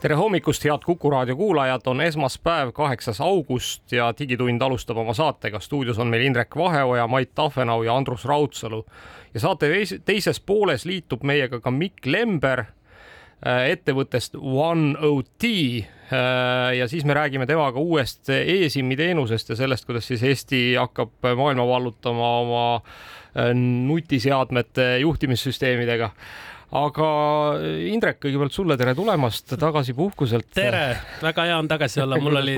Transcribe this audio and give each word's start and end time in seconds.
tere 0.00 0.14
hommikust, 0.14 0.64
head 0.64 0.84
Kuku 0.84 1.10
raadio 1.10 1.36
kuulajad, 1.36 1.86
on 1.86 2.00
esmaspäev, 2.00 2.72
kaheksas 2.76 3.20
august 3.20 3.92
ja 3.92 4.12
Digitund 4.18 4.62
alustab 4.62 4.96
oma 4.96 5.14
saatega. 5.14 5.60
stuudios 5.60 5.98
on 5.98 6.06
meil 6.06 6.22
Indrek 6.22 6.56
Vaheoja, 6.56 7.06
Mait 7.06 7.34
Tahvenau 7.34 7.82
ja 7.82 7.96
Andrus 7.96 8.24
Raudsalu. 8.24 8.86
ja 9.34 9.40
saate 9.40 9.70
teises 10.04 10.40
pooles 10.40 10.84
liitub 10.84 11.22
meiega 11.22 11.60
ka 11.60 11.70
Mikk 11.70 12.06
Lember 12.06 12.60
äh, 12.60 13.70
ettevõttest 13.70 14.36
OneOT 14.36 15.44
äh, 15.44 16.76
ja 16.76 16.88
siis 16.88 17.04
me 17.04 17.14
räägime 17.14 17.46
temaga 17.46 17.80
uuest 17.80 18.28
e-SIM-i 18.28 18.96
teenusest 18.96 19.48
ja 19.48 19.56
sellest, 19.56 19.86
kuidas 19.86 20.06
siis 20.06 20.22
Eesti 20.22 20.74
hakkab 20.74 21.24
maailma 21.36 21.66
vallutama 21.68 22.38
oma 22.40 22.66
äh, 22.76 23.54
nutiseadmete 23.54 24.98
juhtimissüsteemidega 24.98 26.10
aga 26.76 27.08
Indrek, 27.88 28.18
kõigepealt 28.22 28.54
sulle 28.54 28.76
tere 28.78 28.94
tulemast 28.96 29.54
tagasi 29.60 29.94
puhkuselt. 29.96 30.48
tere, 30.54 30.98
väga 31.22 31.46
hea 31.48 31.56
on 31.58 31.68
tagasi 31.70 32.02
olla, 32.04 32.18
mul 32.20 32.38
oli 32.42 32.56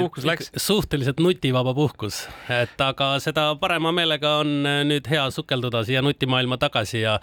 suhteliselt 0.59 1.21
nutivaba 1.23 1.75
puhkus, 1.77 2.25
et 2.53 2.81
aga 2.83 3.15
seda 3.23 3.51
parema 3.61 3.93
meelega 3.95 4.39
on 4.43 4.53
nüüd 4.89 5.09
hea 5.11 5.29
sukelduda 5.35 5.85
siia 5.87 6.03
nutimaailma 6.05 6.59
tagasi 6.61 7.03
ja 7.05 7.19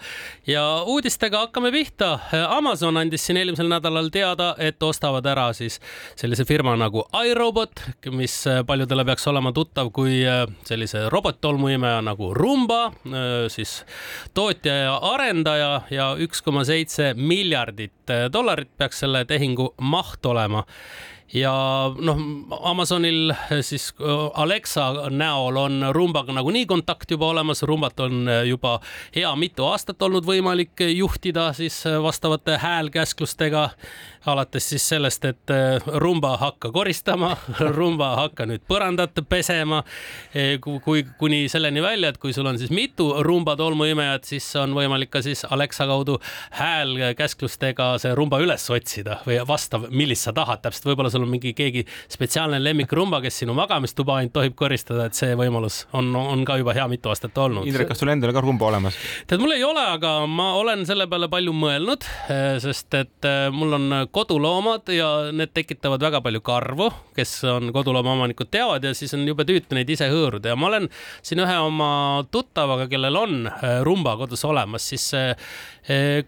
ja 0.48 0.64
uudistega 0.86 1.46
hakkame 1.46 1.72
pihta. 1.74 2.16
Amazon 2.48 2.96
andis 3.00 3.26
siin 3.26 3.40
eelmisel 3.40 3.68
nädalal 3.70 4.10
teada, 4.14 4.54
et 4.58 4.82
ostavad 4.82 5.26
ära 5.26 5.50
siis 5.56 5.78
sellise 6.16 6.46
firma 6.48 6.76
nagu 6.78 7.04
iRobot, 7.26 7.82
mis 8.16 8.38
paljudele 8.66 9.04
peaks 9.08 9.26
olema 9.30 9.52
tuttav 9.56 9.92
kui 9.94 10.22
sellise 10.66 11.06
robottolmuimeja 11.12 12.00
nagu 12.06 12.32
Rumba, 12.36 12.90
siis 13.52 13.78
tootja 14.34 14.74
ja 14.74 14.96
arendaja 15.12 15.70
ja 15.90 16.10
üks 16.22 16.42
koma 16.44 16.64
seitse 16.66 16.85
seitse 16.86 17.14
miljardit 17.14 18.10
eh, 18.10 18.28
dollarit 18.32 18.70
peaks 18.78 19.02
selle 19.02 19.24
tehingu 19.26 19.74
maht 19.80 20.26
olema 20.26 20.64
ja 21.34 21.52
noh, 21.98 22.20
Amazonil 22.62 23.30
eh, 23.30 23.60
siis 23.66 23.88
eh, 24.00 24.40
Alexa 24.42 25.10
näol 25.10 25.56
on 25.56 25.86
Rumbaga 25.94 26.34
nagunii 26.36 26.66
kontakt 26.66 27.10
juba 27.10 27.30
olemas, 27.32 27.62
Rumbat 27.62 28.00
on 28.00 28.28
juba 28.46 28.78
hea 29.16 29.30
mitu 29.36 29.66
aastat 29.66 30.02
olnud 30.02 30.26
võimalik 30.26 30.82
juhtida 30.92 31.52
siis 31.56 31.82
vastavate 32.02 32.58
häälkäsklustega. 32.62 33.68
Alates 34.26 34.64
siis 34.72 34.82
sellest, 34.88 35.22
et 35.24 35.52
rumba 36.02 36.32
hakka 36.40 36.72
koristama, 36.74 37.28
rumba 37.78 38.08
hakka 38.18 38.42
nüüd 38.50 38.64
põrandat 38.66 39.20
pesema, 39.30 39.84
kui 40.64 41.04
kuni 41.18 41.44
selleni 41.48 41.82
välja, 41.82 42.10
et 42.10 42.18
kui 42.18 42.34
sul 42.34 42.48
on 42.50 42.58
siis 42.58 42.72
mitu 42.74 43.06
rumba 43.22 43.54
tolmuimejat, 43.56 44.26
siis 44.26 44.48
on 44.58 44.74
võimalik 44.74 45.12
ka 45.14 45.22
siis 45.22 45.44
Alexa 45.46 45.86
kaudu 45.86 46.18
häälkäsklustega 46.58 47.92
see 48.02 48.16
rumba 48.18 48.40
üles 48.42 48.66
otsida 48.74 49.20
või 49.28 49.38
vastav, 49.46 49.86
millist 49.94 50.26
sa 50.26 50.34
tahad 50.34 50.64
täpselt, 50.64 50.90
võib-olla 50.90 51.14
sul 51.16 51.24
on 51.24 51.32
mingi 51.32 51.52
keegi 51.56 51.84
spetsiaalne 52.12 52.60
lemmikrumba, 52.62 53.20
kes 53.24 53.42
sinu 53.42 53.56
magamistuba 53.56 54.20
ainult 54.20 54.34
tohib 54.36 54.56
koristada, 54.58 55.08
et 55.08 55.16
see 55.18 55.36
võimalus 55.38 55.84
on, 55.96 56.12
on 56.16 56.44
ka 56.46 56.58
juba 56.60 56.74
hea 56.76 56.86
mitu 56.90 57.10
aastat 57.12 57.36
olnud. 57.40 57.66
Indrek, 57.68 57.88
kas 57.90 58.02
sul 58.02 58.12
endal 58.12 58.34
ka 58.36 58.42
rumba 58.44 58.68
olemas? 58.68 58.98
tead, 59.26 59.40
mul 59.42 59.56
ei 59.56 59.64
ole, 59.66 59.82
aga 59.96 60.12
ma 60.30 60.52
olen 60.60 60.84
selle 60.88 61.08
peale 61.10 61.30
palju 61.32 61.54
mõelnud, 61.56 62.06
e, 62.32 62.40
sest 62.62 62.98
et 62.98 63.28
e, 63.28 63.34
mul 63.54 63.78
on 63.78 63.96
koduloomad 64.14 64.92
ja 64.94 65.10
need 65.36 65.54
tekitavad 65.56 66.02
väga 66.08 66.22
palju 66.24 66.42
karvu, 66.46 66.90
kes 67.16 67.38
on 67.50 67.72
koduloomamaomanikud, 67.74 68.50
teavad 68.52 68.84
ja 68.84 68.92
siis 68.96 69.14
on 69.16 69.24
jube 69.28 69.46
tüütu 69.48 69.78
neid 69.78 69.90
ise 69.92 70.10
hõõruda 70.12 70.52
ja 70.52 70.58
ma 70.58 70.70
olen 70.70 70.90
siin 71.24 71.42
ühe 71.44 71.56
oma 71.64 71.90
tuttavaga, 72.34 72.88
kellel 72.92 73.22
on 73.22 73.38
äh, 73.50 73.80
rumba 73.86 74.16
kodus 74.20 74.44
olemas, 74.48 74.90
siis 74.92 75.06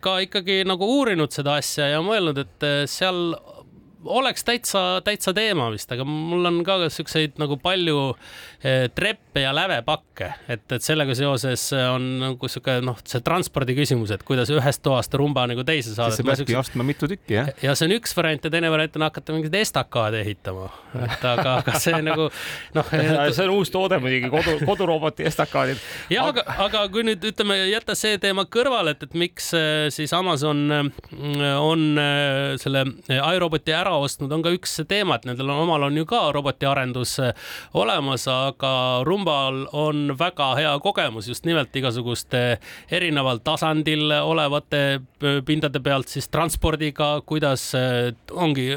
ka 0.00 0.12
ikkagi 0.22 0.60
nagu 0.68 0.86
uurinud 0.86 1.32
seda 1.34 1.56
asja 1.58 1.88
ja 1.90 1.98
mõelnud, 2.04 2.38
et 2.38 2.66
seal 2.90 3.34
oleks 4.04 4.44
täitsa, 4.46 5.00
täitsa 5.04 5.32
teema 5.34 5.68
vist, 5.72 5.90
aga 5.92 6.04
mul 6.06 6.46
on 6.48 6.60
ka 6.66 6.76
siukseid 6.92 7.38
nagu 7.40 7.58
palju 7.60 7.98
eh, 8.62 8.86
treppe 8.94 9.42
ja 9.42 9.50
lävepakke, 9.56 10.30
et, 10.50 10.64
et 10.74 10.84
sellega 10.84 11.16
seoses 11.18 11.64
on 11.74 12.06
nagu 12.22 12.50
sihuke 12.50 12.78
noh, 12.84 12.98
see 13.08 13.22
transpordi 13.26 13.74
küsimus, 13.78 14.12
et 14.14 14.22
kuidas 14.26 14.52
ühest 14.54 14.82
toast 14.84 15.14
rumba 15.18 15.46
nagu 15.50 15.64
teise 15.66 15.96
saada. 15.96 16.14
sa 16.14 16.26
peadki 16.26 16.56
ostma 16.58 16.86
mitu 16.86 17.10
tükki, 17.10 17.38
jah? 17.40 17.50
ja 17.62 17.74
see 17.78 17.88
on 17.88 17.96
üks 17.98 18.14
variant 18.18 18.46
ja 18.46 18.52
teine 18.54 18.70
variant 18.72 18.98
on 19.00 19.06
hakata 19.08 19.34
mingeid 19.34 19.58
estakaade 19.58 20.22
ehitama, 20.22 20.68
et 21.02 21.26
aga, 21.32 21.56
aga 21.62 21.82
see 21.82 21.98
nagu 22.08 22.28
noh 22.78 22.94
see 22.94 23.48
on 23.48 23.54
uus 23.56 23.74
toode 23.74 23.98
muidugi, 24.02 24.30
kodu, 24.32 24.56
koduroboti 24.62 25.26
estakaadid. 25.28 25.82
jah, 26.14 26.30
aga, 26.30 26.46
aga 26.68 26.84
kui 26.92 27.06
nüüd 27.08 27.24
ütleme, 27.32 27.58
jätta 27.72 27.98
see 27.98 28.20
teema 28.22 28.46
kõrvale, 28.46 28.94
et, 28.94 29.04
et 29.08 29.18
miks 29.18 29.50
eh, 29.58 29.88
siis 29.94 30.14
Amazon 30.14 30.64
mm, 30.70 31.44
on 31.58 31.88
eh, 31.98 32.56
selle 32.62 32.86
iRoboti 33.08 33.74
ära 33.74 33.87
ostnud, 33.96 34.32
on 34.32 34.42
ka 34.44 34.52
üks 34.54 34.78
teema, 34.88 35.16
et 35.18 35.26
nendel 35.28 35.50
on, 35.50 35.62
omal 35.64 35.88
on 35.88 35.96
ju 35.96 36.06
ka 36.08 36.20
robotiarendus 36.34 37.14
eh, 37.24 37.48
olemas, 37.78 38.26
aga 38.30 38.72
Rumbal 39.06 39.64
on 39.76 40.14
väga 40.18 40.52
hea 40.58 40.74
kogemus 40.84 41.28
just 41.28 41.48
nimelt 41.48 41.74
igasuguste 41.76 42.42
erineval 42.90 43.42
tasandil 43.44 44.12
olevate 44.20 44.82
eh, 44.98 45.40
pindade 45.46 45.82
pealt 45.84 46.12
siis 46.12 46.28
transpordiga, 46.32 47.18
kuidas 47.26 47.70
eh, 47.78 48.12
ongi 48.32 48.70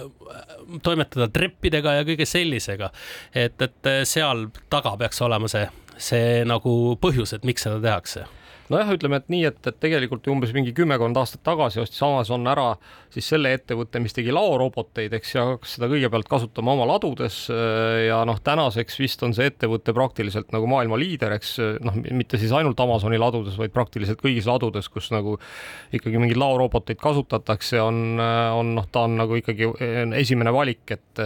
toimetada 0.83 1.27
treppidega 1.27 1.97
ja 1.99 2.03
kõige 2.07 2.25
sellisega. 2.25 2.91
et, 3.35 3.61
et 3.61 3.89
seal 4.07 4.47
taga 4.71 4.95
peaks 4.97 5.21
olema 5.21 5.49
see, 5.51 5.65
see 5.97 6.45
nagu 6.47 6.95
põhjus, 7.01 7.35
et 7.35 7.47
miks 7.47 7.67
seda 7.67 7.81
tehakse 7.83 8.27
nojah, 8.71 8.91
ütleme, 8.95 9.19
et 9.21 9.29
nii, 9.31 9.43
et, 9.49 9.59
et 9.67 9.77
tegelikult 9.83 10.27
umbes 10.31 10.53
mingi 10.55 10.73
kümmekond 10.75 11.17
aastat 11.19 11.43
tagasi 11.45 11.81
ostis 11.83 12.01
Amazon 12.05 12.47
ära 12.49 12.73
siis 13.11 13.27
selle 13.33 13.51
ettevõtte, 13.55 13.99
mis 14.03 14.15
tegi 14.15 14.33
laoroboteid, 14.33 15.13
eks, 15.17 15.33
ja 15.35 15.45
hakkas 15.49 15.75
seda 15.75 15.89
kõigepealt 15.91 16.29
kasutama 16.31 16.75
oma 16.75 16.87
ladudes 16.93 17.43
ja 17.51 18.21
noh, 18.27 18.39
tänaseks 18.43 18.99
vist 19.01 19.23
on 19.27 19.35
see 19.35 19.49
ettevõte 19.51 19.93
praktiliselt 19.95 20.53
nagu 20.55 20.69
maailma 20.71 20.99
liider, 20.99 21.35
eks 21.35 21.57
noh, 21.83 21.97
mitte 22.07 22.39
siis 22.41 22.53
ainult 22.55 22.79
Amazoni 22.81 23.19
ladudes, 23.21 23.57
vaid 23.59 23.75
praktiliselt 23.75 24.23
kõigis 24.23 24.47
ladudes, 24.49 24.87
kus 24.91 25.11
nagu 25.13 25.37
ikkagi 25.91 26.21
mingeid 26.21 26.39
laoroboteid 26.39 27.01
kasutatakse, 27.01 27.81
on, 27.83 28.19
on 28.19 28.75
noh, 28.77 28.87
ta 28.91 29.05
on 29.09 29.19
nagu 29.19 29.39
ikkagi 29.39 29.73
esimene 30.21 30.55
valik, 30.55 30.85
et 30.95 31.25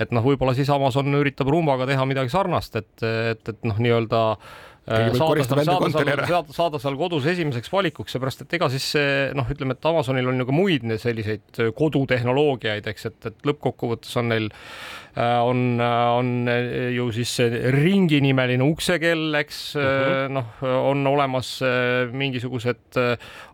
et 0.00 0.10
noh, 0.12 0.24
võib-olla 0.24 0.52
siis 0.56 0.68
Amazon 0.72 1.14
üritab 1.16 1.48
Rumbaga 1.52 1.86
teha 1.88 2.04
midagi 2.08 2.32
sarnast, 2.32 2.76
et, 2.80 2.94
et, 3.04 3.52
et 3.52 3.68
noh, 3.68 3.78
nii-öelda 3.80 4.22
Äh, 4.36 4.65
saada 4.86 5.44
saada, 5.66 6.26
saada, 6.26 6.54
saada 6.54 6.80
seal 6.82 6.98
kodus 6.98 7.26
esimeseks 7.26 7.72
valikuks, 7.72 8.14
seepärast 8.14 8.44
et 8.44 8.58
ega 8.58 8.68
siis 8.70 8.86
see 8.94 9.16
noh, 9.34 9.48
ütleme, 9.50 9.74
et 9.74 9.88
Amazonil 9.90 10.30
on 10.30 10.42
ju 10.42 10.46
ka 10.46 10.54
muid 10.54 10.86
selliseid 11.02 11.62
äh, 11.62 11.72
kodutehnoloogiaid, 11.76 12.86
eks, 12.92 13.08
et, 13.10 13.18
et 13.32 13.50
lõppkokkuvõttes 13.50 14.14
on 14.22 14.30
neil 14.30 14.50
äh, 14.52 15.05
on, 15.16 15.80
on 15.80 16.30
ju 16.92 17.06
siis 17.16 17.30
ringinimeline 17.72 18.64
uksekell, 18.64 19.34
eks 19.40 19.60
uh 19.76 19.82
mhm. 19.82 20.12
-huh. 20.12 20.34
noh, 20.36 20.64
on 20.90 21.06
olemas 21.06 21.60
mingisugused 22.12 23.00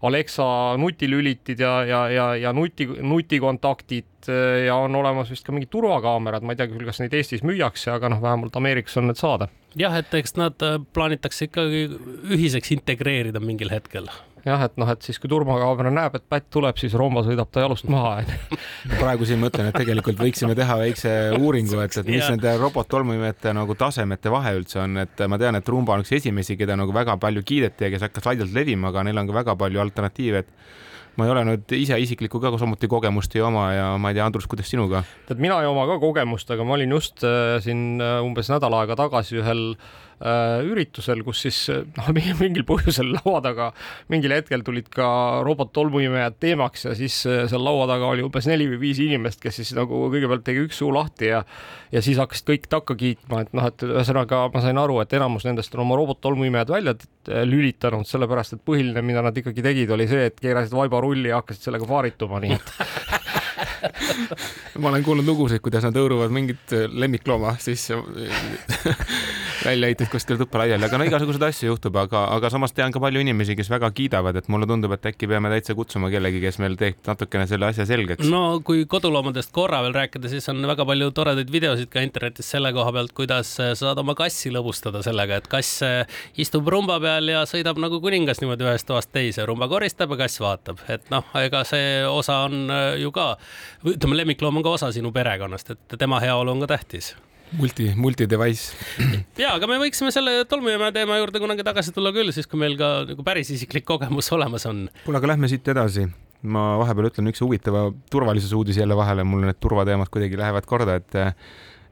Alexa 0.02 0.76
nutilülitid 0.76 1.60
ja, 1.60 1.84
ja, 1.84 2.08
ja, 2.10 2.26
ja 2.36 2.52
nuti, 2.52 2.88
nutikontaktid 3.00 4.30
ja 4.66 4.74
on 4.76 4.94
olemas 4.94 5.30
vist 5.30 5.46
ka 5.46 5.52
mingid 5.52 5.70
turvakaamerad, 5.70 6.42
ma 6.42 6.52
ei 6.52 6.56
tea 6.56 6.70
küll, 6.70 6.86
kas 6.86 7.00
neid 7.02 7.14
Eestis 7.14 7.42
müüakse, 7.42 7.90
aga 7.94 8.08
noh, 8.08 8.22
vähemalt 8.22 8.56
Ameerikas 8.56 8.96
on 8.98 9.10
need 9.10 9.18
saada 9.18 9.48
jah, 9.78 9.94
et 9.98 10.12
eks 10.16 10.36
nad 10.38 10.64
äh, 10.64 10.78
plaanitakse 10.94 11.48
ikkagi 11.48 11.86
ühiseks 12.34 12.72
integreerida 12.76 13.42
mingil 13.42 13.72
hetkel 13.72 14.10
jah, 14.46 14.64
et 14.66 14.76
noh, 14.80 14.90
et 14.90 15.06
siis 15.06 15.18
kui 15.22 15.30
turvakaamera 15.30 15.92
näeb, 15.94 16.16
et 16.18 16.24
pätt 16.30 16.48
tuleb, 16.52 16.78
siis 16.80 16.94
Rooma 16.98 17.22
sõidab 17.26 17.50
ta 17.52 17.64
jalust 17.64 17.88
maha 17.92 18.14
onju. 18.22 18.58
praegu 18.98 19.28
siin 19.28 19.40
mõtlen, 19.42 19.70
et 19.70 19.78
tegelikult 19.78 20.20
võiksime 20.20 20.56
teha 20.58 20.78
väikse 20.82 21.14
uuringu, 21.38 21.78
et, 21.84 21.98
et 22.02 22.10
mis 22.10 22.26
nende 22.26 22.54
robottolmuimejate 22.60 23.54
nagu 23.56 23.76
tasemete 23.78 24.32
vahe 24.32 24.54
üldse 24.58 24.82
on, 24.82 25.02
et 25.04 25.26
ma 25.30 25.40
tean, 25.40 25.58
et 25.58 25.72
Rumba 25.74 25.96
on 25.96 26.06
üks 26.06 26.14
esimesi, 26.18 26.58
keda 26.60 26.76
nagu 26.78 26.94
väga 26.94 27.18
palju 27.22 27.44
kiideti 27.46 27.86
ja 27.86 27.92
kes 27.94 28.08
hakkas 28.08 28.30
laialt 28.30 28.54
levima, 28.56 28.90
aga 28.90 29.06
neil 29.06 29.22
on 29.22 29.30
ka 29.30 29.38
väga 29.42 29.58
palju 29.62 29.84
alternatiive, 29.86 30.42
et 30.42 30.80
ma 31.18 31.26
ei 31.26 31.32
ole 31.34 31.42
nüüd 31.44 31.72
ise 31.76 31.98
isiklikku 32.00 32.40
ka 32.40 32.54
samuti 32.56 32.88
kogemust 32.88 33.34
ei 33.36 33.42
oma 33.44 33.66
ja 33.74 33.88
ma 34.00 34.10
ei 34.10 34.16
tea, 34.16 34.24
Andrus, 34.26 34.46
kuidas 34.48 34.70
sinuga? 34.72 35.04
tead, 35.28 35.42
mina 35.44 35.60
ei 35.60 35.68
oma 35.68 35.84
ka 35.90 35.98
kogemust, 36.02 36.50
aga 36.54 36.64
ma 36.64 36.78
olin 36.78 36.94
just 36.96 37.20
äh, 37.26 37.58
siin 37.62 38.00
äh, 38.00 38.18
umbes 38.24 38.48
nädal 38.50 38.74
aega 38.80 38.96
tagasi 38.98 39.42
ühel 39.42 39.74
äh, 39.74 39.92
üritusel, 40.22 41.24
kus 41.26 41.44
siis 41.46 41.58
noh, 41.96 42.10
mingil 42.42 42.66
põhjusel 42.68 43.08
laua 43.16 43.40
taga 43.44 43.70
mingil 44.12 44.34
hetkel 44.36 44.62
tulid 44.66 44.90
ka 44.92 45.06
robot-tolmuimejad 45.46 46.38
teemaks 46.42 46.86
ja 46.86 46.96
siis 46.98 47.16
seal 47.24 47.64
laua 47.64 47.88
taga 47.90 48.12
oli 48.12 48.24
umbes 48.26 48.46
neli 48.50 48.68
või 48.70 48.80
viis 48.86 49.02
inimest, 49.02 49.40
kes 49.42 49.60
siis 49.60 49.72
nagu 49.78 50.04
kõigepealt 50.12 50.44
tegi 50.46 50.62
üks 50.68 50.78
suu 50.82 50.92
lahti 50.94 51.32
ja 51.32 51.42
ja 51.92 52.00
siis 52.04 52.18
hakkasid 52.20 52.48
kõik 52.48 52.68
takka 52.72 52.96
kiitma, 52.98 53.42
et 53.44 53.52
noh, 53.56 53.66
et 53.68 53.84
ühesõnaga 53.84 54.46
ma 54.54 54.62
sain 54.64 54.78
aru, 54.80 55.00
et 55.02 55.12
enamus 55.16 55.44
nendest 55.48 55.74
on 55.76 55.84
oma 55.84 55.98
robot-tolmuimejad 56.00 56.72
välja 56.72 56.94
lülitanud, 57.46 58.06
sellepärast 58.08 58.56
et 58.56 58.64
põhiline, 58.64 59.02
mida 59.04 59.22
nad 59.24 59.36
ikkagi 59.36 59.64
tegid, 59.64 59.92
oli 59.94 60.08
see, 60.10 60.26
et 60.30 60.40
keerasid 60.40 60.74
vaibarulli 60.76 61.28
ja 61.30 61.42
hakkasid 61.42 61.68
sellega 61.68 61.88
paarituma, 61.88 62.40
nii 62.42 62.56
et 62.56 62.68
ma 64.80 64.90
olen 64.90 65.04
kuulnud 65.04 65.28
lugusid, 65.28 65.60
kuidas 65.64 65.84
nad 65.86 65.96
hõõruvad 65.98 66.32
mingit 66.34 66.74
lemmiklooma 66.92 67.56
sisse 67.62 67.98
välja 69.64 69.90
heitud 69.90 70.10
kuskil 70.12 70.38
tuppa 70.40 70.62
laiali, 70.62 70.86
aga 70.86 70.98
no 70.98 71.06
igasuguseid 71.06 71.44
asju 71.46 71.70
juhtub, 71.70 71.96
aga, 72.00 72.24
aga 72.36 72.50
samas 72.52 72.74
tean 72.76 72.92
ka 72.94 73.00
palju 73.02 73.22
inimesi, 73.22 73.56
kes 73.58 73.70
väga 73.72 73.90
kiidavad, 73.94 74.36
et 74.38 74.48
mulle 74.52 74.66
tundub, 74.68 74.92
et 74.96 75.08
äkki 75.12 75.28
peame 75.30 75.50
täitsa 75.52 75.76
kutsuma 75.78 76.10
kellegi, 76.12 76.40
kes 76.42 76.58
meil 76.62 76.76
teeb 76.80 77.00
natukene 77.06 77.46
selle 77.50 77.68
asja 77.68 77.86
selgeks. 77.88 78.28
no 78.32 78.60
kui 78.66 78.84
koduloomadest 78.90 79.52
korra 79.54 79.82
veel 79.86 79.96
rääkida, 79.96 80.30
siis 80.32 80.48
on 80.52 80.62
väga 80.68 80.86
palju 80.88 81.10
toredaid 81.16 81.52
videosid 81.52 81.90
ka 81.92 82.04
internetis 82.04 82.50
selle 82.54 82.72
koha 82.76 82.94
pealt, 82.98 83.14
kuidas 83.16 83.54
saad 83.56 84.02
oma 84.02 84.16
kassi 84.18 84.52
lõbustada 84.54 85.04
sellega, 85.06 85.40
et 85.42 85.50
kass 85.52 85.82
istub 86.40 86.68
rumba 86.72 86.98
peal 87.02 87.32
ja 87.32 87.44
sõidab 87.48 87.80
nagu 87.82 88.00
kuningas 88.04 88.42
niimoodi 88.42 88.68
ühest 88.68 88.88
toast 88.88 89.12
teise, 89.14 89.46
rumba 89.48 89.68
koristab 89.72 90.14
ja 90.16 90.22
kass 90.24 90.40
vaatab, 90.42 90.82
et 90.92 91.10
noh, 91.12 91.26
ega 91.42 91.64
see 91.68 92.00
osa 92.08 92.42
on 92.48 92.72
ju 93.00 93.12
ka, 93.14 93.32
ütleme, 93.86 94.22
lemmikloom 94.22 94.60
on 94.60 94.66
ka 94.66 94.78
osa 94.78 94.92
sinu 94.94 95.12
perekonnast, 95.14 95.76
et 95.76 95.98
tema 95.98 96.20
heaolu 96.22 96.56
on 96.56 96.66
ka 96.66 96.74
tähtis 96.76 97.14
multi, 97.58 97.88
multi-device. 97.96 98.72
ja, 99.42 99.54
aga 99.56 99.68
me 99.70 99.78
võiksime 99.82 100.12
selle 100.14 100.42
tolmujaama 100.48 100.90
teema 100.94 101.18
juurde 101.20 101.42
kunagi 101.42 101.64
tagasi 101.66 101.94
tulla 101.94 102.12
küll, 102.14 102.32
siis 102.34 102.48
kui 102.50 102.60
meil 102.60 102.76
ka 102.80 102.92
nagu 103.08 103.24
päris 103.26 103.52
isiklik 103.54 103.86
kogemus 103.88 104.30
olemas 104.36 104.66
on. 104.70 104.86
kuule, 105.06 105.20
aga 105.20 105.32
lähme 105.34 105.50
siit 105.50 105.68
edasi. 105.74 106.08
ma 106.42 106.64
vahepeal 106.80 107.10
ütlen 107.12 107.30
üks 107.30 107.42
huvitava 107.44 107.84
turvalisuse 108.10 108.56
uudis 108.58 108.80
jälle 108.80 108.96
vahele, 108.98 109.24
mul 109.24 109.46
need 109.46 109.60
turvateemad 109.62 110.10
kuidagi 110.12 110.40
lähevad 110.40 110.66
korda, 110.66 110.98
et 111.00 111.20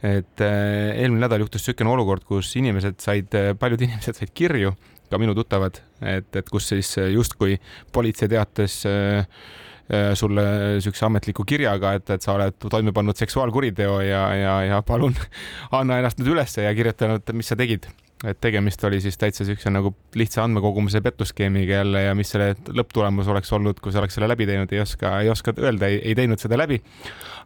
et 0.00 0.40
äh, 0.40 0.96
eelmine 0.96 1.26
nädal 1.26 1.44
juhtus 1.44 1.60
niisugune 1.60 1.92
olukord, 1.92 2.24
kus 2.24 2.54
inimesed 2.56 3.02
said, 3.04 3.36
paljud 3.60 3.82
inimesed 3.86 4.16
said 4.16 4.32
kirju, 4.34 4.72
ka 5.10 5.18
minu 5.20 5.34
tuttavad, 5.36 5.82
et, 6.00 6.30
et 6.36 6.48
kus 6.48 6.70
siis 6.72 6.94
justkui 7.12 7.58
politsei 7.92 8.30
teates 8.32 8.80
äh, 8.88 9.26
Äh, 9.28 9.69
sulle 10.14 10.44
niisuguse 10.76 11.06
ametliku 11.06 11.44
kirjaga, 11.48 11.94
et, 11.98 12.10
et 12.14 12.22
sa 12.22 12.36
oled 12.36 12.54
toime 12.70 12.92
pannud 12.94 13.18
seksuaalkuriteo 13.18 13.96
ja, 14.06 14.22
ja, 14.38 14.54
ja 14.68 14.84
palun 14.86 15.16
anna 15.78 15.98
ennast 15.98 16.20
nüüd 16.20 16.36
ülesse 16.36 16.66
ja 16.66 16.76
kirjutanud, 16.76 17.34
mis 17.34 17.50
sa 17.50 17.58
tegid. 17.58 17.90
et 18.20 18.36
tegemist 18.36 18.82
oli 18.84 18.98
siis 19.00 19.16
täitsa 19.16 19.46
niisuguse 19.46 19.70
nagu 19.72 19.94
lihtsa 20.20 20.42
andmekogumise 20.44 21.00
petuskeemiga 21.00 21.78
jälle 21.78 22.02
ja 22.02 22.14
mis 22.14 22.28
selle 22.30 22.50
lõpptulemus 22.68 23.30
oleks 23.32 23.52
olnud, 23.56 23.78
kui 23.80 23.94
sa 23.94 24.02
oleks 24.02 24.18
selle 24.18 24.28
läbi 24.28 24.44
teinud, 24.46 24.72
ei 24.76 24.82
oska, 24.82 25.14
ei 25.24 25.30
oska 25.32 25.54
öelda, 25.56 25.88
ei 25.88 26.12
teinud 26.14 26.38
seda 26.42 26.58
läbi. 26.60 26.82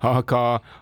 aga, 0.02 0.40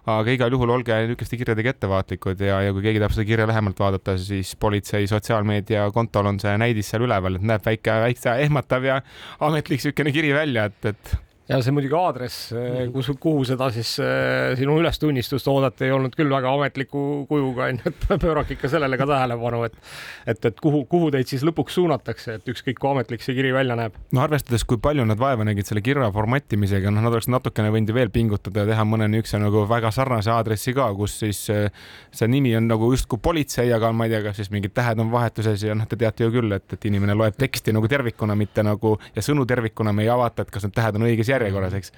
aga 0.08 0.32
igal 0.32 0.56
juhul 0.56 0.72
olge 0.72 0.96
niisuguste 0.96 1.36
kirjadega 1.36 1.74
ettevaatlikud 1.76 2.40
ja, 2.40 2.62
ja 2.64 2.72
kui 2.72 2.86
keegi 2.86 3.02
tahab 3.02 3.14
seda 3.14 3.26
kirja 3.28 3.46
lähemalt 3.50 3.82
vaadata, 3.84 4.16
siis 4.18 4.54
politsei 4.56 5.06
sotsiaalmeedia 5.06 5.84
kontol 5.92 6.32
on 6.32 6.40
see 6.40 6.56
näidis 6.64 6.88
seal 6.90 7.04
üleval, 7.04 7.36
et 7.36 7.44
näeb 7.52 7.68
väike, 7.68 7.98
väikse 8.06 8.38
ehmatav 8.46 8.88
ja 8.88 9.02
ametlik 9.44 9.84
niisugune 9.84 10.14
kiri 10.16 10.32
välja, 10.34 10.70
et, 10.72 10.88
et 10.94 11.14
ja 11.50 11.58
see 11.62 11.74
muidugi 11.74 11.96
aadress, 11.98 12.52
eh, 12.54 12.84
kus, 12.94 13.10
kuhu 13.20 13.42
seda 13.46 13.68
siis 13.74 13.96
eh, 14.02 14.52
sinu 14.58 14.76
ülestunnistust 14.78 15.48
oodata, 15.50 15.84
ei 15.86 15.94
olnud 15.94 16.14
küll 16.16 16.30
väga 16.30 16.52
ametliku 16.54 17.02
kujuga, 17.30 17.66
onju, 17.72 17.90
et 17.90 18.06
pöörake 18.24 18.54
ikka 18.56 18.70
sellele 18.70 18.98
ka 19.00 19.08
tähelepanu, 19.10 19.64
et 19.66 19.78
et, 20.26 20.44
et 20.46 20.60
kuhu, 20.62 20.84
kuhu 20.90 21.10
teid 21.14 21.26
siis 21.30 21.42
lõpuks 21.46 21.74
suunatakse, 21.80 22.36
et 22.38 22.52
ükskõik 22.52 22.78
kui 22.78 22.90
ametlik 22.92 23.24
see 23.24 23.34
kiri 23.34 23.50
välja 23.54 23.76
näeb. 23.78 23.96
no 24.14 24.22
arvestades, 24.22 24.64
kui 24.68 24.78
palju 24.82 25.06
nad 25.08 25.18
vaeva 25.18 25.46
nägid 25.48 25.66
selle 25.66 25.82
kirja 25.82 26.10
formattimisega, 26.14 26.92
noh, 26.94 27.02
nad 27.02 27.16
oleks 27.16 27.28
natukene 27.32 27.72
võinud 27.74 27.90
ju 27.90 27.98
veel 27.98 28.14
pingutada 28.14 28.62
ja 28.62 28.70
teha 28.72 28.86
mõne 28.86 29.10
niisuguse 29.10 29.42
nagu 29.42 29.66
väga 29.70 29.90
sarnase 29.94 30.30
aadressi 30.34 30.76
ka, 30.78 30.88
kus 30.98 31.18
siis 31.24 31.42
eh, 31.50 31.66
see 32.14 32.30
nimi 32.30 32.54
on 32.58 32.70
nagu 32.70 32.92
justkui 32.94 33.18
politsei, 33.22 33.72
aga 33.74 33.90
ma 33.92 34.06
ei 34.06 34.14
tea, 34.14 34.22
kas 34.28 34.38
siis 34.38 34.52
mingid 34.54 34.76
tähed 34.76 35.02
on 35.02 35.10
vahetuses 35.10 35.66
ja 35.66 35.74
noh, 35.74 35.90
te 35.90 35.98
teate 35.98 36.28
ju 36.28 36.36
küll, 36.38 36.54
et, 36.54 36.68
et 36.70 36.88
inimene 36.88 37.18
loeb 37.18 37.34
teksti 37.38 37.74
nagu 37.74 37.90
tervikuna, 37.90 38.38
mitte 38.38 38.62
nagu 38.66 38.94
ja 39.16 39.26
sõnu 39.26 39.46
tervikuna 39.48 39.94
me 39.96 40.06
ei 40.06 40.12
avata, 40.12 40.46
et 40.46 40.54
kas 40.54 40.68
need 40.68 40.76
tähed 40.78 40.98
on 41.00 41.08
õiges 41.10 41.31
järjekorras, 41.32 41.78
eks 41.80 41.94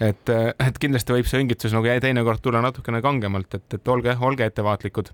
et, 0.00 0.32
et 0.32 0.80
kindlasti 0.80 1.16
võib 1.16 1.28
see 1.28 1.42
õngitsus 1.42 1.74
nagu 1.76 1.98
teinekord 2.02 2.42
tulla 2.42 2.62
natukene 2.64 3.02
kangemalt, 3.04 3.58
et, 3.58 3.66
et 3.76 3.92
olge, 3.92 4.16
olge 4.20 4.48
ettevaatlikud. 4.48 5.12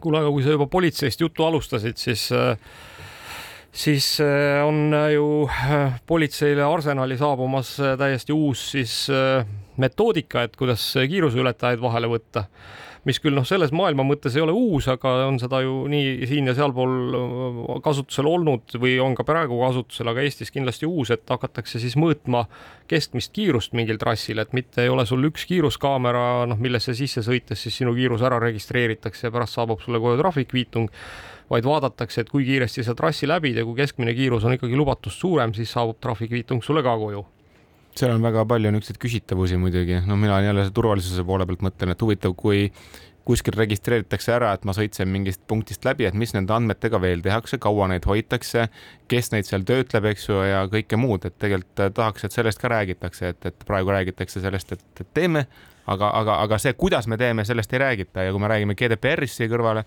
kuule, 0.00 0.22
aga 0.22 0.32
kui 0.32 0.44
sa 0.44 0.56
juba 0.56 0.66
politseist 0.72 1.20
juttu 1.20 1.44
alustasid, 1.44 2.00
siis 2.00 2.28
siis 3.72 4.06
on 4.20 4.92
ju 5.12 5.26
politseile 6.06 6.64
arsenali 6.64 7.16
saabumas 7.16 7.76
täiesti 7.98 8.32
uus 8.36 8.70
siis 8.74 8.96
metoodika, 9.80 10.42
et 10.44 10.56
kuidas 10.56 10.84
kiiruseületajaid 11.08 11.80
vahele 11.80 12.10
võtta 12.12 12.46
mis 13.08 13.18
küll 13.22 13.34
noh, 13.34 13.46
selles 13.46 13.72
maailma 13.74 14.04
mõttes 14.06 14.36
ei 14.36 14.44
ole 14.44 14.54
uus, 14.54 14.86
aga 14.90 15.14
on 15.26 15.40
seda 15.42 15.62
ju 15.64 15.88
nii 15.90 16.28
siin 16.30 16.50
ja 16.50 16.54
sealpool 16.54 17.16
äh, 17.18 17.58
kasutusel 17.82 18.28
olnud 18.30 18.76
või 18.78 18.94
on 19.02 19.16
ka 19.18 19.26
praegu 19.26 19.58
kasutusel, 19.64 20.12
aga 20.12 20.22
Eestis 20.22 20.54
kindlasti 20.54 20.86
uus, 20.86 21.10
et 21.14 21.26
hakatakse 21.30 21.82
siis 21.82 21.96
mõõtma 21.98 22.44
keskmist 22.90 23.34
kiirust 23.34 23.74
mingil 23.78 23.98
trassil, 23.98 24.38
et 24.42 24.54
mitte 24.54 24.84
ei 24.84 24.92
ole 24.92 25.06
sul 25.08 25.26
üks 25.26 25.48
kiiruskaamera, 25.50 26.46
noh, 26.50 26.62
millesse 26.62 26.94
sisse 26.98 27.24
sõites 27.26 27.66
siis 27.66 27.82
sinu 27.82 27.96
kiirus 27.98 28.22
ära 28.22 28.38
registreeritakse 28.42 29.28
ja 29.28 29.34
pärast 29.34 29.58
saabub 29.58 29.82
sulle 29.82 30.00
kohe 30.02 30.20
trahvikviitung 30.20 30.90
vaid 31.52 31.66
vaadatakse, 31.66 32.22
et 32.22 32.32
kui 32.32 32.46
kiiresti 32.46 32.86
sa 32.86 32.94
trassi 32.96 33.28
läbid 33.28 33.58
ja 33.58 33.66
kui 33.66 33.76
keskmine 33.76 34.14
kiirus 34.16 34.46
on 34.46 34.56
ikkagi 34.56 34.78
lubatust 34.78 35.20
suurem, 35.20 35.52
siis 35.56 35.74
saabub 35.74 35.98
trahvikviitung 36.00 36.62
sulle 36.64 36.84
ka 36.86 36.94
koju 37.02 37.26
seal 37.98 38.14
on 38.14 38.24
väga 38.24 38.44
palju 38.48 38.72
niisuguseid 38.72 39.00
küsitavusi 39.02 39.60
muidugi, 39.60 40.00
no 40.06 40.16
mina 40.16 40.40
jälle 40.44 40.68
turvalisuse 40.74 41.24
poole 41.28 41.46
pealt 41.48 41.64
mõtlen, 41.64 41.94
et 41.94 42.04
huvitav, 42.04 42.36
kui 42.38 42.68
kuskil 43.28 43.54
registreeritakse 43.54 44.32
ära, 44.34 44.50
et 44.56 44.64
ma 44.66 44.74
sõitsin 44.74 45.10
mingist 45.10 45.42
punktist 45.46 45.84
läbi, 45.86 46.08
et 46.08 46.16
mis 46.18 46.32
nende 46.34 46.54
andmetega 46.56 46.98
veel 47.02 47.22
tehakse, 47.22 47.58
kaua 47.62 47.86
neid 47.92 48.06
hoitakse, 48.08 48.66
kes 49.10 49.30
neid 49.34 49.46
seal 49.46 49.66
töötleb, 49.68 50.08
eks 50.10 50.26
ju, 50.28 50.40
ja 50.48 50.64
kõike 50.72 50.98
muud, 50.98 51.28
et 51.28 51.36
tegelikult 51.38 51.94
tahaks, 51.94 52.26
et 52.26 52.34
sellest 52.34 52.62
ka 52.62 52.72
räägitakse, 52.72 53.30
et, 53.34 53.46
et 53.52 53.68
praegu 53.68 53.94
räägitakse 53.94 54.42
sellest, 54.42 54.74
et 54.74 55.04
teeme, 55.14 55.44
aga, 55.86 56.10
aga, 56.18 56.40
aga 56.46 56.58
see, 56.62 56.74
kuidas 56.78 57.06
me 57.10 57.18
teeme, 57.20 57.46
sellest 57.46 57.72
ei 57.74 57.82
räägita. 57.84 58.26
Ja 58.26 58.34
kui 58.34 58.42
me 58.42 58.50
räägime 58.50 58.76
GDPR-ist 58.78 59.38
siia 59.38 59.50
kõrvale, 59.52 59.84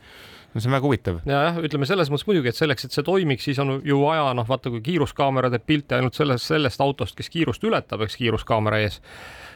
no 0.56 0.64
see 0.64 0.72
on 0.72 0.78
väga 0.78 0.88
huvitav. 0.88 1.22
ja 1.28 1.42
jah, 1.50 1.62
ütleme 1.68 1.88
selles 1.90 2.12
mõttes 2.12 2.28
muidugi, 2.30 2.52
et 2.52 2.60
selleks, 2.60 2.88
et 2.88 2.96
see 2.96 3.06
toimiks, 3.06 3.48
siis 3.50 3.60
on 3.64 3.78
ju 3.86 4.02
vaja 4.02 4.30
noh, 4.38 4.48
vaata 4.48 4.72
kui 4.74 4.84
kiiruskaamera 4.86 5.52
teeb 5.54 5.66
pilte 5.68 6.00
ainult 6.00 6.16
sellest, 6.18 6.48
sellest 6.48 6.84
autost, 6.86 7.18
kes 7.20 7.32
kiirust 7.34 7.68
ületab, 7.68 8.06
eks 8.08 8.16
kiiruskaamera 8.22 8.80
ees 8.86 9.02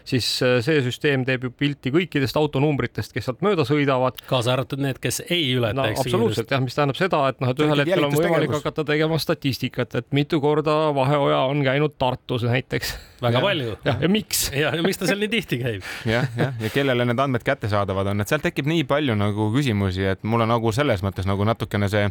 siis 0.09 0.27
äh, 0.43 0.57
see 0.65 0.81
süsteem 0.85 1.23
teeb 1.27 1.45
ju 1.47 1.51
pilti 1.55 1.91
kõikidest 1.93 2.37
autonumbritest, 2.39 3.13
kes 3.15 3.27
sealt 3.29 3.43
mööda 3.45 3.65
sõidavad. 3.67 4.19
kaasa 4.29 4.53
arvatud 4.55 4.81
need, 4.83 4.99
kes 5.01 5.21
ei 5.27 5.51
ületa 5.55 5.77
no,. 5.77 5.87
absoluutselt 5.89 6.51
jah, 6.51 6.61
mis 6.63 6.77
tähendab 6.77 6.99
seda, 6.99 7.21
et 7.31 7.43
noh, 7.43 7.53
et 7.53 7.63
ühel 7.65 7.83
hetkel 7.83 8.07
on 8.07 8.15
võimalik 8.15 8.55
hakata 8.59 8.85
tegema 8.87 9.19
statistikat, 9.21 9.99
et 10.01 10.09
mitu 10.15 10.41
korda 10.43 10.77
vaheoja 10.95 11.43
on 11.51 11.63
käinud 11.65 11.97
Tartus 11.99 12.45
näiteks. 12.47 12.95
väga 13.23 13.39
ja, 13.39 13.43
palju. 13.43 13.75
jah, 13.85 14.01
ja 14.01 14.11
miks? 14.11 14.45
ja, 14.55 14.73
ja 14.75 14.85
miks 14.85 15.01
ta 15.01 15.09
seal 15.09 15.21
nii 15.21 15.31
tihti 15.35 15.61
käib? 15.61 15.87
jah, 16.09 16.29
jah, 16.39 16.55
ja 16.63 16.73
kellele 16.73 17.07
need 17.09 17.19
andmed 17.19 17.45
kättesaadavad 17.45 18.13
on, 18.13 18.23
et 18.23 18.31
sealt 18.31 18.45
tekib 18.47 18.69
nii 18.69 18.85
palju 18.89 19.17
nagu 19.19 19.49
küsimusi, 19.55 20.05
et 20.13 20.23
mul 20.23 20.45
on 20.45 20.53
nagu 20.55 20.73
selles 20.89 21.05
mõttes 21.05 21.27
nagu 21.29 21.45
natukene 21.47 21.89
see 21.91 22.07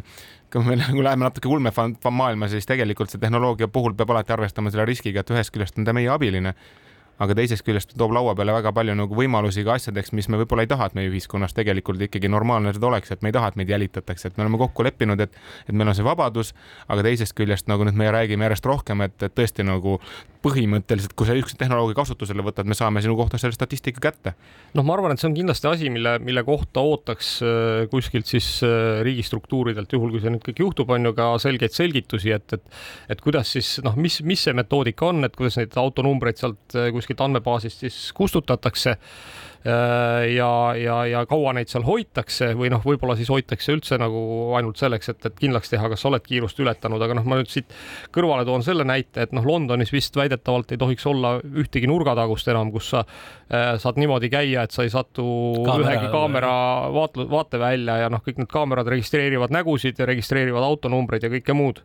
kui 0.51 0.65
me 0.65 0.77
nagu 0.83 1.03
läheme 1.05 1.27
natuke 1.27 1.51
ulmemaailma, 1.51 2.49
siis 2.51 2.67
tegelikult 2.69 3.11
see 3.11 3.21
tehnoloogia 3.21 3.67
puhul 3.71 3.95
peab 3.97 4.15
alati 4.15 4.35
arvestama 4.35 4.71
selle 4.73 4.87
riskiga, 4.89 5.23
et 5.23 5.33
ühest 5.35 5.53
küljest 5.55 5.77
on 5.79 5.87
ta 5.87 5.95
meie 5.95 6.09
abiline 6.13 6.55
aga 7.19 7.35
teisest 7.37 7.65
küljest 7.67 7.95
toob 7.99 8.13
laua 8.15 8.35
peale 8.37 8.55
väga 8.55 8.73
palju 8.75 8.95
nagu 8.97 9.17
võimalusi 9.17 9.65
ka 9.67 9.75
asjadeks, 9.79 10.13
mis 10.17 10.29
me 10.31 10.39
võib-olla 10.41 10.65
ei 10.65 10.71
taha, 10.71 10.89
et 10.89 10.97
meie 10.97 11.11
ühiskonnas 11.11 11.55
tegelikult 11.57 12.01
ikkagi 12.07 12.31
normaalne 12.31 12.73
seda 12.75 12.89
oleks, 12.89 13.11
et 13.15 13.23
me 13.25 13.33
ei 13.33 13.35
taha, 13.35 13.51
et 13.51 13.59
meid 13.59 13.71
jälitatakse, 13.73 14.31
et 14.31 14.39
me 14.39 14.45
oleme 14.45 14.61
kokku 14.61 14.85
leppinud, 14.87 15.19
et, 15.25 15.37
et 15.67 15.75
meil 15.75 15.91
on 15.91 15.97
see 15.97 16.07
vabadus, 16.07 16.53
aga 16.87 17.05
teisest 17.05 17.35
küljest 17.37 17.71
nagu 17.71 17.87
nüüd 17.87 17.99
me 17.99 18.11
räägime 18.13 18.47
järjest 18.47 18.69
rohkem, 18.69 19.05
et, 19.07 19.17
et 19.23 19.35
tõesti 19.35 19.67
nagu 19.67 19.99
põhimõtteliselt, 20.39 21.13
kui 21.19 21.27
sa 21.27 21.35
üks 21.35 21.55
tehnoloogia 21.59 21.97
kasutusele 21.97 22.43
võtad, 22.45 22.67
me 22.69 22.77
saame 22.77 23.01
sinu 23.03 23.17
kohta 23.19 23.39
selle 23.41 23.55
statistika 23.55 23.99
kätte. 24.05 24.33
noh, 24.77 24.85
ma 24.87 24.95
arvan, 24.95 25.11
et 25.11 25.19
see 25.19 25.27
on 25.27 25.35
kindlasti 25.35 25.67
asi, 25.67 25.89
mille, 25.91 26.15
mille 26.23 26.43
kohta 26.47 26.79
ootaks 26.85 27.31
äh, 27.43 27.89
kuskilt 27.91 28.29
siis 28.29 28.47
äh, 28.63 29.01
riigistruktuuridelt, 29.03 29.91
juhul 29.91 30.13
kui 30.13 30.23
see 30.23 30.31
nüüd 30.31 30.45
kõik 30.45 30.63
juhtub, 30.63 30.93
on 30.95 31.09
ju 31.09 31.13
ka 31.17 31.33
selgeid 31.43 31.75
selgitusi, 31.75 32.31
et, 32.35 32.55
et 32.55 32.79
et 33.09 33.21
kuidas 33.23 33.51
siis 33.57 33.73
noh, 33.83 33.97
mis, 33.99 34.19
mis 34.23 34.41
see 34.47 34.55
metoodika 34.55 35.09
on, 35.09 35.25
et 35.27 35.35
kuidas 35.35 35.57
neid 35.59 35.75
autonumbreid 35.79 36.39
sealt 36.39 36.77
äh, 36.77 36.87
kuskilt 36.95 37.08
kuskilt 37.09 37.25
andmebaasist 37.25 37.85
siis 37.85 38.11
kustutatakse 38.13 38.97
Äh, 39.65 40.35
ja, 40.35 40.73
ja, 40.79 41.05
ja 41.05 41.25
kaua 41.27 41.51
neid 41.51 41.67
seal 41.67 41.83
hoitakse 41.83 42.53
või 42.55 42.69
noh, 42.71 42.79
võib-olla 42.79 43.17
siis 43.19 43.27
hoitakse 43.27 43.73
üldse 43.75 43.97
nagu 43.99 44.21
ainult 44.55 44.79
selleks, 44.79 45.11
et, 45.11 45.19
et 45.27 45.35
kindlaks 45.35 45.73
teha, 45.73 45.89
kas 45.91 45.99
sa 45.99 46.07
oled 46.07 46.23
kiirust 46.23 46.61
ületanud, 46.63 47.03
aga 47.03 47.17
noh, 47.17 47.27
ma 47.27 47.41
nüüd 47.41 47.51
siit 47.51 47.75
kõrvale 48.15 48.47
toon 48.47 48.63
selle 48.63 48.87
näite, 48.87 49.25
et 49.27 49.35
noh, 49.35 49.43
Londonis 49.43 49.91
vist 49.91 50.15
väidetavalt 50.15 50.71
ei 50.71 50.79
tohiks 50.79 51.03
olla 51.11 51.33
ühtegi 51.43 51.91
nurgatagust 51.91 52.47
enam, 52.55 52.71
kus 52.71 52.93
sa 52.93 53.03
äh, 53.03 53.73
saad 53.83 53.99
niimoodi 53.99 54.31
käia, 54.31 54.63
et 54.63 54.71
sa 54.71 54.87
ei 54.87 54.95
satu 54.95 55.27
kaamera, 55.67 55.91
ühegi 55.91 56.13
kaamera 56.15 56.55
vaatlu-, 56.95 57.27
vaatevälja 57.35 57.99
ja 58.05 58.11
noh, 58.15 58.23
kõik 58.23 58.39
need 58.39 58.53
kaamerad 58.55 58.87
registreerivad 58.95 59.51
nägusid 59.59 59.99
ja 59.99 60.07
registreerivad 60.07 60.71
autonumbreid 60.71 61.27
ja 61.27 61.35
kõike 61.35 61.57
muud 61.57 61.83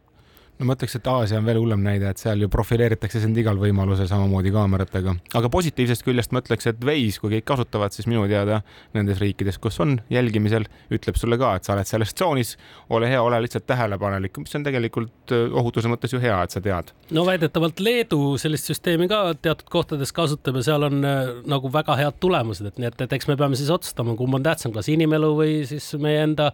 no 0.58 0.68
ma 0.68 0.76
ütleks, 0.76 0.94
et 0.98 1.08
Aasia 1.10 1.38
on 1.40 1.46
veel 1.48 1.58
hullem 1.58 1.82
näide, 1.82 2.08
et 2.10 2.20
seal 2.20 2.44
ju 2.44 2.48
profileeritakse 2.52 3.20
sind 3.22 3.38
igal 3.40 3.58
võimalusel 3.58 4.06
samamoodi 4.10 4.52
kaameratega. 4.54 5.14
aga 5.40 5.50
positiivsest 5.50 6.04
küljest 6.06 6.34
ma 6.34 6.42
ütleks, 6.44 6.68
et 6.70 6.84
Waze, 6.84 7.20
kui 7.22 7.32
kõik 7.36 7.46
kasutavad, 7.50 7.94
siis 7.94 8.06
minu 8.10 8.26
teada 8.30 8.60
nendes 8.94 9.18
riikides, 9.22 9.58
kus 9.62 9.80
on 9.82 9.96
jälgimisel, 10.14 10.68
ütleb 10.94 11.18
sulle 11.18 11.38
ka, 11.40 11.54
et 11.58 11.66
sa 11.66 11.74
oled 11.74 11.90
selles 11.90 12.14
tsoonis, 12.14 12.54
ole 12.94 13.10
hea, 13.10 13.22
ole 13.22 13.40
lihtsalt 13.44 13.66
tähelepanelik, 13.70 14.38
mis 14.44 14.54
on 14.58 14.66
tegelikult 14.66 15.34
äh, 15.34 15.46
ohutuse 15.50 15.90
mõttes 15.90 16.14
ju 16.14 16.22
hea, 16.22 16.38
et 16.44 16.54
sa 16.54 16.62
tead. 16.64 16.94
no 17.10 17.26
väidetavalt 17.26 17.82
Leedu 17.82 18.22
sellist 18.40 18.70
süsteemi 18.70 19.10
ka 19.10 19.26
teatud 19.34 19.68
kohtades 19.70 20.14
kasutab 20.14 20.60
ja 20.60 20.66
seal 20.70 20.86
on 20.90 21.02
äh, 21.02 21.22
nagu 21.50 21.72
väga 21.72 21.98
head 21.98 22.20
tulemused, 22.22 22.70
et 22.70 22.78
nii 22.78 22.92
et, 22.92 23.06
et 23.08 23.18
eks 23.18 23.30
me 23.30 23.38
peame 23.40 23.58
siis 23.58 23.72
otsustama, 23.74 24.14
kumb 24.18 24.38
on 24.38 24.46
tähtsam, 24.46 24.74
kas 24.76 24.90
inimelu 24.92 25.34
või 25.34 25.62
siis 25.68 25.90
meie 25.98 26.22
enda 26.28 26.52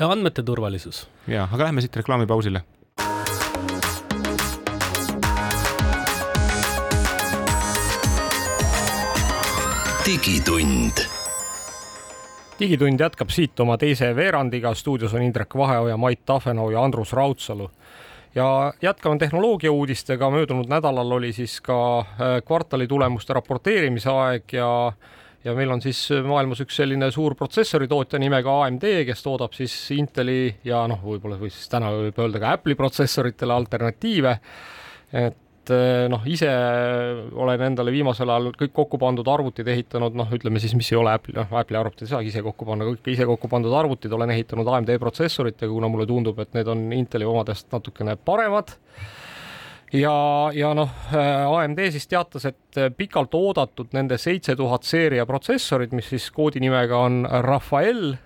andmete 0.00 0.44
turvalisus. 0.46 1.06
ja, 1.28 1.48
aga 1.50 1.68
lähme 1.68 1.84
siit 1.84 2.00
reklaamipausile 2.00 2.64
digitund. 10.12 10.92
digitund 12.60 13.00
jätkab 13.00 13.30
siit 13.32 13.60
oma 13.64 13.78
teise 13.80 14.10
veerandiga, 14.16 14.74
stuudios 14.76 15.14
on 15.16 15.22
Indrek 15.24 15.54
Vaheoja, 15.56 15.96
Mait 15.96 16.20
Tafenau 16.28 16.68
ja 16.70 16.82
Andrus 16.84 17.12
Raudsalu. 17.12 17.70
ja 18.34 18.72
jätkame 18.82 19.18
tehnoloogia 19.18 19.72
uudistega, 19.72 20.30
möödunud 20.30 20.68
nädalal 20.68 21.12
oli 21.12 21.32
siis 21.32 21.60
ka 21.60 21.78
äh, 22.00 22.42
kvartali 22.44 22.86
tulemuste 22.86 23.32
raporteerimise 23.32 24.10
aeg 24.10 24.52
ja 24.52 24.92
ja 25.44 25.54
meil 25.54 25.70
on 25.70 25.80
siis 25.80 26.08
maailmas 26.26 26.60
üks 26.60 26.76
selline 26.76 27.10
suur 27.10 27.34
protsessoritootja 27.34 28.18
nimega 28.18 28.58
AMD, 28.66 28.84
kes 29.06 29.22
toodab 29.22 29.56
siis 29.56 29.74
Inteli 29.96 30.58
ja 30.64 30.84
noh, 30.88 31.00
võib-olla 31.04 31.40
või 31.40 31.50
siis 31.50 31.72
täna 31.72 31.88
võib 31.88 32.20
öelda 32.20 32.42
ka 32.42 32.52
Apple'i 32.58 32.76
protsessoritele 32.76 33.52
alternatiive. 33.52 34.38
et 35.12 35.41
et 35.62 35.70
eh, 35.70 36.04
noh, 36.10 36.24
ise 36.26 36.48
olen 37.38 37.62
endale 37.68 37.92
viimasel 37.94 38.30
ajal 38.34 38.50
kõik 38.58 38.72
kokku 38.74 38.98
pandud 38.98 39.28
arvutid 39.30 39.68
ehitanud, 39.70 40.16
noh, 40.18 40.30
ütleme 40.34 40.58
siis, 40.62 40.74
mis 40.74 40.90
ei 40.90 40.98
ole 40.98 41.12
Apple'i, 41.14 41.36
noh, 41.38 41.54
Apple'i 41.54 41.78
arvutid 41.78 42.08
ei 42.08 42.10
saagi 42.10 42.32
ise 42.32 42.42
kokku 42.42 42.66
panna, 42.66 42.88
kõik 42.88 43.12
ise 43.14 43.26
kokku 43.28 43.50
pandud 43.52 43.74
arvutid 43.78 44.12
olen 44.12 44.34
ehitanud 44.34 44.66
AMD 44.66 44.90
protsessoritega, 44.98 45.70
kuna 45.70 45.90
mulle 45.92 46.08
tundub, 46.10 46.40
et 46.42 46.50
need 46.58 46.70
on 46.72 46.82
Inteli 46.96 47.28
omadest 47.28 47.70
natukene 47.70 48.16
paremad 48.18 48.74
ja, 49.94 50.16
ja 50.56 50.72
noh, 50.74 50.90
AMD 51.14 51.84
siis 51.94 52.10
teatas, 52.10 52.48
et 52.50 52.82
pikalt 52.98 53.38
oodatud 53.38 53.94
nende 53.94 54.18
seitse 54.18 54.58
tuhat 54.58 54.88
seeria 54.88 55.28
protsessorid, 55.30 55.94
mis 55.94 56.10
siis 56.10 56.26
koodinimega 56.34 56.98
on 57.06 57.22
Rafael 57.46 58.16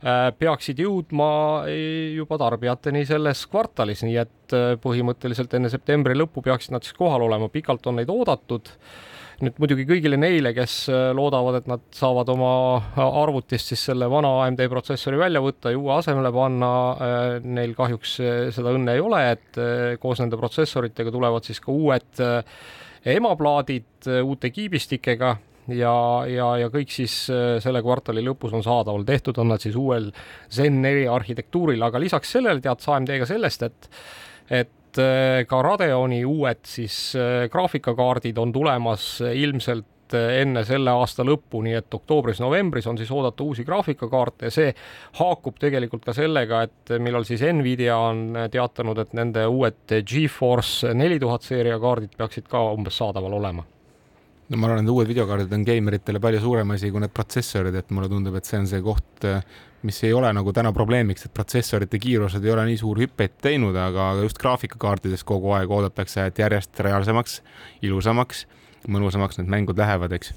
peaksid 0.00 0.80
jõudma 0.80 1.30
äh, 1.68 2.16
juba 2.16 2.38
tarbijateni 2.40 3.04
selles 3.08 3.44
kvartalis, 3.50 4.04
nii 4.06 4.18
et 4.22 4.56
äh, 4.56 4.72
põhimõtteliselt 4.80 5.54
enne 5.58 5.70
septembri 5.72 6.16
lõppu 6.16 6.44
peaksid 6.46 6.74
nad 6.74 6.86
siis 6.86 6.96
kohal 6.96 7.26
olema, 7.26 7.50
pikalt 7.52 7.86
on 7.90 8.00
neid 8.00 8.12
oodatud. 8.12 8.72
Nüüd 9.40 9.56
muidugi 9.56 9.86
kõigile 9.88 10.18
neile, 10.20 10.50
kes 10.52 10.90
loodavad, 11.16 11.62
et 11.62 11.68
nad 11.70 11.84
saavad 11.96 12.28
oma 12.28 12.50
arvutist 13.00 13.70
siis 13.70 13.86
selle 13.88 14.04
vana 14.12 14.34
AMD 14.42 14.60
protsessori 14.68 15.16
välja 15.16 15.40
võtta 15.40 15.72
ja 15.72 15.78
uue 15.80 15.94
asemele 15.94 16.28
panna, 16.34 16.68
neil 17.40 17.72
kahjuks 17.78 18.18
seda 18.52 18.74
õnne 18.76 18.98
ei 18.98 19.00
ole, 19.00 19.22
et 19.32 19.60
koos 20.02 20.20
nende 20.20 20.36
protsessoritega 20.36 21.14
tulevad 21.14 21.48
siis 21.48 21.64
ka 21.64 21.72
uued 21.72 22.20
emaplaadid 23.16 24.10
uute 24.20 24.52
kiibistikega 24.52 25.38
ja, 25.76 25.94
ja, 26.30 26.48
ja 26.64 26.70
kõik 26.72 26.92
siis 26.92 27.14
äh, 27.32 27.58
selle 27.62 27.82
kvartali 27.84 28.24
lõpus 28.24 28.54
on 28.56 28.64
saadaval, 28.66 29.04
tehtud 29.08 29.38
on 29.42 29.52
nad 29.54 29.62
siis 29.62 29.76
uuel 29.78 30.10
Zen 30.52 30.80
neli 30.82 31.06
arhitektuuril, 31.10 31.82
aga 31.82 32.02
lisaks 32.02 32.36
sellele 32.36 32.62
teatas 32.64 32.90
AMD 32.90 33.14
ka 33.22 33.30
sellest, 33.30 33.68
et 33.68 33.90
et 34.50 34.98
äh, 34.98 35.44
ka 35.46 35.62
Radeoni 35.62 36.24
uued 36.26 36.64
siis 36.66 37.14
äh, 37.18 37.46
graafikakaardid 37.52 38.38
on 38.42 38.52
tulemas 38.52 39.16
ilmselt 39.30 39.86
enne 40.10 40.64
selle 40.66 40.90
aasta 40.90 41.22
lõppu, 41.22 41.60
nii 41.62 41.76
et 41.78 41.94
oktoobris-novembris 41.94 42.88
on 42.90 42.96
siis 42.98 43.12
oodata 43.14 43.44
uusi 43.46 43.62
graafikakaarte. 43.62 44.48
Ja 44.48 44.56
see 44.56 44.72
haakub 45.20 45.60
tegelikult 45.62 46.02
ka 46.02 46.16
sellega, 46.16 46.64
et 46.66 46.96
millal 46.98 47.22
siis 47.28 47.46
Nvidia 47.46 47.94
on 48.10 48.24
teatanud, 48.50 48.98
et 48.98 49.14
nende 49.14 49.46
uued 49.46 50.00
Geforce 50.02 50.90
neli 50.98 51.20
tuhat 51.22 51.46
seeria 51.46 51.78
kaardid 51.78 52.18
peaksid 52.18 52.50
ka 52.50 52.72
umbes 52.74 52.98
saadaval 52.98 53.38
olema 53.38 53.62
no 54.50 54.58
ma 54.58 54.66
arvan, 54.66 54.84
et 54.84 54.90
uued 54.90 55.08
videokaardid 55.10 55.52
on 55.54 55.64
geimeritele 55.66 56.20
palju 56.22 56.42
suurem 56.42 56.74
asi 56.74 56.90
kui 56.90 57.02
need 57.02 57.14
protsessorid, 57.14 57.76
et 57.78 57.90
mulle 57.94 58.10
tundub, 58.10 58.34
et 58.38 58.48
see 58.48 58.58
on 58.58 58.66
see 58.70 58.82
koht, 58.82 59.26
mis 59.86 60.02
ei 60.04 60.12
ole 60.16 60.32
nagu 60.36 60.52
täna 60.56 60.72
probleemiks, 60.76 61.28
et 61.28 61.34
protsessorite 61.34 62.00
kiirused 62.02 62.44
ei 62.44 62.54
ole 62.54 62.66
nii 62.68 62.80
suuri 62.82 63.06
hüppeid 63.06 63.38
teinud, 63.46 63.78
aga 63.78 64.10
just 64.24 64.42
graafikakaartides 64.42 65.24
kogu 65.28 65.54
aeg 65.56 65.70
oodatakse, 65.70 66.26
et 66.26 66.42
järjest 66.42 66.82
reaalsemaks, 66.86 67.40
ilusamaks, 67.86 68.46
mõnusamaks 68.90 69.38
need 69.40 69.52
mängud 69.54 69.78
lähevad, 69.78 70.18
eks 70.18 70.34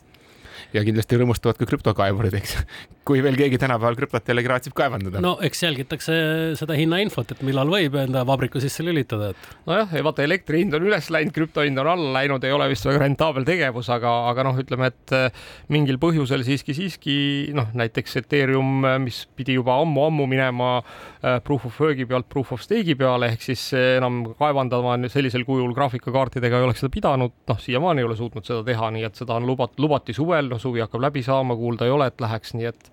ja 0.73 0.83
kindlasti 0.85 1.19
rõõmustavad 1.19 1.59
ka 1.59 1.67
krüptokaevurid, 1.69 2.37
eks. 2.39 2.57
Kui 3.07 3.19
veel 3.23 3.35
keegi 3.35 3.59
tänapäeval 3.59 3.97
krüptot 3.99 4.29
jällegi 4.31 4.49
raatsib 4.49 4.75
kaevandada. 4.77 5.19
no 5.23 5.33
eks 5.43 5.63
jälgitakse 5.65 6.15
seda 6.59 6.75
hinnainfot, 6.77 7.33
et 7.35 7.41
millal 7.43 7.67
võib 7.71 7.97
enda 7.99 8.23
vabriku 8.27 8.61
sisse 8.63 8.85
lülitada, 8.85 9.33
et. 9.33 9.47
nojah, 9.67 9.91
ja 9.91 10.03
vaata 10.07 10.23
elektri 10.23 10.61
hind 10.61 10.77
on 10.77 10.87
üles 10.87 11.09
läinud, 11.11 11.33
krüpto 11.35 11.65
hind 11.65 11.79
on 11.83 11.89
alla 11.93 12.13
läinud, 12.19 12.43
ei 12.47 12.55
ole 12.55 12.69
vist 12.71 12.87
väga 12.87 13.01
rentaabel 13.03 13.47
tegevus, 13.47 13.89
aga, 13.91 14.13
aga 14.29 14.45
noh, 14.47 14.61
ütleme, 14.63 14.87
et 14.93 15.15
äh, 15.15 15.43
mingil 15.73 15.99
põhjusel 15.99 16.45
siiski, 16.47 16.75
siiski 16.77 17.17
noh, 17.57 17.73
näiteks 17.75 18.21
Ethereum, 18.21 18.71
äh, 18.87 18.95
mis 19.03 19.23
pidi 19.35 19.57
juba 19.59 19.75
ammu-ammu 19.83 20.29
minema 20.31 20.71
äh, 20.79 21.41
proof 21.43 21.67
of 21.67 21.81
work'i 21.83 22.07
pealt 22.07 22.29
proof 22.31 22.55
of 22.55 22.63
stake'i 22.63 22.95
peale, 22.99 23.33
ehk 23.33 23.43
siis 23.43 23.65
enam 23.75 24.23
kaevandama 24.39 24.95
sellisel 25.11 25.43
kujul 25.47 25.75
graafikakaartidega 25.75 26.61
ei 26.61 26.69
oleks 26.69 26.85
seda 26.85 26.93
pidanud, 26.95 27.35
noh, 27.51 27.59
siiamaani 27.59 28.03
ei 28.03 28.07
ole 28.07 28.15
suutnud 28.19 28.47
seda 28.47 28.63
teha, 28.71 28.93
nii 28.95 29.09
et 29.09 29.19
seda 29.19 29.35
on 29.35 29.49
lubat-, 29.49 29.75
lubati 29.83 30.15
suvel, 30.15 30.47
noh, 30.55 30.61
suvi 30.61 30.83
hakkab 30.85 31.03
läbi 31.09 31.25
saama, 31.25 31.59
kuulda 31.59 31.89
ei 31.89 31.95
ole, 31.95 32.07
et 32.07 32.23
läheks, 32.23 32.55
nii 32.55 32.71
et 32.71 32.92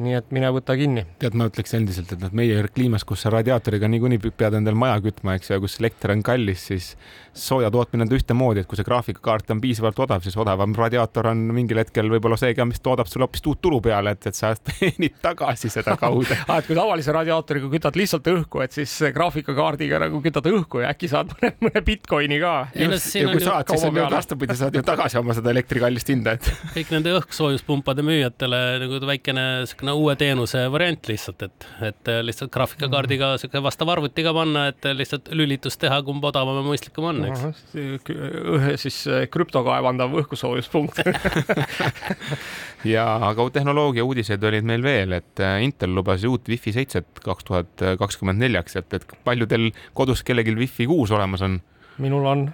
nii 0.00 0.16
et 0.18 0.30
mine 0.34 0.50
võta 0.54 0.74
kinni. 0.78 1.04
tead, 1.20 1.36
ma 1.38 1.48
ütleks 1.50 1.74
endiselt, 1.76 2.12
et 2.14 2.22
noh, 2.22 2.32
meie 2.36 2.62
kliimas, 2.74 3.04
kus 3.08 3.24
sa 3.24 3.32
radiaatoriga 3.34 3.88
niikuinii 3.90 4.20
pead 4.30 4.56
endal 4.58 4.78
maja 4.78 5.00
kütma, 5.04 5.36
eks 5.36 5.50
ju, 5.50 5.56
ja 5.56 5.62
kus 5.62 5.78
elekter 5.80 6.14
on 6.14 6.24
kallis, 6.26 6.66
siis 6.70 6.92
sooja 7.36 7.70
tootmine 7.70 8.06
on 8.06 8.14
ühtemoodi, 8.16 8.64
et 8.64 8.70
kui 8.70 8.78
see 8.78 8.86
graafikakaart 8.86 9.52
on 9.54 9.60
piisavalt 9.62 9.98
odav, 10.06 10.24
siis 10.24 10.36
odavam 10.40 10.74
radiaator 10.76 11.30
on 11.30 11.42
mingil 11.54 11.78
hetkel 11.82 12.10
võib-olla 12.10 12.38
see 12.40 12.54
ka, 12.58 12.66
mis 12.68 12.82
toodab 12.82 13.10
sulle 13.10 13.26
hoopis 13.26 13.44
uut 13.46 13.60
tulu 13.62 13.80
peale, 13.84 14.14
et, 14.16 14.30
et 14.30 14.36
sa 14.36 14.52
teenid 14.70 15.18
tagasi 15.22 15.70
seda 15.72 15.96
kaudu 16.00 16.34
ah, 16.48 16.58
et 16.58 16.68
kui 16.68 16.78
tavalise 16.78 17.14
radiaatoriga 17.14 17.70
kütad 17.72 17.98
lihtsalt 18.00 18.30
õhku, 18.32 18.64
et 18.64 18.74
siis 18.76 18.96
graafikakaardiga 19.14 20.00
nagu 20.06 20.22
kütad 20.24 20.48
õhku 20.50 20.84
ja 20.84 20.94
äkki 20.94 21.10
saad 21.12 21.34
mõne, 21.36 21.52
mõne 21.66 21.84
Bitcoini 21.86 22.40
ka. 22.42 22.54
ja 22.74 22.90
kui 22.90 23.44
saad, 23.44 23.70
siis 23.70 23.86
on 23.86 24.00
ju 24.00 24.08
vastupidi, 24.16 24.58
saad 24.58 24.80
ju 24.80 24.84
tagasi 24.86 25.20
oma 25.20 25.36
seda 25.36 25.52
elektri 25.54 25.82
kallist 25.82 26.10
hinda, 26.10 26.36
et. 26.38 26.50
kõik 26.74 26.94
nende 26.96 27.14
õhkssoojuspumpade 27.20 28.04
müüjatele 28.06 28.62
nagu 28.82 29.00
väikene 29.06 29.46
siukene 29.70 29.89
uue 29.96 30.14
teenuse 30.20 30.62
variant 30.72 31.08
lihtsalt, 31.10 31.42
et, 31.46 31.66
et 31.86 32.10
lihtsalt 32.24 32.52
graafikakaardiga 32.54 33.32
siuke 33.42 33.62
vastav 33.64 33.90
arvutiga 33.94 34.32
panna, 34.36 34.66
et 34.72 34.88
lihtsalt 34.96 35.30
lülitust 35.36 35.80
teha, 35.82 36.00
kumb 36.06 36.24
odavam 36.28 36.60
ja 36.60 36.64
mõistlikum 36.66 37.08
on 37.10 37.24
eks. 37.28 37.74
ühe 37.76 38.76
siis 38.80 39.00
äh, 39.10 39.26
krüpto 39.32 39.62
kaevandav 39.66 40.14
õhkusoojuspunkt 40.22 41.02
ja, 42.94 43.06
aga 43.30 43.48
tehnoloogia 43.54 44.06
uudiseid 44.06 44.44
olid 44.50 44.68
meil 44.68 44.84
veel, 44.86 45.18
et 45.20 45.44
äh, 45.44 45.58
Intel 45.66 45.94
lubas 45.96 46.24
uut 46.28 46.48
Wi-Fi 46.50 46.76
seitset 46.80 47.24
kaks 47.24 47.48
tuhat 47.48 47.88
kakskümmend 48.00 48.42
neljaks, 48.42 48.78
et, 48.80 49.00
et 49.00 49.18
paljudel 49.26 49.70
kodus 49.96 50.24
kellelgi 50.26 50.56
Wi-Fi 50.58 50.88
kuus 50.90 51.14
olemas 51.16 51.44
on? 51.46 51.60
minul 52.00 52.24
on 52.24 52.48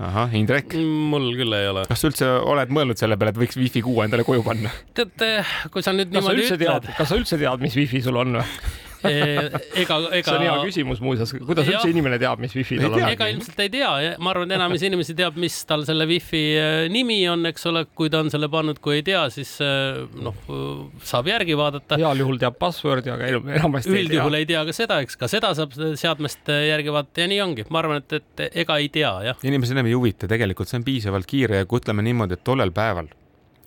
ahah, 0.00 0.32
Indrek? 0.38 0.76
mul 1.12 1.32
küll 1.36 1.56
ei 1.56 1.68
ole. 1.72 1.84
kas 1.90 2.00
sa 2.02 2.10
üldse 2.10 2.28
oled 2.52 2.72
mõelnud 2.72 3.00
selle 3.00 3.18
peale, 3.20 3.34
et 3.34 3.42
võiks 3.42 3.58
Wi-Fi 3.60 3.82
kuue 3.84 4.06
endale 4.06 4.24
koju 4.26 4.44
panna? 4.46 4.72
tead, 4.96 5.26
kui 5.74 5.84
sa 5.84 5.94
nüüd 5.96 6.12
kas 6.12 6.22
niimoodi 6.22 6.48
ütled. 6.56 6.88
kas 6.96 7.12
sa 7.12 7.18
üldse 7.20 7.38
tead, 7.40 7.64
mis 7.64 7.76
Wi-Fi 7.78 8.02
sul 8.08 8.20
on 8.22 8.40
või? 8.40 8.46
Ega, 9.08 9.60
ega. 9.78 9.98
see 10.26 10.34
on 10.34 10.44
hea 10.44 10.54
küsimus 10.66 11.02
muuseas, 11.02 11.32
kuidas 11.34 11.68
ja. 11.68 11.76
üldse 11.76 11.90
inimene 11.92 12.18
teab, 12.22 12.40
mis 12.42 12.54
wifi 12.56 12.78
tal 12.80 12.96
on? 12.96 13.04
ega 13.08 13.28
ilmselt 13.32 13.62
ei 13.64 13.70
tea, 13.72 13.90
ma 14.22 14.32
arvan, 14.32 14.50
et 14.50 14.58
enamus 14.58 14.84
inimesi 14.86 15.16
teab, 15.18 15.38
mis 15.40 15.56
tal 15.68 15.84
selle 15.88 16.06
wifi 16.10 16.42
äh, 16.58 16.74
nimi 16.92 17.18
on, 17.30 17.46
eks 17.50 17.66
ole, 17.70 17.84
kui 17.98 18.12
ta 18.12 18.22
on 18.22 18.30
selle 18.32 18.50
pannud, 18.52 18.80
kui 18.84 18.98
ei 19.00 19.06
tea, 19.06 19.24
siis 19.34 19.54
äh, 19.64 20.02
noh, 20.22 20.38
saab 21.06 21.30
järgi 21.32 21.56
vaadata. 21.58 21.98
heal 22.00 22.22
juhul 22.24 22.40
teab 22.42 22.58
password'i, 22.60 23.12
aga 23.14 23.32
enamasti 23.58 23.96
üldjuhul 24.02 24.38
ei 24.40 24.48
tea 24.48 24.62
ka 24.68 24.76
seda, 24.76 25.00
eks 25.04 25.18
ka 25.20 25.30
seda 25.30 25.52
saab 25.58 25.74
seadmest 25.76 26.52
äh, 26.52 26.68
järgi 26.70 26.94
vaadata 26.94 27.24
ja 27.24 27.32
nii 27.32 27.42
ongi, 27.44 27.66
ma 27.72 27.82
arvan, 27.82 28.04
et, 28.04 28.20
et 28.20 28.62
ega 28.64 28.78
ei 28.82 28.92
tea, 28.92 29.12
jah. 29.30 29.42
inimesi 29.46 29.76
enam 29.76 29.90
ei 29.90 29.98
huvita, 29.98 30.30
tegelikult 30.30 30.70
see 30.70 30.80
on 30.80 30.86
piisavalt 30.86 31.28
kiire 31.28 31.62
ja 31.62 31.68
kui 31.68 31.82
ütleme 31.82 32.04
niimoodi, 32.06 32.38
et 32.38 32.46
tollel 32.46 32.74
päeval, 32.74 33.10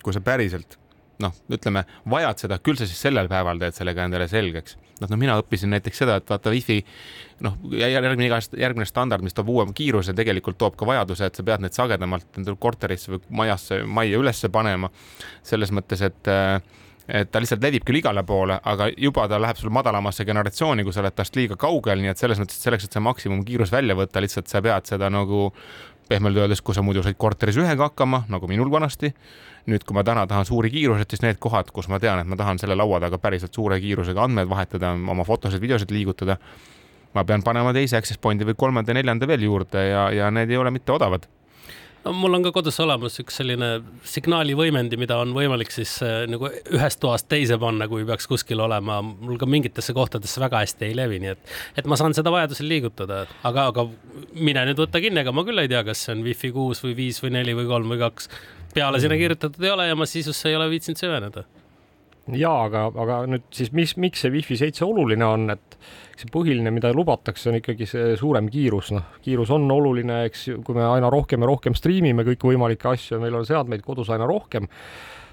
kui 0.02 0.16
sa 0.16 0.24
päriselt 0.24 0.78
noh, 1.22 1.36
ütleme, 1.52 1.84
vajad 2.10 2.44
seda, 2.44 2.58
küll 2.62 2.78
sa 2.78 2.88
siis 2.88 3.00
sellel 3.06 3.28
päeval 3.30 3.60
teed 3.60 3.76
sellega 3.76 4.04
endale 4.04 4.28
selgeks. 4.30 4.76
noh, 5.00 5.10
no 5.12 5.18
mina 5.20 5.36
õppisin 5.40 5.72
näiteks 5.72 6.02
seda, 6.04 6.16
et 6.20 6.30
vaata 6.30 6.52
wifi 6.52 6.78
noh, 7.44 7.58
järgmine 7.72 8.28
iga 8.28 8.40
järgmine 8.56 8.88
standard, 8.88 9.24
mis 9.24 9.36
toob 9.36 9.50
uue 9.52 9.66
kiiruse, 9.76 10.14
tegelikult 10.16 10.58
toob 10.58 10.76
ka 10.76 10.88
vajaduse, 10.88 11.28
et 11.28 11.36
sa 11.36 11.44
pead 11.46 11.64
need 11.64 11.76
sagedamalt 11.76 12.40
endale 12.40 12.60
korterisse 12.60 13.14
või 13.14 13.22
majasse, 13.42 13.82
majja 13.84 14.22
ülesse 14.22 14.52
panema. 14.52 14.90
selles 15.42 15.72
mõttes, 15.72 16.02
et 16.02 16.34
et 17.06 17.30
ta 17.30 17.38
lihtsalt 17.38 17.62
levib 17.62 17.84
küll 17.86 18.00
igale 18.00 18.24
poole, 18.26 18.58
aga 18.66 18.88
juba 18.98 19.28
ta 19.30 19.38
läheb 19.38 19.58
sul 19.60 19.70
madalamasse 19.74 20.24
generatsiooni, 20.26 20.84
kui 20.84 20.94
sa 20.94 21.04
oled 21.04 21.14
tast 21.14 21.36
liiga 21.38 21.54
kaugel, 21.60 22.00
nii 22.02 22.10
et 22.10 22.18
selles 22.18 22.40
mõttes, 22.42 22.58
et 22.58 22.66
selleks, 22.66 22.88
et 22.88 22.96
see 22.96 23.04
maksimumkiirus 23.06 23.70
välja 23.72 23.94
võtta, 23.98 24.22
lihtsalt 24.24 24.50
sa 24.50 24.62
pead 24.64 24.90
seda 24.90 25.10
nagu 25.12 25.52
pehmelt 26.08 26.36
öeldes, 26.36 26.62
kui 26.62 26.74
sa 26.74 26.82
muidu 26.82 27.02
said 27.04 27.18
korteris 27.18 27.58
ühega 27.60 27.90
hakkama, 27.90 28.24
nagu 28.32 28.48
minul 28.50 28.70
vanasti. 28.70 29.14
nüüd, 29.66 29.82
kui 29.82 29.96
ma 29.98 30.04
täna 30.06 30.26
tahan 30.30 30.46
suuri 30.46 30.70
kiiruseid, 30.70 31.10
siis 31.10 31.22
need 31.24 31.40
kohad, 31.42 31.72
kus 31.74 31.88
ma 31.90 31.98
tean, 31.98 32.20
et 32.22 32.28
ma 32.30 32.36
tahan 32.38 32.60
selle 32.62 32.76
laua 32.78 33.00
taga 33.02 33.18
päriselt 33.18 33.54
suure 33.54 33.80
kiirusega 33.82 34.22
andmeid 34.22 34.46
vahetada, 34.48 34.92
oma 34.94 35.24
fotosid, 35.26 35.60
videosid 35.60 35.90
liigutada. 35.90 36.38
ma 37.14 37.24
pean 37.24 37.42
panema 37.42 37.72
teise 37.72 37.96
access 37.96 38.18
point'i 38.18 38.44
või 38.44 38.54
kolmanda, 38.54 38.94
neljanda 38.94 39.26
veel 39.26 39.42
juurde 39.42 39.88
ja, 39.88 40.10
ja 40.12 40.30
need 40.30 40.50
ei 40.50 40.56
ole 40.56 40.70
mitte 40.70 40.92
odavad 40.92 41.26
no 42.06 42.12
mul 42.14 42.38
on 42.38 42.44
ka 42.46 42.52
kodus 42.54 42.78
olemas 42.82 43.18
üks 43.22 43.40
selline 43.40 43.70
signaalivõimendi, 44.06 44.98
mida 45.00 45.18
on 45.22 45.32
võimalik 45.36 45.72
siis 45.74 45.96
äh, 46.06 46.22
nagu 46.30 46.48
ühest 46.48 47.00
toast 47.02 47.28
teise 47.30 47.58
panna, 47.62 47.88
kui 47.90 48.06
peaks 48.08 48.28
kuskil 48.30 48.62
olema. 48.62 49.00
mul 49.02 49.40
ka 49.40 49.48
mingitesse 49.50 49.94
kohtadesse 49.96 50.42
väga 50.42 50.62
hästi 50.62 50.88
ei 50.90 50.96
levi, 50.98 51.20
nii 51.24 51.32
et, 51.34 51.56
et 51.82 51.90
ma 51.90 51.98
saan 51.98 52.14
seda 52.16 52.32
vajadusel 52.34 52.70
liigutada, 52.70 53.24
aga, 53.48 53.68
aga 53.72 53.88
mine 54.34 54.68
nüüd 54.70 54.84
võtta 54.86 55.02
kinni, 55.02 55.24
ega 55.24 55.34
ma 55.34 55.44
küll 55.46 55.64
ei 55.64 55.72
tea, 55.72 55.82
kas 55.86 56.06
see 56.06 56.14
on 56.14 56.24
wifi 56.26 56.52
kuus 56.54 56.84
või 56.86 56.96
viis 57.00 57.20
või 57.24 57.34
neli 57.40 57.56
või 57.58 57.68
kolm 57.70 57.94
või 57.94 58.02
kaks. 58.06 58.30
peale 58.76 59.02
sinna 59.02 59.18
kirjutatud 59.18 59.62
ei 59.64 59.74
ole 59.74 59.90
ja 59.90 59.98
ma 59.98 60.06
sisusse 60.06 60.50
ei 60.50 60.58
ole 60.58 60.70
viitsinud 60.70 61.00
süveneda 61.00 61.46
ja 62.34 62.52
aga, 62.66 62.86
aga 62.90 63.20
nüüd 63.30 63.46
siis, 63.54 63.70
mis, 63.76 63.94
miks 64.02 64.24
see 64.24 64.32
Wi-Fi 64.34 64.58
seitse 64.58 64.86
oluline 64.86 65.26
on, 65.26 65.50
et 65.54 65.76
see 66.16 66.30
põhiline, 66.32 66.72
mida 66.74 66.90
lubatakse, 66.96 67.50
on 67.50 67.58
ikkagi 67.60 67.86
see 67.88 68.14
suurem 68.18 68.48
kiirus, 68.52 68.90
noh, 68.96 69.18
kiirus 69.24 69.52
on 69.54 69.68
oluline, 69.70 70.22
eks 70.30 70.46
ju, 70.48 70.62
kui 70.66 70.78
me 70.78 70.86
aina 70.88 71.10
rohkem 71.12 71.44
ja 71.44 71.50
rohkem 71.50 71.76
striimime 71.78 72.26
kõikvõimalikke 72.26 72.90
asju 72.94 73.16
ja 73.16 73.22
meil 73.22 73.36
on 73.38 73.46
seadmeid 73.46 73.84
kodus 73.86 74.10
aina 74.14 74.26
rohkem, 74.28 74.66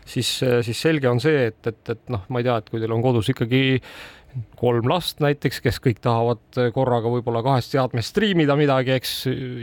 siis, 0.06 0.36
siis 0.44 0.84
selge 0.86 1.10
on 1.10 1.24
see, 1.24 1.48
et, 1.50 1.62
et, 1.72 1.82
et 1.96 2.14
noh, 2.14 2.28
ma 2.30 2.44
ei 2.44 2.50
tea, 2.50 2.60
et 2.60 2.70
kui 2.70 2.84
teil 2.84 2.94
on 2.94 3.06
kodus 3.06 3.32
ikkagi 3.34 3.64
kolm 4.58 4.88
last 4.90 5.20
näiteks, 5.24 5.60
kes 5.64 5.80
kõik 5.84 6.00
tahavad 6.04 6.58
korraga 6.76 7.10
võib-olla 7.12 7.44
kahest 7.46 7.74
seadmest 7.74 8.14
striimida 8.14 8.56
midagi, 8.58 8.94
eks 8.96 9.14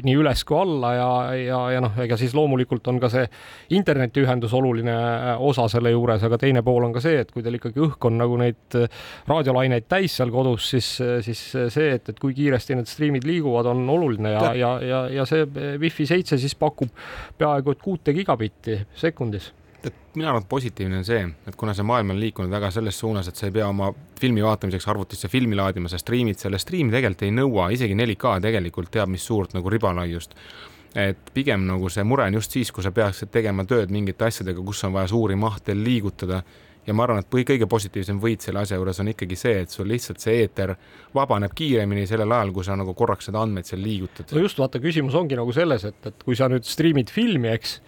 nii 0.07 0.17
üles 0.21 0.45
kui 0.47 0.59
alla 0.61 0.93
ja, 0.95 1.09
ja, 1.39 1.61
ja 1.75 1.83
noh, 1.85 1.97
ega 2.05 2.19
siis 2.21 2.35
loomulikult 2.37 2.87
on 2.93 3.01
ka 3.03 3.11
see 3.13 3.27
internetiühendus 3.77 4.55
oluline 4.57 4.95
osa 5.39 5.67
selle 5.73 5.93
juures, 5.95 6.23
aga 6.27 6.39
teine 6.41 6.65
pool 6.67 6.87
on 6.89 6.95
ka 6.97 7.03
see, 7.05 7.23
et 7.25 7.33
kui 7.35 7.45
teil 7.47 7.59
ikkagi 7.59 7.83
õhk 7.87 8.11
on 8.11 8.19
nagu 8.21 8.39
neid 8.41 8.79
raadiolaineid 9.31 9.89
täis 9.91 10.19
seal 10.21 10.33
kodus, 10.35 10.71
siis, 10.75 10.91
siis 11.27 11.45
see, 11.55 11.93
et, 11.97 12.13
et 12.13 12.21
kui 12.21 12.37
kiiresti 12.37 12.79
need 12.79 12.91
striimid 12.91 13.29
liiguvad, 13.29 13.71
on 13.71 13.87
oluline 13.91 14.35
ja, 14.35 14.51
ja, 14.59 14.75
ja, 14.85 15.05
ja 15.21 15.29
see 15.29 15.47
Wi-Fi 15.81 16.11
seitse 16.15 16.39
siis 16.41 16.57
pakub 16.59 16.93
peaaegu 17.39 17.75
et 17.75 17.83
kuute 17.83 18.15
gigabitti 18.17 18.79
sekundis 18.99 19.51
et 19.87 20.17
minu 20.17 20.29
arvates 20.29 20.49
positiivne 20.51 21.01
on 21.01 21.07
see, 21.07 21.21
et 21.49 21.57
kuna 21.59 21.75
see 21.77 21.87
maailm 21.87 22.15
on 22.15 22.21
liikunud 22.21 22.53
väga 22.53 22.71
selles 22.75 22.99
suunas, 22.99 23.29
et 23.31 23.39
sa 23.39 23.47
ei 23.49 23.55
pea 23.55 23.69
oma 23.69 23.93
filmi 24.21 24.43
vaatamiseks 24.45 24.89
arvutisse 24.93 25.31
filmi 25.33 25.59
laadima, 25.59 25.89
sa 25.89 26.01
striimid 26.01 26.41
selle, 26.41 26.59
stream 26.61 26.91
tegelikult 26.93 27.27
ei 27.27 27.35
nõua, 27.37 27.71
isegi 27.75 27.97
4K 27.99 28.41
tegelikult 28.47 28.91
teab, 28.95 29.13
mis 29.13 29.27
suurt 29.27 29.57
nagu 29.57 29.71
ribalaiust. 29.71 30.37
et 30.91 31.31
pigem 31.35 31.69
nagu 31.69 31.89
see 31.89 32.03
mure 32.03 32.25
on 32.27 32.35
just 32.35 32.51
siis, 32.51 32.73
kui 32.75 32.83
sa 32.83 32.91
peaksid 32.91 33.31
tegema 33.31 33.63
tööd 33.65 33.93
mingite 33.95 34.25
asjadega, 34.27 34.63
kus 34.67 34.83
on 34.85 34.93
vaja 34.93 35.07
suuri 35.13 35.37
mahte 35.39 35.75
liigutada 35.75 36.43
ja 36.87 36.95
ma 36.97 37.05
arvan, 37.05 37.21
et 37.23 37.29
põhi, 37.31 37.45
kõige 37.47 37.69
positiivsem 37.71 38.19
võit 38.23 38.45
selle 38.45 38.65
asja 38.65 38.79
juures 38.79 39.01
on 39.03 39.11
ikkagi 39.13 39.37
see, 39.39 39.61
et 39.65 39.71
sul 39.71 39.89
lihtsalt 39.91 40.23
see 40.23 40.41
eeter 40.43 40.75
vabaneb 41.15 41.55
kiiremini 41.57 42.07
sellel 42.11 42.33
ajal, 42.35 42.51
kui 42.57 42.67
sa 42.67 42.77
nagu 42.79 42.95
korraks 42.99 43.29
seda 43.31 43.43
andmeid 43.45 43.69
seal 43.69 43.83
liigutad. 43.85 44.33
no 44.35 44.43
just, 44.43 44.59
vaata, 44.59 44.81
küsimus 44.83 45.15
ongi 45.15 45.39
nagu 45.39 45.55
selles, 45.55 45.85
et, 45.87 46.01
et 46.11 46.25
kui 46.25 46.39
sa 46.39 46.49
nüüd 46.51 46.67
striimid 46.67 47.13
filmi, 47.13 47.53
eks 47.53 47.79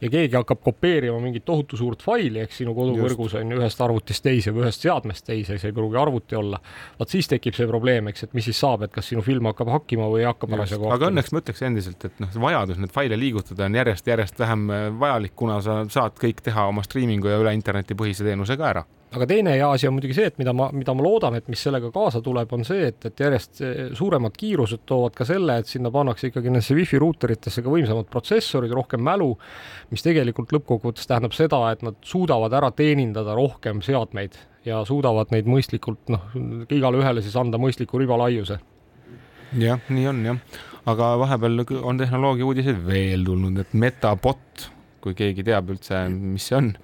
ja 0.00 0.10
keegi 0.10 0.36
hakkab 0.36 0.60
kopeerima 0.64 1.18
mingit 1.22 1.44
tohutu 1.44 1.76
suurt 1.76 2.02
faili, 2.04 2.42
eks 2.44 2.60
sinu 2.62 2.74
koduvõrgus 2.76 3.36
on 3.40 3.52
ju 3.52 3.60
ühest 3.60 3.80
arvutist 3.84 4.24
teise 4.24 4.54
või 4.54 4.66
ühest 4.66 4.84
seadmest 4.84 5.26
teise, 5.26 5.58
see 5.58 5.72
ei 5.72 5.76
pruugi 5.76 5.98
arvuti 6.00 6.38
olla. 6.38 6.60
vot 6.98 7.08
siis 7.08 7.28
tekib 7.30 7.56
see 7.56 7.66
probleem, 7.70 8.10
eks, 8.12 8.28
et 8.28 8.36
mis 8.38 8.46
siis 8.50 8.60
saab, 8.60 8.86
et 8.86 8.94
kas 8.94 9.10
sinu 9.10 9.24
film 9.26 9.50
hakkab 9.50 9.72
hakkima 9.74 10.10
või 10.12 10.22
ei 10.24 10.28
hakka 10.30 10.50
parasjagu 10.50 10.86
hakkima. 10.86 11.00
aga 11.00 11.10
õnneks 11.12 11.34
ma 11.34 11.42
ütleks 11.44 11.64
endiselt, 11.70 12.04
et 12.10 12.22
noh, 12.22 12.36
vajadus 12.48 12.78
neid 12.82 12.94
faile 12.94 13.18
liigutada 13.18 13.66
on 13.66 13.80
järjest-järjest 13.80 14.38
vähem 14.44 14.70
äh, 14.70 14.86
vajalik, 15.00 15.34
kuna 15.36 15.58
sa 15.64 15.80
saad 15.90 16.18
kõik 16.20 16.44
teha 16.46 16.68
oma 16.70 16.86
striimingu 16.86 17.32
ja 17.32 17.42
üle 17.42 17.56
interneti 17.56 17.98
põhise 17.98 18.26
teenusega 18.26 18.70
ära 18.74 18.86
aga 19.14 19.26
teine 19.28 19.54
hea 19.56 19.68
asi 19.72 19.88
on 19.88 19.94
muidugi 19.96 20.16
see, 20.16 20.28
et 20.28 20.36
mida 20.40 20.52
ma, 20.56 20.68
mida 20.74 20.92
ma 20.96 21.04
loodan, 21.04 21.38
et 21.38 21.48
mis 21.48 21.60
sellega 21.64 21.90
kaasa 21.94 22.20
tuleb, 22.24 22.50
on 22.52 22.64
see, 22.66 22.90
et, 22.90 23.08
et 23.08 23.22
järjest 23.24 23.62
suuremad 23.96 24.36
kiirused 24.36 24.84
toovad 24.88 25.16
ka 25.16 25.26
selle, 25.28 25.58
et 25.62 25.70
sinna 25.70 25.92
pannakse 25.94 26.28
ikkagi 26.28 26.52
nendesse 26.52 26.76
wifi 26.76 27.00
ruuteritesse 27.00 27.64
ka 27.64 27.72
võimsamad 27.72 28.10
protsessorid, 28.12 28.74
rohkem 28.76 29.02
mälu, 29.04 29.30
mis 29.92 30.04
tegelikult 30.04 30.52
lõppkokkuvõttes 30.56 31.08
tähendab 31.08 31.36
seda, 31.36 31.62
et 31.72 31.84
nad 31.86 31.96
suudavad 32.04 32.56
ära 32.60 32.70
teenindada 32.76 33.36
rohkem 33.38 33.80
seadmeid 33.84 34.36
ja 34.68 34.82
suudavad 34.88 35.32
neid 35.32 35.48
mõistlikult, 35.48 36.04
noh, 36.12 36.28
igale 36.68 37.00
ühele 37.00 37.24
siis 37.24 37.36
anda 37.40 37.60
mõistliku 37.60 38.00
ribalaiuse. 38.02 38.58
jah, 39.58 39.80
nii 39.88 40.08
on 40.10 40.24
jah, 40.26 40.40
aga 40.88 41.14
vahepeal 41.22 41.62
on 41.80 42.00
tehnoloogia 42.00 42.44
uudiseid 42.44 42.82
veel 42.84 43.24
tulnud, 43.24 43.56
et 43.62 43.72
Metabot, 43.72 44.68
kui 45.00 45.16
keegi 45.16 45.46
teab 45.46 45.70
üldse, 45.72 46.08
mis 46.12 46.50
see 46.50 46.58
on 46.58 46.74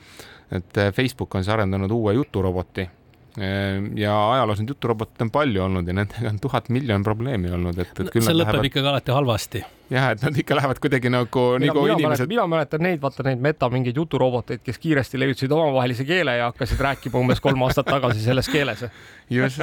et 0.53 0.77
eh, 0.77 0.93
Facebook 0.93 1.35
on 1.35 1.45
siis 1.45 1.55
arendanud 1.55 1.91
uue 1.91 2.15
juturoboti 2.15 2.89
ja 3.35 4.17
ajaloos 4.33 4.61
neid 4.61 4.75
juturoboteid 4.75 5.25
on 5.27 5.31
palju 5.35 5.65
olnud 5.65 5.89
ja 5.91 5.97
nendega 5.97 6.31
on 6.31 6.37
tuhat 6.43 6.69
miljon 6.75 7.03
probleemi 7.07 7.51
olnud, 7.51 7.79
et, 7.83 7.91
et 7.91 8.13
küll 8.13 8.23
no, 8.23 8.29
see 8.29 8.37
lõpeb 8.37 8.53
lähevad... 8.61 8.69
ikkagi 8.71 8.93
alati 8.93 9.17
halvasti 9.17 9.65
jah, 9.91 10.11
et 10.15 10.23
nad 10.25 10.39
ikka 10.39 10.57
lähevad 10.57 10.79
kuidagi 10.83 11.11
nagu, 11.13 11.43
nagu 11.61 11.85
inimesed. 11.93 12.29
mina 12.31 12.47
mäletan 12.51 12.83
neid, 12.85 13.01
vaata 13.03 13.25
neid 13.27 13.43
meta 13.43 13.69
mingeid 13.73 13.99
juturoboteid, 13.99 14.63
kes 14.65 14.79
kiiresti 14.81 15.21
levitasid 15.21 15.53
omavahelise 15.53 16.07
keele 16.09 16.37
ja 16.39 16.49
hakkasid 16.51 16.81
rääkima 16.87 17.21
umbes 17.21 17.43
kolm 17.45 17.67
aastat 17.67 17.89
tagasi 17.91 18.25
selles 18.25 18.49
keeles. 18.53 18.85
just, 19.31 19.63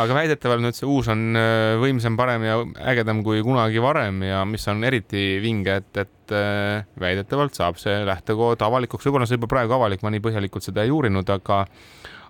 aga 0.00 0.18
väidetavalt 0.18 0.64
nüüd 0.64 0.76
see 0.76 0.88
uus 0.90 1.08
on 1.12 1.38
äh, 1.38 1.74
võimsam, 1.80 2.18
parem 2.20 2.44
ja 2.46 2.58
ägedam 2.92 3.24
kui 3.26 3.42
kunagi 3.46 3.82
varem 3.84 4.22
ja 4.26 4.44
mis 4.48 4.66
on 4.72 4.84
eriti 4.84 5.38
vinge, 5.44 5.80
et, 5.80 6.02
et 6.04 6.34
äh, 6.36 6.84
väidetavalt 7.00 7.56
saab 7.56 7.80
see 7.80 8.02
lähtekood 8.08 8.64
avalikuks, 8.64 9.06
võib-olla 9.08 9.28
see 9.28 9.40
juba 9.40 9.50
praegu 9.50 9.78
avalik, 9.78 10.04
ma 10.04 10.12
nii 10.12 10.24
põhjalikult 10.24 10.66
seda 10.66 10.84
ei 10.84 10.92
uurinud, 10.94 11.30
aga 11.38 11.64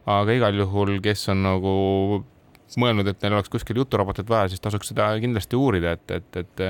aga 0.07 0.37
igal 0.37 0.61
juhul, 0.65 0.99
kes 1.05 1.29
on 1.33 1.43
nagu 1.47 1.75
mõelnud, 2.81 3.07
et 3.07 3.21
neil 3.23 3.37
oleks 3.37 3.53
kuskil 3.53 3.79
juturobotit 3.79 4.29
vaja, 4.29 4.51
siis 4.51 4.63
tasuks 4.63 4.91
seda 4.91 5.13
kindlasti 5.23 5.59
uurida, 5.59 5.95
et, 5.95 6.17
et, 6.19 6.41
et 6.43 6.65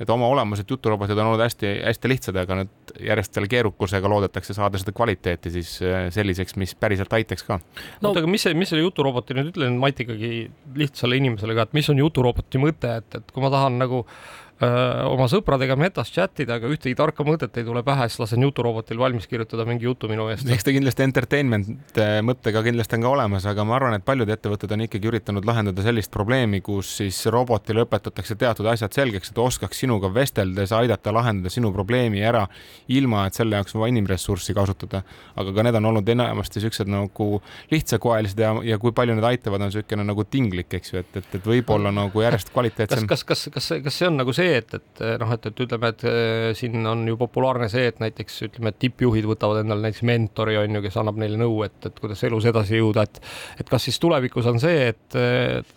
et 0.00 0.10
oma 0.10 0.26
olemuselt 0.26 0.70
juturobotid 0.70 1.18
on 1.18 1.28
olnud 1.30 1.42
hästi-hästi 1.44 2.10
lihtsad, 2.10 2.38
aga 2.40 2.56
nüüd 2.58 2.94
järjest 3.06 3.36
selle 3.36 3.46
keerukusega 3.50 4.10
loodetakse 4.10 4.56
saada 4.56 4.78
seda 4.80 4.90
kvaliteeti 4.96 5.52
siis 5.54 5.76
äh, 5.86 6.08
selliseks, 6.14 6.56
mis 6.58 6.74
päriselt 6.74 7.14
aitaks 7.14 7.46
ka. 7.46 7.60
no 8.02 8.10
oota, 8.10 8.24
aga 8.24 8.30
mis 8.30 8.42
see, 8.42 8.56
mis 8.58 8.72
selle 8.72 8.82
juturoboti 8.82 9.36
nüüd 9.38 9.52
ütlen, 9.52 9.78
Mait 9.78 10.00
ikkagi 10.02 10.48
lihtsale 10.80 11.20
inimesele 11.22 11.54
ka, 11.54 11.68
et 11.68 11.78
mis 11.78 11.90
on 11.94 12.02
juturoboti 12.02 12.62
mõte, 12.62 12.90
et, 13.04 13.20
et 13.20 13.30
kui 13.30 13.44
ma 13.44 13.52
tahan 13.54 13.78
nagu 13.78 14.02
äh, 14.02 14.43
oma 14.62 15.26
sõpradega 15.30 15.74
metas 15.78 16.12
chat 16.14 16.38
ida, 16.44 16.60
aga 16.60 16.68
ühtegi 16.70 16.94
tarka 16.98 17.24
mõtet 17.26 17.56
ei 17.58 17.66
tule 17.66 17.82
pähe, 17.86 18.06
siis 18.08 18.20
lasen 18.22 18.44
juturobotil 18.46 19.00
valmis 19.00 19.26
kirjutada 19.26 19.66
mingi 19.66 19.88
jutu 19.88 20.06
minu 20.10 20.28
eest. 20.30 20.46
eks 20.46 20.66
ta 20.66 20.74
kindlasti 20.74 21.02
entertainment 21.02 21.98
mõttega 22.22 22.62
kindlasti 22.62 22.98
on 22.98 23.06
ka 23.06 23.12
olemas, 23.16 23.48
aga 23.50 23.64
ma 23.66 23.74
arvan, 23.80 23.96
et 23.98 24.04
paljud 24.06 24.30
ettevõtted 24.30 24.70
on 24.76 24.84
ikkagi 24.86 25.10
üritanud 25.10 25.46
lahendada 25.48 25.82
sellist 25.82 26.12
probleemi, 26.14 26.60
kus 26.64 26.92
siis 27.00 27.18
robotile 27.34 27.82
õpetatakse 27.82 28.36
teatud 28.38 28.68
asjad 28.70 28.94
selgeks, 28.94 29.32
et 29.32 29.40
oskaks 29.42 29.82
sinuga 29.82 30.12
vesteldes 30.14 30.72
aidata 30.76 31.12
lahendada 31.14 31.50
sinu 31.52 31.72
probleemi 31.74 32.22
ära, 32.22 32.46
ilma 32.94 33.26
et 33.26 33.34
selle 33.34 33.58
jaoks 33.58 33.74
vaja 33.74 33.90
inimressurssi 33.90 34.54
kasutada. 34.54 35.02
aga 35.34 35.52
ka 35.54 35.66
need 35.66 35.80
on 35.80 35.90
olnud 35.90 36.08
enamasti 36.08 36.62
siuksed 36.62 36.90
nagu 36.90 37.42
lihtsakoelised 37.72 38.38
ja, 38.38 38.54
ja 38.62 38.78
kui 38.78 38.94
palju 38.94 39.18
need 39.18 39.26
aitavad, 39.34 39.60
on 39.60 39.72
niisugune 39.72 40.06
nagu 40.06 40.24
tinglik, 40.30 40.78
eks 40.78 40.92
ju, 40.92 41.02
et, 41.02 41.16
et, 41.18 41.38
et 41.40 41.46
võib-olla 41.48 41.90
nagu 41.94 42.22
järjest 42.22 42.52
kvaliteetsem. 42.54 43.08
kas, 43.10 43.24
kas, 43.26 43.48
kas, 43.50 43.58
kas, 43.58 43.82
kas 43.84 43.98
see 43.98 44.08
on 44.08 44.20
nagu 44.20 44.32
see, 44.36 44.43
see, 44.44 44.60
et, 44.60 44.74
et 44.78 45.02
noh, 45.20 45.32
et, 45.34 45.48
et 45.50 45.62
ütleme, 45.64 45.90
et 45.94 46.04
äh, 46.08 46.50
siin 46.58 46.84
on 46.88 47.04
ju 47.08 47.16
populaarne 47.20 47.68
see, 47.72 47.88
et 47.90 48.00
näiteks 48.02 48.38
ütleme, 48.48 48.72
et 48.74 48.80
tippjuhid 48.84 49.28
võtavad 49.28 49.62
endale 49.62 49.86
näiteks 49.88 50.04
mentori 50.06 50.58
on 50.60 50.78
ju, 50.78 50.84
kes 50.84 50.98
annab 51.00 51.18
neile 51.20 51.40
nõu, 51.40 51.62
et, 51.66 51.76
et 51.88 52.00
kuidas 52.00 52.22
elus 52.28 52.48
edasi 52.50 52.80
jõuda, 52.80 53.06
et 53.08 53.20
et 53.60 53.70
kas 53.70 53.86
siis 53.88 53.98
tulevikus 54.02 54.48
on 54.50 54.60
see, 54.62 54.90
et 54.92 55.18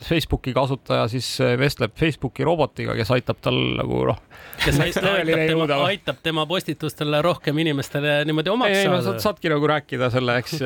Facebooki 0.08 0.54
kasutaja 0.56 1.08
siis 1.12 1.30
vestleb 1.60 1.96
Facebooki 1.98 2.46
robotiga, 2.48 2.96
kes 2.98 3.12
aitab 3.16 3.42
tal 3.44 3.58
nagu 3.78 4.04
noh, 4.12 4.22
kes 4.64 4.80
aitab 4.84 5.44
tema, 5.48 5.68
aitab 5.88 6.22
tema 6.26 6.46
postitustele 6.50 7.22
rohkem 7.26 7.64
inimestele 7.64 8.20
niimoodi 8.28 8.54
omaks 8.54 8.78
saada. 8.82 9.02
Saad, 9.08 9.22
saadki 9.24 9.52
nagu 9.54 9.70
rääkida 9.70 10.10
selle, 10.14 10.38
eks 10.42 10.58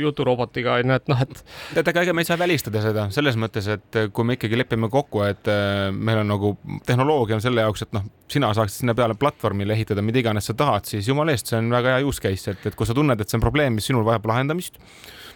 juturobotiga 0.00 0.78
on 0.80 0.92
ju, 0.92 1.00
et 1.00 1.12
noh, 1.12 1.22
et. 1.26 1.44
tead, 1.76 1.92
aga 1.92 2.06
ega 2.06 2.16
me 2.16 2.24
ei 2.24 2.30
saa 2.30 2.40
välistada 2.40 2.82
seda 2.84 3.06
selles 3.14 3.38
mõttes, 3.40 3.68
et 3.72 4.00
kui 4.14 4.26
me 4.26 4.36
ikkagi 4.36 4.58
lepime 4.58 4.90
kokku, 4.92 5.22
et 5.26 5.50
meil 5.92 6.22
on 6.22 6.30
nagu 6.32 6.52
tehnoloogia 6.88 7.35
pigem 7.36 7.44
selle 7.44 7.64
jaoks, 7.64 7.84
et 7.84 7.94
noh, 7.96 8.04
sina 8.32 8.50
saaksid 8.56 8.82
sinna 8.82 8.94
peale 8.96 9.16
platvormile 9.18 9.74
ehitada 9.76 10.02
mida 10.02 10.20
iganes 10.20 10.48
sa 10.48 10.54
tahad, 10.56 10.86
siis 10.88 11.08
jumala 11.08 11.32
eest, 11.32 11.50
see 11.50 11.58
on 11.58 11.70
väga 11.70 11.96
hea 11.96 12.06
use 12.06 12.22
case, 12.22 12.50
et, 12.52 12.66
et 12.66 12.76
kui 12.76 12.86
sa 12.86 12.94
tunned, 12.94 13.20
et 13.20 13.28
see 13.28 13.38
on 13.38 13.44
probleem, 13.44 13.76
mis 13.76 13.86
sinul 13.86 14.04
vajab 14.06 14.26
lahendamist, 14.30 14.78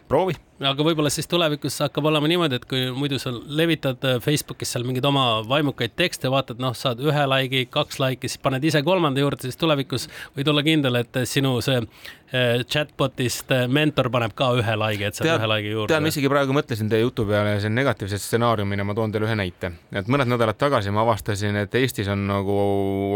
proovi 0.08 0.36
aga 0.68 0.84
võib-olla 0.84 1.10
siis 1.12 1.28
tulevikus 1.30 1.78
hakkab 1.80 2.08
olema 2.10 2.28
niimoodi, 2.28 2.58
et 2.60 2.66
kui 2.68 2.82
muidu 2.92 3.18
sa 3.20 3.32
levitad 3.32 4.02
äh, 4.06 4.18
Facebookis 4.22 4.74
seal 4.74 4.84
mingeid 4.86 5.06
oma 5.08 5.24
vaimukaid 5.48 5.94
tekste, 5.96 6.30
vaatad, 6.32 6.60
noh, 6.62 6.74
saad 6.76 7.00
ühe 7.04 7.26
like'i, 7.32 7.68
kaks 7.72 8.00
like'i, 8.02 8.28
siis 8.28 8.42
paned 8.42 8.64
ise 8.68 8.82
kolmanda 8.86 9.22
juurde, 9.22 9.40
siis 9.46 9.58
tulevikus 9.60 10.08
võid 10.36 10.50
olla 10.52 10.64
kindel, 10.66 11.00
et 11.00 11.20
sinu 11.28 11.54
see 11.64 11.78
äh, 11.80 12.64
chatbot'ist 12.68 13.54
äh, 13.56 13.64
mentor 13.72 14.10
paneb 14.12 14.34
ka 14.36 14.50
ühe 14.58 14.76
like'i, 14.84 15.08
et 15.08 15.20
saad 15.20 15.32
ühe 15.38 15.50
like'i 15.54 15.72
juurde. 15.74 15.92
tead, 15.94 16.04
ma 16.04 16.12
isegi 16.12 16.32
praegu 16.32 16.56
mõtlesin 16.56 16.92
teie 16.92 17.06
jutu 17.06 17.24
peale 17.28 17.56
ja 17.56 17.62
see 17.64 17.72
negatiivse 17.72 18.20
stsenaariumina 18.20 18.84
ma 18.84 18.96
toon 18.98 19.14
teile 19.14 19.30
ühe 19.30 19.38
näite, 19.40 19.72
et 19.96 20.12
mõned 20.12 20.28
nädalad 20.28 20.60
tagasi 20.60 20.92
ma 20.92 21.06
avastasin, 21.06 21.62
et 21.64 21.80
Eestis 21.80 22.10
on 22.12 22.26
nagu 22.28 22.58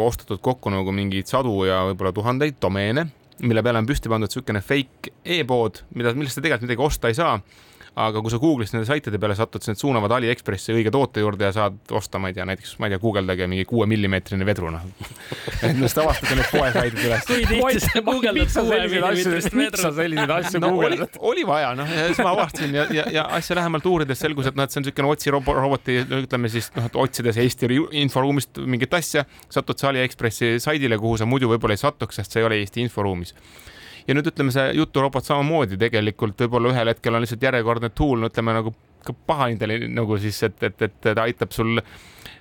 ostetud 0.07 0.40
kokku 0.44 0.72
nagu 0.72 0.96
mingeid 0.96 1.28
sadu 1.28 1.59
ja 1.68 1.83
võib-olla 1.90 2.14
tuhandeid 2.16 2.57
domeene 2.62 3.09
mille 3.42 3.62
peale 3.66 3.81
on 3.83 3.88
püsti 3.88 4.11
pandud 4.12 4.31
niisugune 4.31 4.62
fake 4.62 5.14
e-pood, 5.25 5.83
mida, 5.99 6.14
millest 6.14 6.38
sa 6.38 6.44
tegelikult 6.44 6.68
midagi 6.68 6.87
osta 6.87 7.11
ei 7.11 7.18
saa 7.18 7.38
aga 7.94 8.20
kui 8.24 8.33
sa 8.33 8.38
Google'is 8.42 8.72
nende 8.74 8.88
saitide 8.88 9.18
peale 9.22 9.37
satud, 9.38 9.62
siis 9.62 9.74
need 9.74 9.80
suunavad 9.80 10.12
Aliekspressi 10.16 10.74
õige 10.74 10.90
toote 10.94 11.22
juurde 11.22 11.46
ja 11.46 11.54
saad 11.54 11.76
osta, 11.94 12.18
ma 12.18 12.30
ei 12.30 12.35
tea, 12.35 12.46
näiteks, 12.48 12.72
ma 12.83 12.88
ei 12.88 12.94
tea, 12.94 13.00
guugeldage 13.02 13.46
mingi 13.50 13.66
kuue 13.70 13.87
millimeetrine 13.90 14.46
vedru, 14.46 14.72
noh. 14.74 14.83
et 15.66 15.78
just 15.78 16.00
avastada 16.02 16.38
need 16.40 16.48
poesaidid 16.50 17.04
üles. 17.04 17.28
kui 17.28 17.44
tihti 17.50 17.85
sa 17.85 18.02
guugeldad 18.09 18.54
kuue 18.57 18.80
millimeetrist 18.83 19.50
vedru? 19.50 19.61
miks 19.62 19.85
sa 19.85 19.92
selliseid 19.94 20.35
asju 20.38 20.62
guugeldad? 20.64 21.20
oli 21.33 21.46
vaja, 21.46 21.70
noh, 21.78 21.92
ja 21.94 22.09
siis 22.11 22.22
ma 22.24 22.33
avastasin 22.35 22.74
ja, 22.80 22.87
ja, 22.98 23.04
ja 23.20 23.26
asja 23.38 23.59
lähemalt 23.61 23.87
uurides 23.90 24.24
selgus, 24.26 24.50
et 24.50 24.59
noh, 24.59 24.66
et 24.66 24.74
see 24.74 24.83
on 24.83 24.88
niisugune 24.88 25.12
otsi 25.14 25.35
roboti, 25.35 26.00
ütleme 26.24 26.50
siis 26.50 26.72
noh, 26.74 26.88
et 26.90 26.98
otsides 26.98 27.38
Eesti 27.44 27.70
inforuumist 28.02 28.59
mingit 28.59 28.98
asja, 28.98 29.22
satud 29.52 29.78
sa 29.78 29.92
Aliekspressi 29.92 30.57
saidile, 30.62 30.98
kuhu 30.98 31.20
sa 31.20 31.30
muidu 31.30 31.52
võib-olla 31.52 31.78
ei 31.78 31.85
satuks, 31.85 32.18
sest 32.18 32.35
see 32.35 32.42
ei 32.42 32.50
ole 32.50 32.59
Eesti 32.64 32.83
inforuumis 32.83 33.37
ja 34.09 34.17
nüüd 34.17 34.29
ütleme, 34.31 34.53
see 34.55 34.73
juturobot 34.79 35.27
samamoodi 35.27 35.79
tegelikult 35.81 36.40
võib-olla 36.45 36.75
ühel 36.75 36.93
hetkel 36.93 37.17
on 37.17 37.25
lihtsalt 37.25 37.47
järjekordne 37.49 37.90
tool, 37.97 38.21
no 38.21 38.31
ütleme 38.33 38.57
nagu 38.57 38.75
ka 39.05 39.14
pahaintelli 39.29 39.88
nagu 39.93 40.19
siis, 40.21 40.43
et, 40.49 40.61
et, 40.64 40.83
et 40.88 41.01
ta 41.07 41.25
aitab 41.25 41.53
sul 41.57 41.81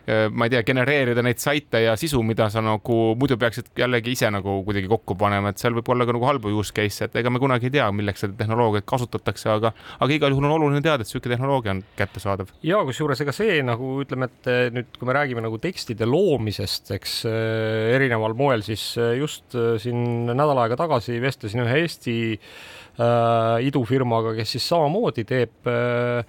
ma 0.04 0.48
ei 0.48 0.52
tea, 0.52 0.64
genereerida 0.68 1.24
neid 1.24 1.40
saite 1.40 1.80
ja 1.86 1.94
sisu, 2.00 2.20
mida 2.28 2.50
sa 2.52 2.60
nagu 2.64 2.98
muidu 3.20 3.38
peaksid 3.40 3.70
jällegi 3.80 4.12
ise 4.18 4.28
nagu 4.34 4.58
kuidagi 4.68 4.90
kokku 4.92 5.16
panema, 5.20 5.54
et 5.54 5.62
seal 5.62 5.76
võib 5.78 5.92
olla 5.94 6.08
ka 6.08 6.16
nagu 6.18 6.28
halbu 6.28 6.52
use 6.60 6.76
case'e, 6.76 7.08
et 7.08 7.16
ega 7.22 7.32
me 7.32 7.40
kunagi 7.40 7.70
ei 7.70 7.76
tea, 7.78 7.88
milleks 7.96 8.26
seda 8.26 8.36
tehnoloogiat 8.42 8.88
kasutatakse, 8.90 9.48
aga, 9.54 9.72
aga 10.04 10.18
igal 10.18 10.36
juhul 10.36 10.50
on 10.50 10.56
oluline 10.58 10.84
teada, 10.84 11.06
et 11.06 11.08
niisugune 11.08 11.38
tehnoloogia 11.38 11.76
on 11.78 11.84
kättesaadav. 12.00 12.52
ja 12.68 12.82
kusjuures 12.84 13.24
ega 13.24 13.36
see 13.36 13.62
nagu 13.64 13.94
ütleme, 14.04 14.28
et 14.28 14.52
eh, 14.52 14.66
nüüd, 14.76 14.92
kui 15.00 15.10
me 15.10 15.16
räägime 15.16 15.46
nagu 15.46 15.62
tekstide 15.64 16.10
loomisest, 16.10 16.92
eks 16.98 17.16
eh, 17.30 17.96
erineval 17.96 18.36
moel, 18.38 18.66
siis 18.66 18.90
eh, 19.00 19.16
just 19.22 19.56
siin 19.84 20.28
nädal 20.32 20.60
aega 20.66 20.78
tagasi 20.80 21.20
vestlesin 21.24 21.64
ühe 21.64 21.84
Eesti 21.84 22.16
äh, 23.00 23.60
idufirmaga, 23.68 24.34
kes 24.38 24.56
siis 24.56 24.68
samamoodi 24.72 25.26
teeb 25.30 25.70
äh, 25.70 26.24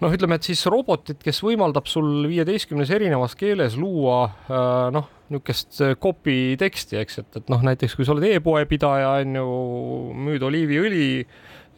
noh, 0.00 0.16
ütleme, 0.16 0.38
et 0.38 0.48
siis 0.48 0.62
robotit, 0.70 1.20
kes 1.22 1.42
võimaldab 1.44 1.88
sul 1.90 2.26
viieteistkümnes 2.30 2.90
erinevas 2.96 3.36
keeles 3.38 3.76
luua 3.80 4.22
äh, 4.48 4.90
noh, 4.94 5.08
niisugust 5.30 5.80
äh, 5.84 5.94
copy 6.00 6.56
teksti, 6.60 6.98
eks, 7.02 7.22
et, 7.22 7.40
et 7.42 7.52
noh, 7.52 7.62
näiteks 7.70 7.96
kui 7.96 8.06
sa 8.08 8.14
oled 8.16 8.26
e-poe 8.30 8.66
pidaja, 8.70 9.16
on 9.22 9.40
ju, 9.40 9.48
müüd 10.26 10.44
oliiviõli 10.48 11.08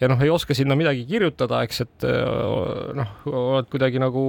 ja 0.02 0.10
noh, 0.10 0.22
ei 0.24 0.32
oska 0.32 0.56
sinna 0.56 0.76
midagi 0.78 1.04
kirjutada, 1.08 1.62
eks, 1.66 1.84
et 1.84 2.08
äh, 2.08 2.92
noh, 2.98 3.14
oled 3.28 3.70
kuidagi 3.72 4.02
nagu 4.02 4.24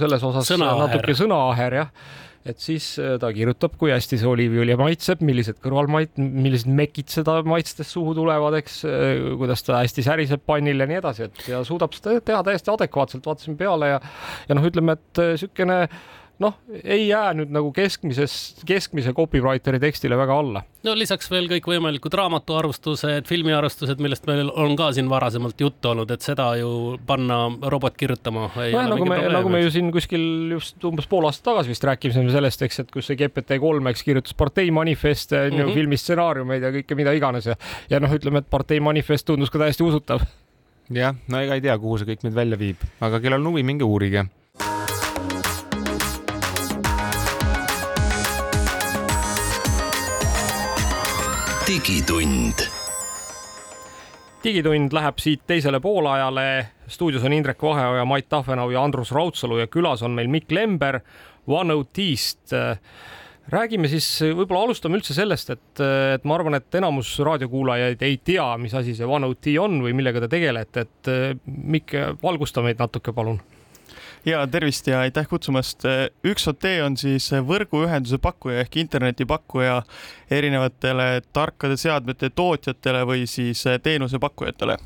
selles 0.00 0.24
osas 0.26 0.48
sõnaaher. 0.54 0.86
natuke 0.86 1.16
sõnaaher, 1.18 1.80
jah 1.82 2.20
et 2.48 2.62
siis 2.62 2.86
äh, 2.98 3.14
ta 3.22 3.30
kirjutab, 3.34 3.76
kui 3.78 3.92
hästi 3.94 4.18
see 4.20 4.28
oliiviõli 4.28 4.74
maitseb, 4.80 5.22
millised 5.26 5.60
kõrvalmait-, 5.62 6.18
millised 6.18 6.70
mekid 6.70 7.12
seda 7.12 7.38
maitstes 7.46 7.92
suhu 7.94 8.16
tulevad, 8.18 8.56
eks, 8.58 8.80
äh, 8.88 9.12
kuidas 9.38 9.62
ta 9.66 9.78
hästi 9.80 10.06
säriseb 10.06 10.42
pannil 10.48 10.82
ja 10.82 10.88
nii 10.90 10.98
edasi, 11.02 11.28
et 11.28 11.44
ja 11.52 11.62
suudab 11.66 11.94
seda 11.96 12.18
teha 12.24 12.42
täiesti 12.46 12.74
adekvaatselt, 12.74 13.26
vaatasin 13.26 13.58
peale 13.60 13.94
ja 13.94 14.02
ja 14.48 14.58
noh, 14.58 14.66
ütleme, 14.66 14.98
et 14.98 15.22
niisugune 15.22 15.78
äh, 15.84 16.02
noh, 16.42 16.58
ei 16.82 17.06
jää 17.06 17.32
nüüd 17.38 17.52
nagu 17.54 17.70
keskmises, 17.74 18.34
keskmise 18.68 19.14
copywriteri 19.16 19.80
tekstile 19.82 20.18
väga 20.18 20.36
alla. 20.42 20.62
no 20.82 20.94
lisaks 20.98 21.30
veel 21.30 21.46
kõikvõimalikud 21.50 22.14
raamatuarvustused, 22.18 23.28
filmiarvustused, 23.28 24.02
millest 24.02 24.26
meil 24.30 24.50
on 24.50 24.74
ka 24.78 24.90
siin 24.96 25.10
varasemalt 25.12 25.60
juttu 25.62 25.92
olnud, 25.92 26.10
et 26.14 26.24
seda 26.26 26.48
ju 26.60 26.98
panna 27.06 27.38
robot 27.74 27.96
kirjutama. 27.98 28.50
nojah, 28.56 28.90
nagu 28.92 29.08
me, 29.08 29.20
nagu 29.36 29.52
me 29.52 29.62
ju 29.62 29.72
siin 29.74 29.92
kuskil 29.94 30.26
just 30.56 30.84
umbes 30.88 31.08
pool 31.10 31.28
aastat 31.30 31.52
tagasi 31.52 31.72
vist 31.72 31.86
rääkisime 31.88 32.34
sellest, 32.34 32.66
eks, 32.66 32.82
et 32.84 32.92
kus 32.94 33.10
see 33.10 33.20
GPT 33.20 33.60
kolm, 33.62 33.90
eks, 33.92 34.04
kirjutas 34.06 34.36
partei 34.38 34.70
manifeste 34.74 35.48
mm, 35.48 35.58
-hmm. 35.58 35.74
filmi 35.78 36.00
stsenaariumeid 36.00 36.68
ja 36.68 36.74
kõike 36.80 36.98
mida 36.98 37.16
iganes 37.16 37.50
ja, 37.50 37.58
ja 37.90 38.02
noh, 38.02 38.12
ütleme, 38.12 38.42
et 38.42 38.50
partei 38.50 38.80
manifest 38.80 39.26
tundus 39.30 39.50
ka 39.50 39.62
täiesti 39.62 39.86
usutav 39.86 40.26
jah, 40.90 41.16
no 41.28 41.40
ega 41.40 41.56
ei 41.58 41.64
tea, 41.64 41.78
kuhu 41.78 41.98
see 42.00 42.12
kõik 42.12 42.26
meid 42.26 42.36
välja 42.36 42.58
viib, 42.58 42.86
aga 43.00 43.20
kellel 43.22 43.40
on 43.40 43.52
huvi, 43.52 43.66
minge 43.66 43.86
uurige 43.86 44.26
digitund. 51.72 52.66
digitund 54.44 54.92
läheb 54.92 55.20
siit 55.22 55.46
teisele 55.48 55.78
poolajale. 55.80 56.66
stuudios 56.86 57.24
on 57.24 57.32
Indrek 57.32 57.62
Vaheoja, 57.62 58.04
Mait 58.04 58.28
Tahvenau 58.28 58.70
ja 58.70 58.82
Andrus 58.84 59.12
Raudsalu 59.12 59.58
ja 59.58 59.66
külas 59.66 60.02
on 60.02 60.10
meil 60.10 60.28
Mikk 60.28 60.52
Lember 60.52 61.00
OneOT-st 61.46 62.52
räägime 63.48 63.88
siis, 63.88 64.10
võib-olla 64.20 64.66
alustame 64.66 65.00
üldse 65.00 65.16
sellest, 65.16 65.54
et, 65.54 65.80
et 66.18 66.28
ma 66.28 66.36
arvan, 66.36 66.58
et 66.60 66.78
enamus 66.82 67.14
raadiokuulajaid 67.24 68.04
ei 68.04 68.20
tea, 68.24 68.50
mis 68.60 68.74
asi 68.74 68.92
see 68.98 69.08
OneOT 69.08 69.48
on 69.62 69.80
või 69.86 69.96
millega 69.96 70.20
te 70.20 70.28
tegelete, 70.36 70.84
et 70.84 71.12
Mikk, 71.46 71.96
valgusta 72.22 72.64
meid 72.66 72.84
natuke, 72.84 73.16
palun 73.16 73.40
ja 74.26 74.46
tervist 74.46 74.86
ja 74.86 75.00
aitäh 75.00 75.28
kutsumast. 75.28 75.86
üks 76.26 76.48
OT 76.48 76.68
on 76.84 76.96
siis 76.96 77.30
võrguühenduse 77.32 78.18
pakkuja 78.22 78.62
ehk 78.62 78.76
internetipakkuja 78.84 79.82
erinevatele 80.30 81.22
tarkade 81.32 81.76
seadmete 81.76 82.30
tootjatele 82.30 83.04
või 83.08 83.26
siis 83.26 83.64
teenusepakkujatele 83.82 84.78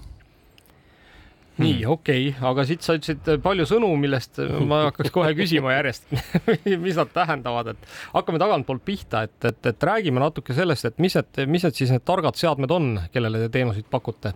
nii, 1.56 1.72
hmm. 1.72 1.90
okei 1.90 2.28
okay., 2.28 2.48
aga 2.50 2.64
siit 2.68 2.84
sa 2.84 2.96
ütlesid 2.98 3.40
palju 3.44 3.66
sõnu, 3.68 3.88
millest 4.00 4.40
ma 4.68 4.86
hakkaks 4.90 5.12
kohe 5.14 5.32
küsima 5.38 5.72
järjest 5.76 6.10
mis 6.84 6.98
nad 6.98 7.12
tähendavad, 7.14 7.72
et 7.72 7.94
hakkame 8.12 8.40
tagantpoolt 8.42 8.84
pihta, 8.84 9.24
et, 9.28 9.38
et, 9.44 9.70
et 9.72 9.88
räägime 9.90 10.20
natuke 10.20 10.56
sellest, 10.56 10.90
et 10.90 11.00
mis 11.02 11.16
need, 11.16 11.46
mis 11.48 11.64
need 11.64 11.78
siis 11.78 11.94
need 11.94 12.04
targad 12.08 12.36
seadmed 12.36 12.76
on, 12.76 12.92
kellele 13.14 13.46
te 13.46 13.54
teenuseid 13.56 13.88
pakute 13.92 14.34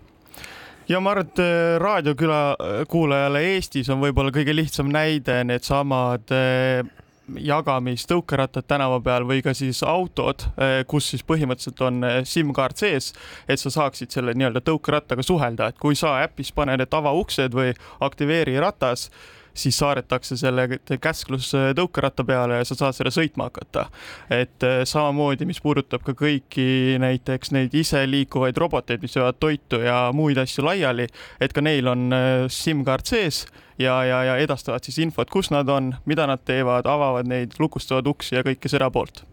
ja 0.91 1.01
ma 1.01 1.15
arvan, 1.15 1.29
et 1.29 1.43
äh, 1.43 1.77
raadioküla 1.81 2.41
äh, 2.51 2.81
kuulajale 2.91 3.45
Eestis 3.55 3.91
on 3.93 4.03
võib-olla 4.03 4.33
kõige 4.35 4.55
lihtsam 4.57 4.91
näide 4.93 5.43
needsamad 5.47 6.33
äh, 6.35 6.83
jagamistõukerattad 7.31 8.67
tänava 8.67 8.99
peal 9.05 9.23
või 9.29 9.39
ka 9.45 9.53
siis 9.55 9.85
autod, 9.87 10.43
kus 10.91 11.13
siis 11.13 11.23
põhimõtteliselt 11.23 11.83
on 11.87 12.01
SIM-kaart 12.27 12.83
sees, 12.83 13.13
et 13.47 13.63
sa 13.63 13.71
saaksid 13.71 14.11
selle 14.11 14.35
nii-öelda 14.35 14.59
tõukerattaga 14.67 15.23
suhelda, 15.23 15.69
et 15.71 15.79
kui 15.79 15.95
sa 15.95 16.17
äpis 16.25 16.51
paned, 16.51 16.83
et 16.83 16.97
ava 16.99 17.13
uksed 17.15 17.55
või 17.55 17.71
aktiveeri 18.03 18.59
ratas 18.59 19.07
siis 19.55 19.79
saadetakse 19.79 20.37
selle 20.37 20.67
käsklus 21.01 21.53
tõukeratta 21.77 22.25
peale 22.27 22.61
ja 22.61 22.67
sa 22.69 22.77
saad 22.79 22.97
selle 22.97 23.13
sõitma 23.15 23.49
hakata. 23.51 23.87
et 24.31 24.67
äh, 24.67 24.83
samamoodi, 24.85 25.47
mis 25.49 25.61
puudutab 25.61 26.05
ka 26.07 26.15
kõiki 26.19 26.99
näiteks 27.03 27.55
neid 27.57 27.75
iseliikuvaid 27.75 28.57
roboteid, 28.57 29.03
mis 29.03 29.17
veavad 29.17 29.41
toitu 29.41 29.83
ja 29.85 30.11
muid 30.15 30.39
asju 30.39 30.65
laiali, 30.65 31.09
et 31.41 31.53
ka 31.53 31.65
neil 31.65 31.89
on 31.89 32.13
äh, 32.13 32.47
SIM-kaart 32.49 33.07
sees 33.07 33.45
ja, 33.79 34.03
ja, 34.05 34.23
ja 34.31 34.39
edastavad 34.43 34.85
siis 34.85 35.01
infot, 35.03 35.31
kus 35.31 35.51
nad 35.51 35.69
on, 35.69 35.95
mida 36.07 36.27
nad 36.31 36.45
teevad, 36.45 36.87
avavad 36.87 37.29
neid, 37.29 37.59
lukustavad 37.59 38.07
uksi 38.07 38.39
ja 38.39 38.47
kõike 38.47 38.71
seda 38.71 38.91
poolt 38.91 39.25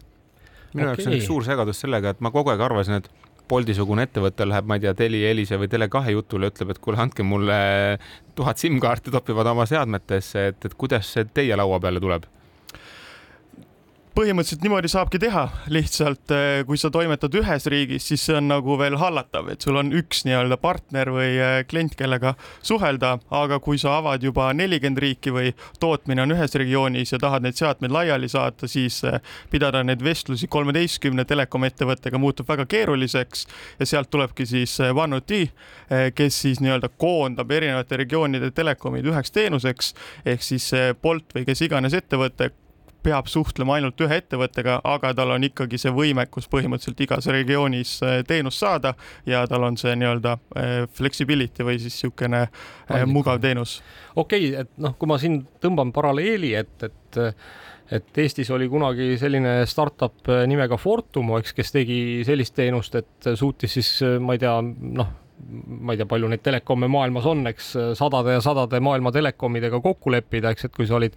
minu 0.74 0.90
jaoks 0.90 1.02
okay. 1.02 1.12
on 1.12 1.18
üks 1.18 1.30
suur 1.30 1.46
segadus 1.48 1.82
sellega, 1.84 2.14
et 2.14 2.24
ma 2.24 2.32
kogu 2.34 2.52
aeg 2.54 2.62
arvasin, 2.64 3.02
et 3.02 3.27
Bolti-sugune 3.48 4.08
ettevõte 4.08 4.46
läheb, 4.48 4.66
ma 4.68 4.76
ei 4.76 4.84
tea, 4.84 4.94
Telia, 4.98 5.32
Elisa 5.32 5.60
või 5.60 5.70
Tele2 5.72 6.14
jutule, 6.16 6.50
ütleb, 6.52 6.74
et 6.74 6.82
kuule, 6.84 7.00
andke 7.00 7.24
mulle 7.24 7.60
tuhat 8.36 8.60
SIM-kaarti, 8.60 9.14
topivad 9.14 9.48
oma 9.54 9.66
seadmetesse, 9.70 10.48
et, 10.52 10.68
et 10.68 10.76
kuidas 10.76 11.14
see 11.16 11.28
teie 11.34 11.56
laua 11.56 11.80
peale 11.84 12.04
tuleb? 12.04 12.28
Põhimõtteliselt 14.18 14.64
niimoodi 14.66 14.90
saabki 14.90 15.20
teha, 15.22 15.44
lihtsalt 15.70 16.32
eh, 16.34 16.64
kui 16.66 16.80
sa 16.82 16.90
toimetad 16.90 17.36
ühes 17.38 17.68
riigis, 17.70 18.08
siis 18.10 18.24
see 18.26 18.34
on 18.40 18.48
nagu 18.50 18.74
veel 18.80 18.98
hallatav, 18.98 19.52
et 19.54 19.62
sul 19.62 19.78
on 19.78 19.92
üks 19.94 20.24
nii-öelda 20.26 20.58
partner 20.58 21.12
või 21.14 21.36
eh, 21.36 21.58
klient, 21.70 21.94
kellega 22.00 22.34
suhelda, 22.66 23.20
aga 23.38 23.62
kui 23.62 23.78
sa 23.78 24.00
avad 24.00 24.26
juba 24.26 24.50
nelikümmend 24.58 25.04
riiki 25.04 25.36
või 25.36 25.54
tootmine 25.78 26.26
on 26.26 26.34
ühes 26.34 26.58
regioonis 26.58 27.14
ja 27.14 27.22
tahad 27.22 27.46
neid 27.46 27.62
seadmeid 27.62 27.94
laiali 27.94 28.32
saata, 28.34 28.66
siis 28.66 29.04
eh, 29.06 29.22
pidada 29.54 29.86
neid 29.86 30.02
vestlusi 30.02 30.50
kolmeteistkümne 30.50 31.28
telekomi-ettevõttega 31.30 32.18
muutub 32.18 32.50
väga 32.50 32.66
keeruliseks 32.74 33.46
ja 33.78 33.86
sealt 33.86 34.10
tulebki 34.10 34.50
siis 34.50 34.80
OneOT, 34.82 35.36
kes 36.18 36.44
siis 36.48 36.64
nii-öelda 36.64 36.90
koondab 36.98 37.52
erinevate 37.54 38.02
regioonide 38.02 38.50
telekomid 38.56 39.06
üheks 39.06 39.36
teenuseks. 39.36 39.94
Ehk 40.26 40.46
siis 40.46 40.72
Bolt 41.02 41.36
või 41.38 41.46
kes 41.46 41.62
iganes 41.68 41.94
ettevõte 41.98 42.50
peab 43.04 43.30
suhtlema 43.32 43.78
ainult 43.78 44.02
ühe 44.04 44.20
ettevõttega, 44.22 44.80
aga 44.88 45.14
tal 45.18 45.36
on 45.36 45.46
ikkagi 45.48 45.80
see 45.82 45.94
võimekus 45.94 46.50
põhimõtteliselt 46.52 47.04
igas 47.06 47.30
regioonis 47.34 47.98
teenust 48.28 48.64
saada 48.64 48.94
ja 49.26 49.46
tal 49.50 49.68
on 49.68 49.78
see 49.80 49.96
nii-öelda 50.00 50.38
flexibility 50.98 51.66
või 51.68 51.80
siis 51.82 51.98
niisugune 51.98 52.48
mugav 53.10 53.42
teenus. 53.44 53.82
okei 54.16 54.52
okay,, 54.52 54.66
et 54.66 54.84
noh, 54.84 54.98
kui 55.00 55.10
ma 55.10 55.20
siin 55.22 55.42
tõmban 55.64 55.94
paralleeli, 55.96 56.54
et, 56.58 56.90
et 56.90 57.24
et 57.92 58.18
Eestis 58.20 58.50
oli 58.52 58.68
kunagi 58.68 59.14
selline 59.20 59.62
startup 59.66 60.28
nimega 60.48 60.76
Fortumo, 60.76 61.38
eks, 61.40 61.54
kes 61.56 61.72
tegi 61.72 62.00
sellist 62.28 62.56
teenust, 62.58 62.98
et 63.00 63.30
suutis 63.40 63.78
siis, 63.80 63.92
ma 64.20 64.36
ei 64.36 64.42
tea, 64.44 64.58
noh 65.00 65.14
ma 65.80 65.94
ei 65.94 66.00
tea, 66.00 66.08
palju 66.10 66.30
neid 66.32 66.42
telekomme 66.44 66.90
maailmas 66.92 67.28
on, 67.30 67.46
eks 67.52 67.70
sadade 68.00 68.38
ja 68.38 68.42
sadade 68.44 68.80
maailma 68.84 69.12
telekomidega 69.16 69.80
kokku 69.84 70.12
leppida, 70.12 70.52
eks, 70.52 70.68
et 70.68 70.76
kui 70.76 70.88
sa 70.90 70.98
olid 70.98 71.16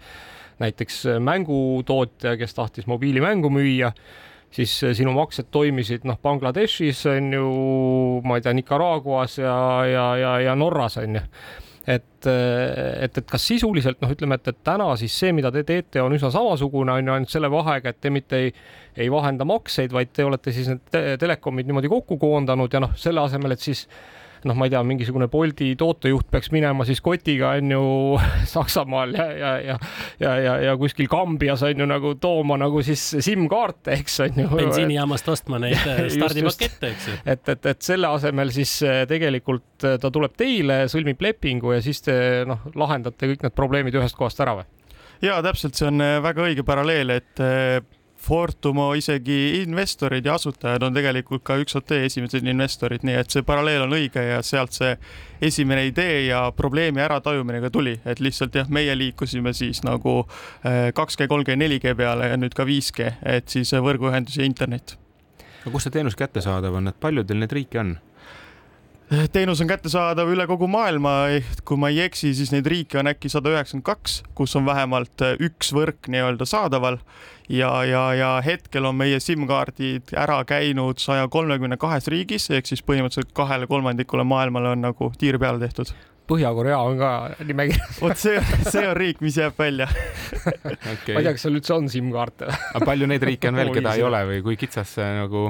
näiteks 0.61 1.05
mängutootja, 1.25 2.37
kes 2.41 2.55
tahtis 2.55 2.87
mobiilimängu 2.91 3.51
müüa, 3.53 3.93
siis 4.51 4.75
sinu 4.99 5.15
maksed 5.17 5.49
toimisid 5.51 6.05
noh, 6.09 6.19
Bangladeshis 6.23 7.05
on 7.11 7.33
ju, 7.35 7.49
ma 8.27 8.39
ei 8.39 8.45
tea, 8.45 8.55
Nicaraguas 8.59 9.39
ja, 9.41 9.57
ja, 9.89 10.07
ja, 10.21 10.37
ja 10.51 10.55
Norras 10.59 10.99
on 11.01 11.21
ju. 11.21 11.25
Et, 11.91 12.27
et, 12.27 13.17
et 13.19 13.27
kas 13.27 13.47
sisuliselt 13.49 14.03
noh, 14.03 14.11
ütleme, 14.13 14.37
et, 14.37 14.51
et 14.53 14.59
täna 14.67 14.91
siis 15.01 15.15
see, 15.17 15.33
mida 15.35 15.51
te 15.55 15.63
teete, 15.67 16.03
on 16.05 16.13
üsna 16.15 16.29
samasugune, 16.35 16.93
on 16.93 17.09
ju 17.09 17.15
ainult 17.15 17.33
selle 17.33 17.49
vahega, 17.51 17.91
et 17.91 18.01
te 18.05 18.13
mitte 18.13 18.37
ei, 18.37 18.53
ei 19.01 19.09
vahenda 19.11 19.47
makseid, 19.49 19.93
vaid 19.95 20.13
te 20.13 20.27
olete 20.29 20.53
siis 20.55 20.69
need 20.71 20.85
te 20.93 21.17
telekomid 21.19 21.71
niimoodi 21.71 21.91
kokku 21.91 22.19
koondanud 22.21 22.77
ja 22.77 22.83
noh, 22.85 22.93
selle 23.01 23.25
asemel, 23.25 23.57
et 23.57 23.65
siis 23.65 23.87
noh, 24.49 24.57
ma 24.59 24.67
ei 24.67 24.73
tea, 24.73 24.81
mingisugune 24.87 25.29
Bolti 25.31 25.73
tootejuht 25.79 26.29
peaks 26.33 26.51
minema 26.55 26.87
siis 26.89 27.03
kotiga 27.05 27.53
on 27.59 27.75
ju 27.75 27.83
Saksamaal 28.55 29.15
ja, 29.17 29.27
ja, 29.33 29.53
ja, 29.65 29.77
ja, 30.21 30.35
ja, 30.45 30.55
ja 30.67 30.77
kuskil 30.81 31.09
Kambias 31.11 31.65
on 31.67 31.85
ju 31.85 31.89
nagu 31.89 32.15
tooma 32.21 32.59
nagu 32.61 32.83
siis 32.87 33.03
SIM-kaarte, 33.21 33.95
eks 33.99 34.21
on 34.27 34.43
ju. 34.45 34.49
bensiinijaamast 34.55 35.29
ostma 35.33 35.61
neid 35.63 35.79
stardipakette, 36.17 36.93
eks 36.95 37.09
ju. 37.11 37.21
et, 37.25 37.55
et, 37.55 37.71
et 37.75 37.87
selle 37.91 38.11
asemel 38.11 38.53
siis 38.55 38.77
äh, 38.87 39.03
tegelikult 39.11 39.87
äh, 39.89 39.97
ta 40.01 40.13
tuleb 40.13 40.37
teile, 40.39 40.83
sõlmib 40.93 41.23
lepingu 41.25 41.77
ja 41.77 41.85
siis 41.85 42.05
te 42.07 42.17
noh, 42.49 42.69
lahendate 42.79 43.33
kõik 43.33 43.47
need 43.47 43.57
probleemid 43.57 43.97
ühest 44.01 44.19
kohast 44.19 44.41
ära 44.43 44.61
või? 44.61 44.69
ja 45.25 45.41
täpselt, 45.45 45.77
see 45.77 45.91
on 45.91 46.01
väga 46.25 46.47
õige 46.49 46.65
paralleel, 46.65 47.19
et 47.21 47.43
Fortumo 48.21 48.91
isegi 48.95 49.63
investorid 49.63 50.27
ja 50.27 50.35
asutajad 50.37 50.83
on 50.85 50.95
tegelikult 50.95 51.43
ka 51.47 51.57
üks 51.63 51.77
OT 51.79 51.95
esimesed 52.05 52.45
investorid, 52.45 53.05
nii 53.07 53.17
et 53.17 53.33
see 53.33 53.45
paralleel 53.47 53.87
on 53.87 53.95
õige 53.97 54.21
ja 54.27 54.43
sealt 54.45 54.77
see 54.77 54.91
esimene 55.49 55.87
idee 55.89 56.27
ja 56.27 56.43
probleemi 56.57 57.01
äratajumine 57.01 57.63
ka 57.65 57.71
tuli, 57.73 57.97
et 58.05 58.21
lihtsalt 58.21 58.61
jah, 58.61 58.69
meie 58.69 58.93
liikusime 58.99 59.55
siis 59.57 59.81
nagu 59.89 60.27
2G, 60.61 61.31
3G, 61.33 61.57
4G 61.65 61.97
peale 61.97 62.29
ja 62.35 62.37
nüüd 62.37 62.57
ka 62.57 62.69
5G, 62.69 63.09
et 63.39 63.49
siis 63.49 63.73
võrguühendus 63.73 64.37
ja 64.37 64.45
internet. 64.45 64.99
aga 65.63 65.73
kus 65.73 65.89
see 65.89 65.97
teenus 65.97 66.17
kättesaadav 66.17 66.77
on, 66.77 66.93
et 66.93 67.01
palju 67.01 67.25
teil 67.25 67.41
neid 67.41 67.57
riike 67.57 67.81
on? 67.81 67.97
Teenus 69.33 69.61
on 69.61 69.69
kättesaadav 69.71 70.29
üle 70.31 70.47
kogu 70.47 70.69
maailma, 70.71 71.15
kui 71.67 71.79
ma 71.81 71.91
ei 71.91 72.05
eksi, 72.07 72.33
siis 72.37 72.53
neid 72.55 72.69
riike 72.71 73.01
on 73.01 73.11
äkki 73.11 73.31
sada 73.33 73.51
üheksakümmend 73.51 73.87
kaks, 73.87 74.21
kus 74.39 74.55
on 74.59 74.69
vähemalt 74.69 75.25
üks 75.43 75.73
võrk 75.75 76.11
nii-öelda 76.13 76.47
saadaval. 76.49 77.01
Ja, 77.51 77.73
ja, 77.83 78.05
ja 78.15 78.29
hetkel 78.47 78.87
on 78.87 78.95
meie 78.95 79.19
SIM-kaardid 79.19 80.13
ära 80.15 80.39
käinud 80.47 81.03
saja 81.03 81.27
kolmekümne 81.29 81.81
kahes 81.83 82.07
riigis, 82.13 82.47
ehk 82.55 82.71
siis 82.71 82.85
põhimõtteliselt 82.87 83.35
kahele 83.35 83.67
kolmandikule 83.71 84.23
maailmale 84.23 84.71
on 84.77 84.87
nagu 84.87 85.11
tiir 85.19 85.41
peale 85.43 85.59
tehtud. 85.59 85.91
Põhja-Korea 86.31 86.79
on 86.79 87.01
ka 87.01 87.11
nimekirjas. 87.43 87.97
vot 87.99 88.15
see, 88.21 88.39
see 88.69 88.85
on 88.87 88.95
riik, 88.95 89.19
mis 89.25 89.41
jääb 89.41 89.59
välja. 89.59 89.91
Okay.. 90.41 91.13
ma 91.15 91.21
ei 91.21 91.27
tea, 91.27 91.33
kas 91.35 91.43
seal 91.43 91.59
üldse 91.59 91.75
on 91.75 91.91
SIM-kaarte. 91.91 92.47
Aga 92.71 92.87
palju 92.87 93.11
neid 93.11 93.27
riike 93.27 93.51
on 93.51 93.59
veel, 93.59 93.73
keda 93.75 93.97
ei 93.99 94.07
ole 94.07 94.23
või 94.29 94.39
kui 94.47 94.57
kitsas 94.61 94.95
see 94.95 95.09
nagu 95.19 95.49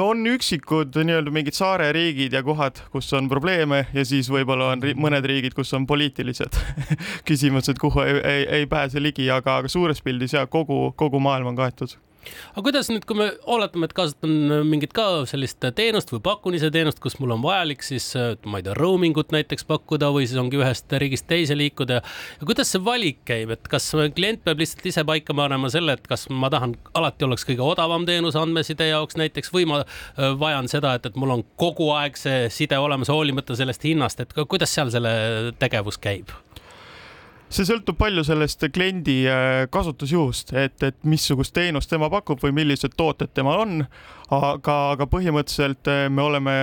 on 0.00 0.26
üksikud 0.26 0.96
nii-öelda 0.96 1.32
mingid 1.34 1.56
saareriigid 1.56 2.34
ja 2.36 2.42
kohad, 2.46 2.80
kus 2.92 3.12
on 3.16 3.28
probleeme 3.30 3.84
ja 3.94 4.04
siis 4.06 4.30
võib-olla 4.32 4.72
on 4.74 4.82
ri 4.84 4.94
mõned 4.98 5.26
riigid, 5.28 5.56
kus 5.56 5.72
on 5.78 5.86
poliitilised 5.88 6.58
küsimused, 7.28 7.80
kuhu 7.80 8.04
ei, 8.04 8.20
ei, 8.20 8.46
ei 8.60 8.70
pääse 8.70 9.02
ligi, 9.02 9.28
aga, 9.30 9.60
aga 9.62 9.72
suures 9.72 10.02
pildis 10.04 10.36
ja 10.36 10.46
kogu, 10.46 10.92
kogu 10.96 11.20
maailm 11.22 11.52
on 11.52 11.60
kaetud 11.60 11.96
aga 12.52 12.64
kuidas 12.66 12.90
nüüd, 12.92 13.04
kui 13.08 13.18
me 13.18 13.28
oletame, 13.50 13.88
et 13.88 13.94
kasutan 13.96 14.64
mingit 14.68 14.94
ka 14.96 15.24
sellist 15.28 15.62
teenust 15.76 16.12
või 16.14 16.22
pakun 16.24 16.56
ise 16.58 16.70
teenust, 16.74 17.00
kus 17.02 17.18
mul 17.20 17.34
on 17.36 17.42
vajalik 17.44 17.84
siis, 17.86 18.10
ma 18.46 18.60
ei 18.60 18.66
tea, 18.66 18.76
roaming 18.78 19.18
ut 19.20 19.34
näiteks 19.34 19.66
pakkuda 19.68 20.12
või 20.14 20.28
siis 20.28 20.40
ongi 20.40 20.60
ühest 20.60 20.92
riigist 21.02 21.28
teise 21.30 21.56
liikuda. 21.58 22.00
ja 22.02 22.48
kuidas 22.48 22.72
see 22.72 22.82
valik 22.84 23.22
käib, 23.28 23.54
et 23.56 23.68
kas 23.70 23.90
klient 24.16 24.44
peab 24.44 24.62
lihtsalt 24.62 24.86
ise 24.92 25.06
paika 25.08 25.36
panema 25.36 25.70
selle, 25.72 25.96
et 25.98 26.06
kas 26.08 26.28
ma 26.30 26.50
tahan, 26.52 26.76
alati 26.98 27.28
oleks 27.28 27.46
kõige 27.48 27.64
odavam 27.66 28.06
teenus 28.08 28.38
andmeside 28.38 28.90
jaoks 28.92 29.18
näiteks 29.20 29.52
või 29.54 29.66
ma 29.70 29.82
äh, 29.82 30.32
vajan 30.38 30.70
seda, 30.72 30.96
et, 30.98 31.08
et 31.08 31.18
mul 31.18 31.36
on 31.38 31.44
kogu 31.60 31.90
aeg 31.96 32.18
see 32.20 32.46
side 32.52 32.78
olemas, 32.78 33.12
hoolimata 33.12 33.56
sellest 33.58 33.84
hinnast, 33.88 34.22
et 34.22 34.34
kuidas 34.42 34.74
seal 34.74 34.92
selle 34.94 35.12
tegevus 35.62 36.00
käib? 36.02 36.32
See 37.52 37.68
sõltub 37.68 37.98
palju 38.00 38.24
sellest 38.26 38.66
kliendi 38.74 39.22
äh, 39.28 39.64
kasutusjuhust, 39.72 40.54
et, 40.58 40.78
et 40.86 41.00
missugust 41.08 41.54
teenust 41.56 41.90
tema 41.92 42.10
pakub 42.12 42.40
või 42.42 42.54
millised 42.62 42.96
tooted 42.96 43.32
temal 43.36 43.66
on. 43.66 43.82
aga, 44.32 44.76
aga 44.94 45.08
põhimõtteliselt 45.10 45.90
äh, 45.92 46.06
me 46.10 46.24
oleme 46.24 46.56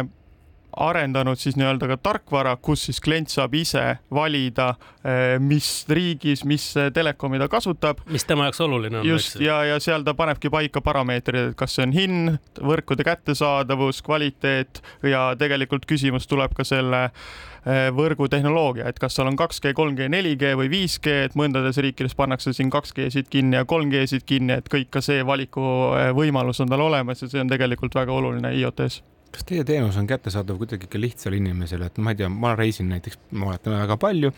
arendanud 0.79 1.39
siis 1.41 1.55
nii-öelda 1.57 1.87
ka 1.89 1.95
tarkvara, 1.97 2.51
kus 2.61 2.83
siis 2.87 2.99
klient 3.01 3.31
saab 3.33 3.55
ise 3.57 3.81
valida, 4.13 4.69
äh, 5.01 5.35
mis 5.41 5.69
riigis, 5.89 6.43
mis 6.47 6.67
telekomi 6.93 7.41
ta 7.41 7.49
kasutab. 7.51 8.03
mis 8.09 8.25
tema 8.29 8.47
jaoks 8.47 8.61
oluline 8.65 9.01
on. 9.01 9.07
just 9.07 9.39
ja, 9.43 9.63
ja 9.65 9.79
seal 9.83 10.05
ta 10.07 10.13
panebki 10.17 10.51
paika 10.53 10.81
parameetrid, 10.85 11.51
et 11.51 11.59
kas 11.59 11.77
see 11.77 11.85
on 11.87 11.93
hind, 11.95 12.39
võrkude 12.61 13.05
kättesaadavus, 13.07 14.01
kvaliteet 14.05 14.81
ja 15.09 15.29
tegelikult 15.39 15.89
küsimus 15.89 16.29
tuleb 16.29 16.53
ka 16.57 16.67
selle 16.67 17.09
äh, 17.09 17.48
võrgutehnoloogia, 17.65 18.87
et 18.89 18.99
kas 19.01 19.17
seal 19.17 19.27
on 19.27 19.37
2G, 19.39 19.73
3G, 19.75 20.07
4G 20.13 20.53
või 20.59 20.69
5G, 20.71 21.15
et 21.27 21.37
mõndades 21.39 21.79
riikides 21.83 22.15
pannakse 22.17 22.53
siin 22.55 22.71
2G-sid 22.73 23.27
kinni 23.31 23.59
ja 23.59 23.67
3G-sid 23.67 24.25
kinni, 24.29 24.59
et 24.61 24.71
kõik 24.71 24.91
ka 24.93 25.03
see 25.05 25.25
valikuvõimalus 25.27 26.63
on 26.63 26.71
tal 26.71 26.85
olemas 26.87 27.23
ja 27.23 27.31
see 27.31 27.43
on 27.43 27.51
tegelikult 27.51 27.97
väga 27.99 28.15
oluline 28.15 28.53
IoT-s. 28.61 29.03
Kas 29.29 29.45
teie 29.45 29.63
teenus 29.67 29.97
on 29.99 30.07
kättesaadav 30.09 30.57
kuidagi 30.57 30.87
ikka 30.87 31.01
lihtsale 31.01 31.37
inimesele, 31.37 31.91
et 31.91 31.99
ma 32.01 32.15
ei 32.15 32.23
tea, 32.23 32.31
ma 32.33 32.55
reisin 32.57 32.89
näiteks, 32.89 33.19
ma 33.37 33.51
oletan 33.51 33.77
väga 33.77 33.99
palju 34.01 34.33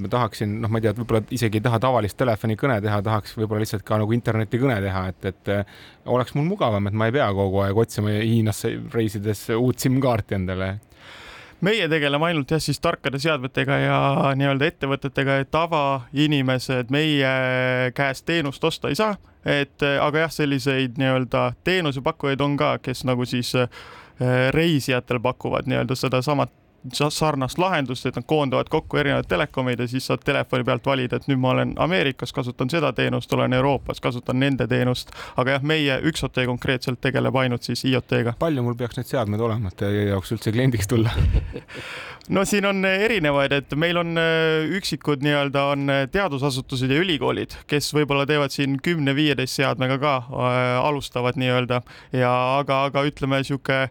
ma 0.00 0.08
tahaksin, 0.08 0.52
noh, 0.62 0.70
ma 0.70 0.78
ei 0.78 0.84
tea, 0.84 0.92
võib-olla 0.96 1.20
isegi 1.34 1.58
ei 1.58 1.64
taha 1.64 1.80
tavalist 1.82 2.16
telefonikõne 2.20 2.78
teha, 2.84 3.00
tahaks 3.04 3.34
võib-olla 3.36 3.64
lihtsalt 3.64 3.84
ka 3.86 3.98
nagu 4.00 4.14
internetikõne 4.16 4.76
teha, 4.84 5.02
et, 5.12 5.26
et 5.32 5.50
eh, 5.52 5.80
oleks 6.14 6.36
mul 6.36 6.46
mugavam, 6.46 6.86
et 6.88 6.96
ma 6.96 7.08
ei 7.10 7.16
pea 7.16 7.26
kogu 7.36 7.64
aeg 7.64 7.80
otsima 7.84 8.14
Hiinasse 8.14 8.72
reisides 8.94 9.48
uut 9.56 9.82
SIM-kaarti 9.82 10.38
endale 10.38 10.70
meie 11.60 11.88
tegeleme 11.88 12.30
ainult 12.30 12.50
jah, 12.50 12.60
siis 12.62 12.80
tarkade 12.80 13.18
seadmetega 13.20 13.78
ja 13.82 13.98
nii-öelda 14.38 14.68
ettevõtetega, 14.70 15.40
et 15.42 15.50
tavainimesed 15.52 16.92
meie 16.94 17.32
käest 17.96 18.26
teenust 18.28 18.64
osta 18.64 18.88
ei 18.88 18.98
saa. 18.98 19.16
et 19.44 19.82
aga 19.82 20.26
jah, 20.26 20.32
selliseid 20.32 20.98
nii-öelda 21.00 21.52
teenusepakkujaid 21.64 22.40
on 22.44 22.56
ka, 22.60 22.74
kes 22.78 23.04
nagu 23.08 23.24
siis 23.24 23.54
eh, 23.56 23.68
reisijatel 24.52 25.20
pakuvad 25.20 25.68
nii-öelda 25.70 25.96
sedasamat 25.96 26.52
sarnast 26.92 27.58
lahendust, 27.58 28.06
et 28.06 28.16
nad 28.16 28.24
koondavad 28.26 28.68
kokku 28.72 28.96
erinevad 28.96 29.28
telekomid 29.28 29.80
ja 29.80 29.88
siis 29.88 30.06
saad 30.06 30.22
telefoni 30.24 30.64
pealt 30.64 30.86
valida, 30.86 31.16
et 31.20 31.28
nüüd 31.28 31.40
ma 31.40 31.52
olen 31.54 31.74
Ameerikas, 31.78 32.32
kasutan 32.32 32.70
seda 32.72 32.92
teenust, 32.96 33.32
olen 33.32 33.52
Euroopas, 33.52 34.00
kasutan 34.00 34.40
nende 34.40 34.66
teenust. 34.68 35.12
aga 35.36 35.56
jah, 35.56 35.62
meie 35.62 35.98
üks 36.08 36.24
OT 36.24 36.42
konkreetselt 36.46 37.00
tegeleb 37.00 37.36
ainult 37.36 37.68
siis 37.68 37.84
IoT-ga. 37.84 38.34
palju 38.38 38.64
mul 38.64 38.78
peaks 38.78 38.96
neid 39.00 39.10
seadmeid 39.10 39.40
olema, 39.40 39.68
et 39.68 39.76
teie 39.82 40.06
jaoks 40.08 40.32
üldse 40.36 40.52
kliendiks 40.52 40.88
tulla 40.88 41.12
no 42.36 42.44
siin 42.48 42.66
on 42.66 42.84
erinevaid, 42.84 43.52
et 43.52 43.76
meil 43.76 44.00
on 44.00 44.16
äh, 44.20 44.70
üksikud 44.78 45.24
nii-öelda 45.24 45.66
on 45.74 45.90
äh, 45.90 46.06
teadusasutused 46.12 46.90
ja 46.90 47.02
ülikoolid, 47.02 47.58
kes 47.70 47.92
võib-olla 47.96 48.26
teevad 48.28 48.54
siin 48.54 48.78
kümne-viieteist 48.82 49.60
seadmega 49.60 50.00
ka 50.00 50.16
äh,, 50.24 50.72
alustavad 50.80 51.38
nii-öelda 51.40 51.82
ja 52.16 52.32
aga, 52.58 52.84
aga 52.88 53.04
ütleme 53.08 53.44
sihuke 53.44 53.86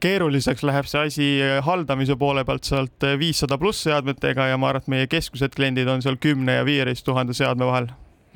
keeruliseks 0.00 0.64
läheb 0.66 0.88
see 0.90 1.06
asi 1.06 1.28
haldamise 1.64 2.16
poole 2.16 2.44
pealt 2.48 2.68
sealt 2.68 3.08
viissada 3.18 3.58
pluss 3.58 3.86
seadmetega 3.86 4.50
ja 4.52 4.58
ma 4.60 4.72
arvan, 4.72 4.84
et 4.84 4.92
meie 4.92 5.08
keskmised 5.10 5.56
kliendid 5.56 5.88
on 5.88 6.04
seal 6.04 6.20
kümne 6.20 6.60
ja 6.60 6.66
viieteist 6.68 7.06
tuhande 7.06 7.36
seadme 7.36 7.66
vahel 7.68 7.90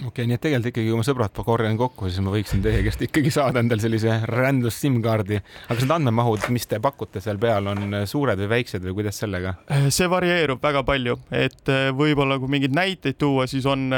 okei 0.07 0.09
okay,, 0.09 0.27
nii 0.27 0.37
et 0.37 0.42
tegelikult 0.42 0.70
ikkagi, 0.72 0.90
kui 0.90 0.98
ma 0.98 1.05
sõbrad 1.07 1.42
korjan 1.46 1.77
kokku, 1.79 2.09
siis 2.09 2.25
ma 2.25 2.33
võiksin 2.35 2.62
teie 2.64 2.83
käest 2.87 3.05
ikkagi 3.07 3.33
saada 3.35 3.62
endale 3.62 3.83
sellise 3.85 4.18
rändus 4.29 4.81
SIM-kaardi. 4.83 5.38
aga 5.42 5.77
kas 5.77 5.85
need 5.85 5.94
andmemahud, 5.96 6.48
mis 6.55 6.66
te 6.70 6.81
pakute 6.83 7.22
seal 7.22 7.38
peal, 7.42 7.68
on 7.70 8.03
suured 8.09 8.40
või 8.42 8.51
väiksed 8.57 8.85
või 8.87 8.96
kuidas 9.01 9.20
sellega? 9.22 9.55
see 9.88 10.11
varieerub 10.11 10.62
väga 10.62 10.83
palju, 10.88 11.18
et 11.37 11.72
võib-olla 11.98 12.40
kui 12.42 12.51
mingeid 12.57 12.77
näiteid 12.77 13.20
tuua, 13.20 13.46
siis 13.51 13.66
on 13.68 13.90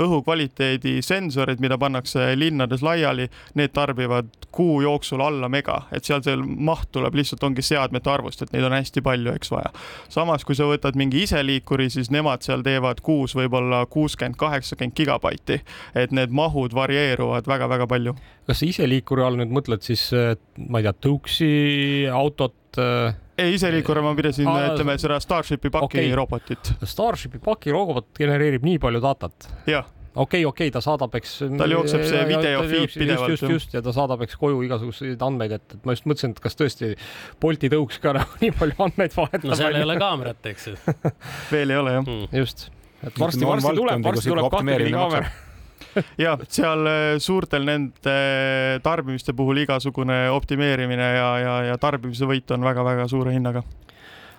õhukvaliteedi 0.00 0.98
sensorid, 1.02 1.60
mida 1.62 1.78
pannakse 1.78 2.32
linnades 2.38 2.82
laiali, 2.82 3.28
need 3.54 3.74
tarbivad 3.74 4.30
kuu 4.54 4.80
jooksul 4.82 5.22
alla 5.24 5.48
mega, 5.48 5.80
et 5.92 6.06
seal 6.06 6.22
see 6.22 6.36
maht 6.38 6.90
tuleb 6.94 7.14
lihtsalt 7.18 7.42
ongi 7.46 7.62
seadmete 7.64 8.10
arvust, 8.10 8.42
et 8.42 8.52
neid 8.54 8.66
on 8.66 8.76
hästi 8.76 9.02
palju, 9.04 9.34
eks 9.34 9.50
vaja. 9.50 9.72
samas, 10.08 10.44
kui 10.44 10.54
sa 10.54 10.68
võtad 10.70 10.98
mingi 10.98 11.24
iseliikuri, 11.26 11.90
siis 11.90 12.10
nemad 12.14 12.46
seal 12.46 12.62
teevad 12.66 13.02
kuus 13.02 13.34
võib-olla 13.34 13.84
kuuskümmend, 13.90 14.38
kaheksakümmend 14.38 14.94
gigabaiti, 14.98 15.60
et 15.94 16.14
need 16.14 16.34
mahud 16.34 16.74
varieeruvad 16.74 17.50
väga-väga 17.50 17.86
palju. 17.90 18.14
Kas 18.46 18.60
sa 18.60 18.68
iseliikuri 18.68 19.24
all 19.24 19.38
nüüd 19.40 19.52
mõtled 19.54 19.84
siis, 19.86 20.06
ma 20.68 20.80
ei 20.80 20.86
tea, 20.86 20.94
tõuksi 21.08 21.50
autot? 22.12 22.56
Äh? 22.78 23.16
ei, 23.40 23.56
iseliikuri 23.56 24.04
ma 24.04 24.14
pidasin, 24.18 24.48
ütleme 24.48 24.96
seda 25.00 25.18
Starshipi 25.22 25.72
paki 25.74 25.88
okay. 25.88 26.14
robotit. 26.16 26.74
Starshipi 26.82 27.42
paki 27.42 27.74
robot 27.74 28.12
genereerib 28.18 28.66
nii 28.66 28.80
palju 28.82 29.04
datat? 29.04 29.52
jah 29.70 29.86
okei 30.14 30.44
okay,, 30.44 30.44
okei 30.44 30.68
okay,, 30.68 30.74
ta 30.74 30.82
saadab, 30.84 31.14
eks. 31.18 31.32
tal 31.58 31.74
jookseb 31.74 32.04
see 32.06 32.22
videofiid 32.28 32.92
pidevalt. 32.94 33.32
just, 33.34 33.42
just, 33.42 33.52
just 33.52 33.74
ja 33.74 33.82
ta 33.82 33.94
saadab, 33.94 34.22
eks 34.26 34.38
koju 34.38 34.62
igasuguseid 34.66 35.22
andmeid, 35.26 35.56
et, 35.58 35.74
et 35.74 35.88
ma 35.88 35.96
just 35.96 36.06
mõtlesin, 36.06 36.34
et 36.36 36.42
kas 36.44 36.58
tõesti 36.58 36.92
Bolti 37.42 37.70
tõuks 37.72 37.98
ka 38.02 38.14
nagu 38.16 38.38
nii 38.42 38.54
palju 38.58 38.78
andmeid 38.86 39.16
vahetab. 39.16 39.48
no 39.50 39.58
seal 39.58 39.74
ei 39.74 39.86
ole 39.86 39.98
kaamerat, 39.98 40.50
eks 40.52 40.70
ju 40.70 40.76
veel 41.54 41.74
ei 41.74 41.80
ole 41.80 41.96
jah 41.98 42.06
mm.. 42.06 42.28
just, 42.44 42.68
et 43.02 43.18
varsti, 43.18 43.48
varsti 43.48 43.74
tuleb, 43.80 44.06
varsti 44.06 44.30
tuleb 44.30 44.50
kahtepidi 44.54 44.94
kaamera 44.94 45.34
ja 46.24 46.36
seal 46.48 46.90
äh, 46.90 47.06
suurtel 47.22 47.66
nende 47.68 48.18
tarbimiste 48.84 49.34
puhul 49.36 49.64
igasugune 49.64 50.24
optimeerimine 50.34 51.10
ja, 51.16 51.30
ja, 51.40 51.56
ja 51.70 51.80
tarbimise 51.80 52.28
võit 52.30 52.50
on 52.54 52.66
väga-väga 52.66 53.08
suure 53.10 53.34
hinnaga. 53.36 53.64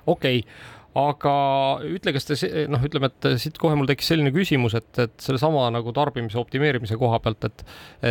okei 0.06 0.42
okay 0.44 0.74
aga 0.96 1.34
ütle, 1.92 2.14
kas 2.16 2.28
te 2.28 2.36
noh, 2.72 2.84
ütleme, 2.88 3.10
et 3.12 3.28
siit 3.42 3.58
kohe 3.60 3.76
mul 3.76 3.88
tekkis 3.90 4.14
selline 4.14 4.32
küsimus, 4.36 4.78
et, 4.80 4.88
et 5.04 5.16
sellesama 5.20 5.68
nagu 5.76 5.92
tarbimise 5.96 6.40
optimeerimise 6.40 6.96
koha 7.00 7.20
pealt, 7.24 7.50
et, 7.50 7.66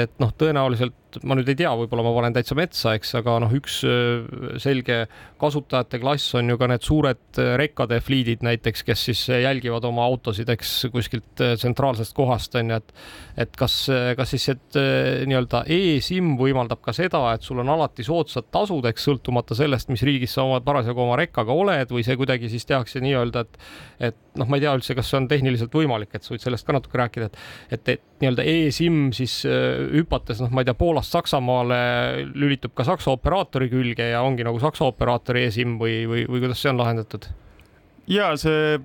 et 0.04 0.12
noh, 0.20 0.34
tõenäoliselt 0.36 0.98
ma 1.22 1.36
nüüd 1.38 1.48
ei 1.52 1.58
tea, 1.58 1.70
võib-olla 1.78 2.04
ma 2.06 2.12
panen 2.16 2.34
täitsa 2.34 2.56
metsa, 2.58 2.94
eks, 2.98 3.12
aga 3.20 3.36
noh, 3.44 3.52
üks 3.54 3.78
äh, 3.88 4.24
selge 4.62 5.04
kasutajate 5.40 6.00
klass 6.02 6.34
on 6.38 6.50
ju 6.50 6.58
ka 6.60 6.68
need 6.70 6.84
suured 6.86 7.40
äh, 7.40 7.54
rekkade 7.60 8.00
fliidid 8.04 8.44
näiteks, 8.46 8.84
kes 8.86 9.04
siis 9.10 9.22
jälgivad 9.28 9.86
oma 9.88 10.06
autosid, 10.08 10.50
eks 10.54 10.74
kuskilt 10.94 11.44
äh, 11.44 11.54
tsentraalsest 11.60 12.16
kohast 12.16 12.58
on 12.60 12.74
ju, 12.74 12.80
et 12.82 12.94
et 13.44 13.56
kas, 13.58 13.74
kas 14.14 14.30
siis, 14.30 14.44
et 14.52 14.76
nii-öelda 15.26 15.64
e-SIM 15.74 16.36
võimaldab 16.38 16.78
ka 16.84 16.92
seda, 16.94 17.24
et 17.34 17.42
sul 17.42 17.58
on 17.64 17.72
alati 17.74 18.06
soodsad 18.06 18.46
tasud, 18.54 18.86
eks 18.86 19.08
sõltumata 19.08 19.56
sellest, 19.58 19.90
mis 19.90 20.04
riigis 20.06 20.36
sa 20.36 20.44
oma 20.46 20.60
parasjagu 20.62 21.02
oma 21.02 21.18
rekkaga 21.18 21.54
oled 21.54 21.90
või 21.90 22.06
see 22.06 22.14
kuidagi 22.20 22.52
siis 22.52 22.66
tehakse 22.70 23.02
nii-öelda, 23.02 23.42
et 23.42 23.58
et 24.10 24.23
noh, 24.40 24.50
ma 24.50 24.58
ei 24.58 24.64
tea 24.64 24.74
üldse, 24.74 24.96
kas 24.98 25.12
see 25.12 25.20
on 25.20 25.28
tehniliselt 25.30 25.74
võimalik, 25.74 26.10
et 26.14 26.26
sa 26.26 26.34
võid 26.34 26.42
sellest 26.42 26.66
ka 26.66 26.74
natuke 26.76 26.98
rääkida, 26.98 27.30
et 27.30 27.38
et, 27.74 27.88
et 27.94 28.02
nii-öelda 28.22 28.44
e-SIM 28.50 28.98
siis 29.14 29.40
hüpates 29.46 30.42
noh, 30.42 30.50
ma 30.50 30.62
ei 30.62 30.68
tea, 30.68 30.76
Poolas 30.78 31.04
Poolast 31.04 31.12
Saksamaale 31.12 31.78
lülitub 32.34 32.72
ka 32.74 32.84
Saksa 32.86 33.12
operaatori 33.12 33.68
külge 33.68 34.06
ja 34.12 34.22
ongi 34.22 34.44
nagu 34.46 34.60
Saksa 34.62 34.86
operaatori 34.88 35.44
eSIM 35.48 35.76
või, 35.80 36.04
või, 36.08 36.24
või 36.30 36.44
kuidas 36.44 36.62
see 36.62 36.70
on 36.72 36.80
lahendatud? 36.80 37.26
ja 38.08 38.34
see 38.36 38.78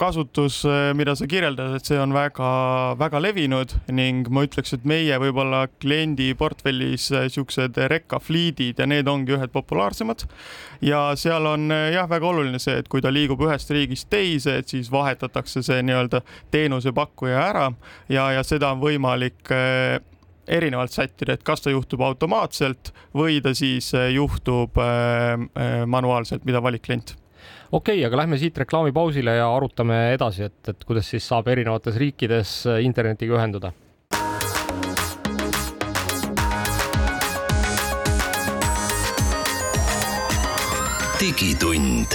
kasutus, 0.00 0.62
mida 0.96 1.14
sa 1.18 1.26
kirjeldad, 1.28 1.74
et 1.76 1.88
see 1.88 1.98
on 2.00 2.14
väga-väga 2.16 3.20
levinud 3.20 3.74
ning 3.92 4.28
ma 4.32 4.44
ütleks, 4.46 4.72
et 4.76 4.86
meie 4.88 5.18
võib-olla 5.20 5.66
kliendi 5.82 6.30
portfellis 6.38 7.10
siuksed 7.34 7.76
rekkafliidid 7.92 8.80
ja 8.80 8.88
need 8.88 9.10
ongi 9.10 9.36
ühed 9.36 9.52
populaarsemad. 9.52 10.24
ja 10.80 11.02
seal 11.20 11.46
on 11.46 11.68
jah, 11.70 12.08
väga 12.08 12.30
oluline 12.30 12.60
see, 12.62 12.78
et 12.80 12.88
kui 12.88 13.04
ta 13.04 13.12
liigub 13.12 13.42
ühest 13.44 13.72
riigist 13.76 14.08
teise, 14.10 14.56
et 14.62 14.72
siis 14.72 14.90
vahetatakse 14.92 15.62
see 15.66 15.82
nii-öelda 15.84 16.22
teenusepakkuja 16.50 17.42
ära 17.50 17.68
ja, 18.08 18.30
ja 18.38 18.44
seda 18.46 18.72
on 18.72 18.80
võimalik 18.80 19.52
erinevalt 20.50 20.96
sättida, 20.96 21.36
et 21.36 21.44
kas 21.46 21.62
ta 21.62 21.70
juhtub 21.70 22.02
automaatselt 22.02 22.94
või 23.14 23.38
ta 23.44 23.52
siis 23.54 23.92
juhtub 24.14 24.80
manuaalselt, 25.86 26.46
mida 26.48 26.62
valib 26.64 26.82
klient 26.86 27.14
okei 27.72 27.98
okay,, 27.98 28.06
aga 28.06 28.22
lähme 28.22 28.38
siit 28.38 28.58
reklaamipausile 28.58 29.36
ja 29.36 29.50
arutame 29.56 30.00
edasi, 30.14 30.48
et, 30.50 30.58
et 30.68 30.84
kuidas 30.84 31.10
siis 31.10 31.28
saab 31.28 31.48
erinevates 31.48 31.96
riikides 32.00 32.56
internetiga 32.82 33.38
ühenduda. 33.38 33.72
digitund. 41.20 42.14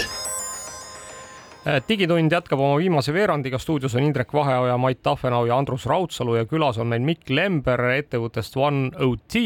Äh, 1.67 1.81
digitund 1.89 2.31
jätkab 2.33 2.59
oma 2.59 2.77
viimase 2.81 3.13
veerandiga, 3.13 3.59
stuudios 3.61 3.93
on 3.95 4.03
Indrek 4.03 4.33
Vaheoja, 4.33 4.77
Mait 4.81 5.01
Tahvenau 5.05 5.45
ja 5.45 5.57
Andrus 5.57 5.85
Raudsalu 5.85 6.39
ja 6.39 6.45
külas 6.49 6.79
on 6.81 6.89
meil 6.89 7.05
Mikk 7.05 7.29
Lember 7.29 7.83
ettevõttest 7.93 8.57
OneOT 8.57 9.37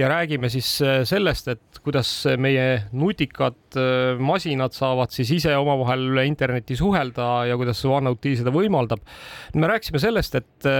ja 0.00 0.08
räägime 0.08 0.48
siis 0.52 0.68
äh, 0.82 1.02
sellest, 1.08 1.50
et 1.52 1.80
kuidas 1.84 2.08
meie 2.40 2.86
nutikad 2.96 3.58
äh, 3.76 4.16
masinad 4.20 4.74
saavad 4.76 5.12
siis 5.14 5.30
ise 5.36 5.54
omavahel 5.60 6.08
üle 6.14 6.24
interneti 6.28 6.78
suhelda 6.78 7.30
ja 7.50 7.58
kuidas 7.60 7.84
OneOT 7.84 8.32
seda 8.40 8.54
võimaldab. 8.54 9.04
me 9.54 9.70
rääkisime 9.70 10.02
sellest, 10.02 10.40
et 10.40 10.70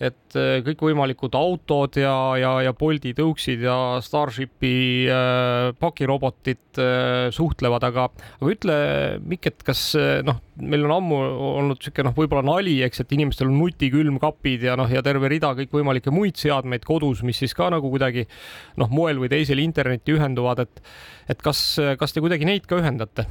et 0.00 0.36
äh, 0.38 0.62
kõikvõimalikud 0.64 1.34
autod 1.36 1.98
ja, 2.00 2.14
ja, 2.40 2.54
ja 2.64 2.72
Bolti 2.76 3.12
tõuksid 3.16 3.60
ja 3.66 3.76
Starshipi 4.04 4.72
äh, 5.12 5.72
pakirobotid 5.80 6.80
äh, 6.80 7.28
suhtlevad, 7.36 7.84
aga, 7.90 8.06
aga 8.38 8.54
ütle, 8.54 8.78
Mikk, 9.28 9.50
et 9.52 9.66
kas 9.66 9.84
äh, 10.00 10.22
noh, 10.24 10.40
meil 10.60 10.88
on 10.88 10.96
ammu 10.96 11.20
olnud 11.50 11.80
niisugune 11.82 12.08
noh, 12.08 12.16
võib-olla 12.16 12.46
nali, 12.48 12.78
eks, 12.86 13.04
et 13.04 13.14
inimestel 13.18 13.52
on 13.52 13.60
nutikülmkapid 13.60 14.66
ja 14.70 14.78
noh, 14.80 14.88
ja 14.88 15.04
terve 15.04 15.28
rida 15.32 15.52
kõikvõimalikke 15.60 16.14
muid 16.14 16.40
seadmeid 16.40 16.88
kodus, 16.88 17.20
mis 17.26 17.42
siis 17.44 17.56
ka 17.56 17.68
nagu 17.74 17.92
kuidagi 17.92 18.24
noh, 18.80 18.88
moel 18.88 19.20
või 19.20 19.32
teisel 19.32 19.60
internetti 19.60 20.16
ühenduvad, 20.16 20.64
et 20.64 20.84
et 21.30 21.44
kas, 21.44 21.60
kas 22.00 22.16
te 22.16 22.24
kuidagi 22.24 22.48
neid 22.48 22.64
ka 22.66 22.80
ühendate? 22.80 23.28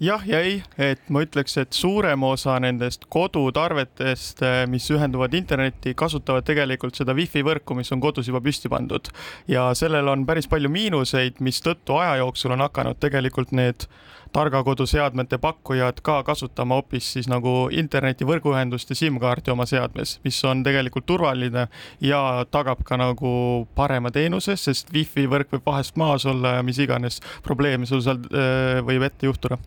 Jah 0.00 0.22
ja 0.26 0.40
ei, 0.44 0.60
et 0.78 1.08
ma 1.12 1.22
ütleks, 1.24 1.56
et 1.60 1.76
suurem 1.76 2.22
osa 2.28 2.58
nendest 2.62 3.06
kodutarvetest, 3.10 4.42
eh, 4.42 4.60
mis 4.70 4.86
ühenduvad 4.94 5.34
internetti, 5.34 5.94
kasutavad 5.98 6.46
tegelikult 6.46 6.98
seda 6.98 7.14
wifi 7.18 7.42
võrku, 7.46 7.76
mis 7.78 7.90
on 7.92 8.02
kodus 8.02 8.30
juba 8.30 8.42
püsti 8.44 8.70
pandud. 8.72 9.10
Ja 9.50 9.68
sellel 9.78 10.08
on 10.08 10.26
päris 10.28 10.48
palju 10.50 10.70
miinuseid, 10.72 11.42
mistõttu 11.44 11.98
aja 11.98 12.18
jooksul 12.22 12.54
on 12.56 12.66
hakanud 12.68 13.00
tegelikult 13.02 13.52
need 13.52 13.88
targa 14.32 14.62
kodu 14.66 14.86
seadmete 14.88 15.38
pakkujad 15.42 16.02
ka 16.04 16.20
kasutama 16.26 16.78
hoopis 16.78 17.12
siis 17.16 17.28
nagu 17.30 17.68
interneti 17.74 18.26
võrguühendust 18.28 18.92
ja 18.92 18.98
SIM-kaarti 18.98 19.52
oma 19.54 19.66
seadmes, 19.68 20.18
mis 20.24 20.38
on 20.48 20.62
tegelikult 20.66 21.06
turvaline 21.08 21.68
ja 22.04 22.22
tagab 22.50 22.84
ka 22.86 22.98
nagu 23.00 23.32
parema 23.78 24.12
teenuse, 24.14 24.56
sest 24.56 24.92
wifi 24.94 25.26
võrk 25.30 25.52
võib 25.56 25.66
vahest 25.66 25.98
maas 26.00 26.26
olla 26.28 26.58
ja 26.58 26.66
mis 26.66 26.78
iganes 26.82 27.22
probleeme 27.44 27.88
sul 27.88 28.04
seal 28.04 28.22
äh, 28.28 28.80
võib 28.84 29.08
ette 29.08 29.28
juhtuda. 29.28 29.58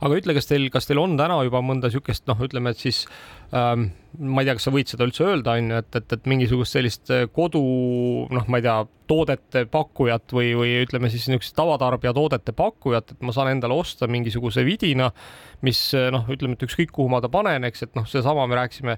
Aga 0.00 0.16
ütle, 0.16 0.34
kas 0.36 0.48
teil, 0.48 0.66
kas 0.72 0.88
teil 0.88 1.00
on 1.00 1.16
täna 1.18 1.38
juba 1.46 1.62
mõnda 1.64 1.88
niisugust 1.88 2.26
noh, 2.28 2.38
ütleme, 2.44 2.72
et 2.72 2.80
siis 2.80 3.04
ma 3.52 4.42
ei 4.42 4.48
tea, 4.48 4.56
kas 4.58 4.66
sa 4.66 4.72
võid 4.74 4.90
seda 4.90 5.06
üldse 5.06 5.26
öelda, 5.26 5.54
on 5.58 5.70
ju, 5.70 5.82
et, 5.82 5.98
et, 6.00 6.14
et 6.16 6.26
mingisugust 6.30 6.76
sellist 6.76 7.12
äh, 7.14 7.26
kodu 7.32 7.60
noh, 8.30 8.48
ma 8.50 8.60
ei 8.60 8.66
tea, 8.66 8.80
toodete 9.10 9.64
pakkujat 9.66 10.30
või, 10.34 10.52
või 10.54 10.74
ütleme 10.84 11.10
siis 11.10 11.26
niisugust 11.26 11.56
tavatarbija 11.58 12.12
toodete 12.14 12.54
pakkujat, 12.54 13.14
et 13.14 13.24
ma 13.26 13.34
saan 13.34 13.50
endale 13.54 13.74
osta 13.74 14.06
mingisuguse 14.10 14.62
vidina 14.66 15.10
mis 15.66 15.80
eh, 15.96 16.08
noh, 16.12 16.24
ütleme, 16.32 16.56
et 16.56 16.64
ükskõik 16.64 16.92
kuhu 16.94 17.10
ma 17.12 17.20
ta 17.22 17.28
panen, 17.32 17.64
eks, 17.68 17.84
et 17.86 17.96
noh, 17.98 18.06
seesama 18.08 18.46
me 18.48 18.56
rääkisime 18.58 18.96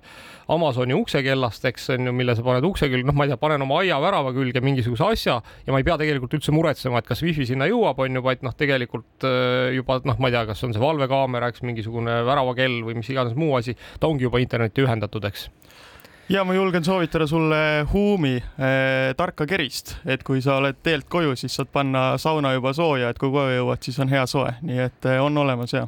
Amazoni 0.53 0.95
uksekellast, 0.97 1.65
eks 1.71 1.91
on 1.97 2.09
ju, 2.09 2.15
mille 2.17 2.37
sa 2.39 2.45
paned 2.47 2.67
ukse 2.67 2.89
külge, 2.91 3.07
noh, 3.09 3.17
ma 3.19 3.27
ei 3.27 3.33
tea, 3.33 3.39
panen 3.41 3.65
oma 3.65 3.81
aiavärava 3.83 4.33
külge 4.37 4.63
mingisuguse 4.65 5.07
asja 5.07 5.39
ja 5.67 5.75
ma 5.75 5.81
ei 5.83 5.87
pea 5.87 5.99
tegelikult 6.01 6.37
üldse 6.39 6.55
muretsema, 6.55 7.03
et 7.03 7.09
kas 7.09 7.23
wifi 7.25 7.47
sinna 7.49 7.67
jõuab, 7.71 8.03
on 8.05 8.19
ju, 8.19 8.25
vaid 8.25 8.47
noh, 8.47 8.55
tegelikult 8.59 9.27
eh, 9.27 9.73
juba 9.79 9.99
noh, 10.07 10.21
ma 10.23 10.31
ei 10.31 10.37
tea, 10.37 10.45
kas 10.53 10.63
on 10.67 10.77
see 10.77 10.83
valvekaamera, 10.83 11.51
eks 11.53 11.67
mingisugune 11.67 12.21
väravakell 12.29 12.81
või 12.87 12.99
mis 13.01 13.11
iganes 13.13 13.35
muu 13.39 13.57
asi, 13.59 13.75
ta 13.99 14.11
ongi 14.11 14.29
juba 14.29 14.42
internetti 14.43 14.85
ühendatud, 14.85 15.25
eks. 15.29 15.49
Ja 16.33 16.45
ma 16.47 16.55
julgen 16.55 16.85
soovitada 16.87 17.27
sulle 17.27 17.59
Huumi 17.93 18.37
äh, 18.39 19.11
tarka 19.19 19.47
kerist, 19.47 19.97
et 20.07 20.23
kui 20.25 20.41
sa 20.45 20.57
oled 20.63 20.79
teelt 20.83 21.09
koju, 21.11 21.35
siis 21.37 21.59
saad 21.59 21.73
panna 21.73 22.13
sauna 22.23 22.55
juba 22.55 22.73
sooja, 22.77 23.11
et 23.11 23.21
kui 23.21 23.33
koju 23.35 23.59
jõuad, 23.59 23.83
siis 23.85 23.99
on 24.01 24.13
hea 24.13 24.23
soe, 24.31 24.55
nii 24.63 24.85
et 24.87 25.11
äh, 25.11 25.21
on 25.23 25.39
olemas 25.45 25.75
ja 25.75 25.87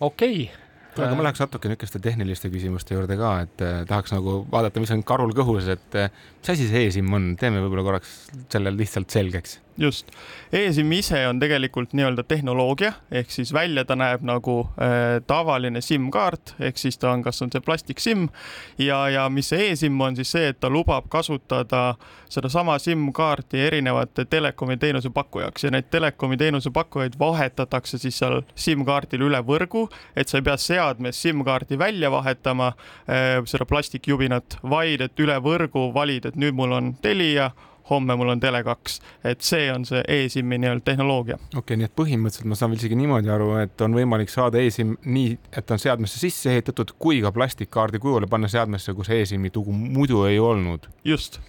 okei. 0.00 0.46
Okay 0.48 0.60
kuule, 0.94 1.08
aga 1.08 1.18
ma 1.18 1.24
läheks 1.26 1.42
natuke 1.42 1.70
niisuguste 1.70 1.98
tehniliste 2.02 2.48
küsimuste 2.52 2.94
juurde 2.94 3.16
ka, 3.18 3.30
et 3.42 3.62
eh, 3.66 3.80
tahaks 3.88 4.14
nagu 4.14 4.36
vaadata, 4.50 4.82
mis 4.82 4.92
on 4.94 5.02
karul 5.06 5.34
kõhus, 5.34 5.66
et 5.72 5.96
mis 5.98 6.52
asi 6.54 6.68
see 6.70 6.84
eSIM 6.86 7.10
on, 7.18 7.32
teeme 7.40 7.62
võib-olla 7.64 7.82
korraks 7.88 8.12
selle 8.52 8.70
lihtsalt 8.74 9.10
selgeks 9.10 9.58
just, 9.78 10.10
eSIM 10.52 10.92
ise 10.92 11.26
on 11.28 11.40
tegelikult 11.42 11.92
nii-öelda 11.92 12.22
tehnoloogia, 12.22 12.92
ehk 13.10 13.30
siis 13.30 13.52
välja 13.52 13.84
ta 13.84 13.96
näeb 13.98 14.22
nagu 14.26 14.60
äh, 14.78 15.20
tavaline 15.26 15.80
SIM-kaart, 15.80 16.54
ehk 16.60 16.78
siis 16.78 16.98
ta 16.98 17.10
on, 17.10 17.22
kas 17.22 17.42
on 17.42 17.52
see 17.52 17.62
plastik 17.64 18.00
SIM 18.00 18.28
ja, 18.78 19.00
ja 19.10 19.26
mis 19.28 19.50
see 19.50 19.70
eSIM 19.72 20.00
on 20.00 20.16
siis 20.16 20.30
see, 20.34 20.52
et 20.52 20.60
ta 20.60 20.70
lubab 20.70 21.08
kasutada 21.10 21.94
sedasama 22.28 22.78
SIM-kaarti 22.78 23.60
erinevate 23.66 24.24
telekomi 24.30 24.76
teenusepakkujaks 24.76 25.66
ja 25.66 25.74
neid 25.74 25.90
telekomi 25.90 26.36
teenusepakkujaid 26.36 27.18
vahetatakse 27.18 27.98
siis 27.98 28.18
seal 28.18 28.40
SIM-kaardil 28.54 29.26
üle 29.26 29.42
võrgu, 29.46 29.88
et 30.16 30.30
sa 30.30 30.38
ei 30.38 30.46
pea 30.46 30.56
seadmes 30.60 31.22
SIM-kaardi 31.22 31.78
välja 31.78 32.10
vahetama 32.14 32.72
äh,, 32.74 33.42
seda 33.50 33.66
plastikjubinat, 33.66 34.58
vaid 34.62 35.02
et 35.04 35.20
üle 35.20 35.38
võrgu 35.42 35.90
valid, 35.94 36.30
et 36.30 36.38
nüüd 36.38 36.54
mul 36.54 36.78
on 36.78 36.94
Telia 37.02 37.50
homme 37.90 38.16
mul 38.16 38.34
on 38.34 38.42
Tele2, 38.42 38.98
et 39.24 39.40
see 39.44 39.70
on 39.72 39.84
see 39.88 40.02
e-SIM-i 40.08 40.58
nii-öelda 40.62 40.84
tehnoloogia. 40.84 41.38
okei 41.40 41.58
okay,, 41.62 41.80
nii 41.80 41.90
et 41.90 41.96
põhimõtteliselt 42.00 42.50
ma 42.50 42.58
saan 42.58 42.72
veel 42.72 42.82
isegi 42.82 42.98
niimoodi 42.98 43.32
aru, 43.32 43.50
et 43.62 43.86
on 43.86 43.96
võimalik 43.96 44.32
saada 44.32 44.62
e-SIM 44.62 44.96
nii, 45.04 45.38
et 45.56 45.74
on 45.74 45.82
seadmesse 45.82 46.20
sisse 46.20 46.52
ehitatud, 46.52 46.96
kui 46.98 47.20
ka 47.24 47.32
plastikkaardi 47.34 48.02
kujule 48.02 48.30
panna 48.30 48.50
seadmesse, 48.52 48.94
kus 48.96 49.12
e-SIM-i 49.14 49.52
tugu 49.54 49.72
muidu 49.72 50.24
ei 50.28 50.38
olnud. 50.38 50.88
just 51.04 51.40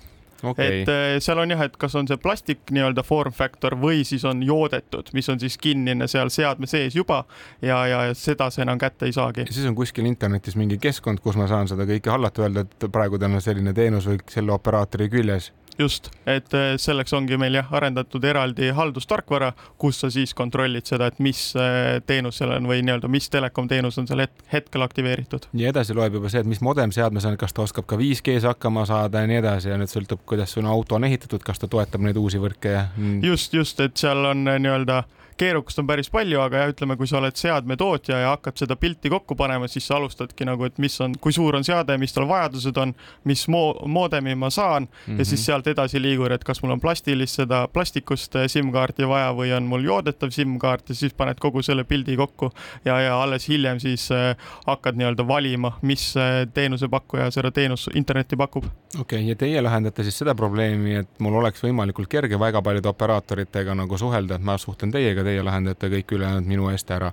okay.. 0.43 0.81
et 0.81 0.89
äh, 0.89 1.17
seal 1.23 1.39
on 1.41 1.51
jah, 1.51 1.63
et 1.65 1.77
kas 1.79 1.95
on 1.97 2.07
see 2.09 2.17
plastik 2.21 2.71
nii-öelda 2.75 3.03
form 3.05 3.33
factor 3.35 3.75
või 3.79 4.03
siis 4.07 4.25
on 4.27 4.43
joodetud, 4.45 5.11
mis 5.17 5.29
on 5.31 5.41
siis 5.41 5.57
kinnine 5.61 6.07
seal 6.11 6.31
seadme 6.33 6.69
sees 6.69 6.95
juba 6.95 7.23
ja, 7.61 7.81
ja 7.89 8.01
seda 8.17 8.49
sa 8.53 8.63
enam 8.65 8.81
kätte 8.81 9.09
ei 9.09 9.15
saagi. 9.15 9.47
siis 9.51 9.67
on 9.69 9.77
kuskil 9.77 10.07
internetis 10.09 10.57
mingi 10.59 10.79
keskkond, 10.81 11.23
kus 11.23 11.39
ma 11.39 11.49
saan 11.51 11.69
seda 11.71 11.87
kõike 11.89 12.11
hallata, 12.11 12.45
öelda, 12.45 12.65
et 12.65 12.89
praegu 12.91 13.19
tal 13.21 13.37
on 13.37 13.43
selline 13.43 13.73
teenus 13.77 14.09
või 14.09 14.21
selle 14.31 14.55
operaatori 14.55 15.09
küljes 15.13 15.51
just, 15.79 16.09
et 16.25 16.53
äh, 16.53 16.75
selleks 16.81 17.13
ongi 17.13 17.37
meil 17.39 17.57
jah, 17.59 17.71
arendatud 17.77 18.23
eraldi 18.25 18.69
haldustarkvara, 18.75 19.51
kus 19.81 19.99
sa 20.03 20.09
siis 20.13 20.33
kontrollid 20.37 20.87
seda, 20.87 21.09
et 21.11 21.19
mis 21.23 21.41
äh, 21.59 21.99
teenus 22.07 22.39
seal 22.41 22.55
on 22.55 22.69
või 22.69 22.81
nii-öelda, 22.85 23.09
mis 23.11 23.29
telekom 23.33 23.69
teenus 23.71 23.99
on 24.01 24.07
seal 24.09 24.25
hetkel 24.51 24.85
aktiveeritud. 24.85 25.49
ja 25.53 25.73
edasi 25.73 25.97
loeb 25.97 26.19
juba 26.19 26.31
see, 26.31 26.45
et 26.45 26.49
mis 26.49 26.61
modem 26.65 26.93
seadmes 26.95 27.25
on, 27.25 27.37
kas 27.39 27.53
ta 27.55 27.65
oskab 27.65 27.87
ka 27.89 27.99
5G-s 27.99 28.47
hakkama 28.49 28.85
saada 28.89 29.23
ja 29.23 29.31
nii 29.31 29.41
edasi 29.41 29.73
ja 29.73 29.79
nüüd 29.81 29.91
sõltub, 29.91 30.23
kuidas 30.25 30.55
sinu 30.55 30.71
auto 30.71 30.99
on 30.99 31.07
ehitatud, 31.07 31.43
kas 31.45 31.61
ta 31.61 31.71
toetab 31.71 32.05
neid 32.05 32.17
uusi 32.21 32.41
võrke 32.41 32.75
ja. 32.77 32.87
Mm. 32.97 33.21
just, 33.25 33.53
just, 33.53 33.79
et 33.83 33.97
seal 33.99 34.25
on 34.31 34.47
äh, 34.47 34.59
nii-öelda 34.61 35.03
keerukust 35.37 35.79
on 35.79 35.87
päris 35.87 36.09
palju, 36.11 36.39
aga 36.39 36.63
jah, 36.63 36.71
ütleme, 36.71 36.95
kui 36.99 37.07
sa 37.09 37.19
oled 37.19 37.35
seadmetootja 37.35 38.19
ja 38.21 38.31
hakkad 38.33 38.61
seda 38.61 38.77
pilti 38.79 39.11
kokku 39.11 39.35
panema, 39.35 39.67
siis 39.71 39.87
sa 39.87 39.97
alustadki 39.99 40.47
nagu, 40.47 40.63
et 40.67 40.77
mis 40.81 40.95
on, 41.03 41.15
kui 41.21 41.35
suur 41.35 41.57
on 41.57 41.65
seade, 41.67 41.97
mis 41.99 42.15
tal 42.15 42.27
vajadused 42.29 42.77
on, 42.81 42.93
mis 43.27 43.45
mo-, 43.51 43.75
moodemi 43.91 44.35
ma 44.39 44.49
saan 44.49 44.87
mm 44.87 44.87
-hmm. 44.87 45.19
ja 45.19 45.25
siis 45.25 45.39
mhm. 45.41 45.45
sealt 45.45 45.67
edasi 45.67 46.01
liigun, 46.01 46.31
et 46.31 46.43
kas 46.43 46.61
mul 46.63 46.71
on 46.71 46.79
plastilist 46.79 47.35
seda 47.41 47.67
plastikust 47.67 48.35
eh, 48.35 48.47
SIM-kaarti 48.47 49.07
vaja 49.07 49.33
või 49.33 49.51
on 49.57 49.63
mul 49.63 49.83
joodetav 49.83 50.29
SIM-kaart 50.31 50.89
ja 50.89 50.95
siis 50.95 51.13
paned 51.13 51.39
kogu 51.39 51.61
selle 51.61 51.83
pildi 51.83 52.15
kokku 52.17 52.51
ja, 52.85 52.99
ja 53.01 53.21
alles 53.21 53.49
hiljem 53.49 53.79
siis 53.79 54.11
äh, 54.11 54.35
hakkad 54.67 54.95
nii-öelda 54.95 55.27
valima, 55.27 55.71
mis 55.81 56.17
äh, 56.17 56.47
teenusepakkuja 56.53 57.31
seda 57.31 57.51
teenust 57.51 57.89
internetti 57.95 58.35
pakub. 58.35 58.65
okei 58.99 59.19
okay,, 59.19 59.29
ja 59.29 59.35
teie 59.35 59.61
lahendate 59.61 60.03
siis 60.03 60.17
seda 60.17 60.35
probleemi, 60.35 60.95
et 60.95 61.19
mul 61.19 61.35
oleks 61.41 61.63
võimalikult 61.63 62.07
kerge 62.07 62.39
väga 62.39 62.61
paljude 62.61 62.89
operaatoritega 62.89 63.75
nagu 63.75 63.97
suhelda, 63.97 64.35
et 64.35 64.41
ma 64.41 64.57
suhtlen 64.57 64.91
teiega 64.91 65.24
teie 65.25 65.43
lahendate 65.45 65.89
kõik 65.91 66.15
ülejäänud 66.17 66.47
minu 66.49 66.69
eest 66.71 66.91
ära. 66.91 67.11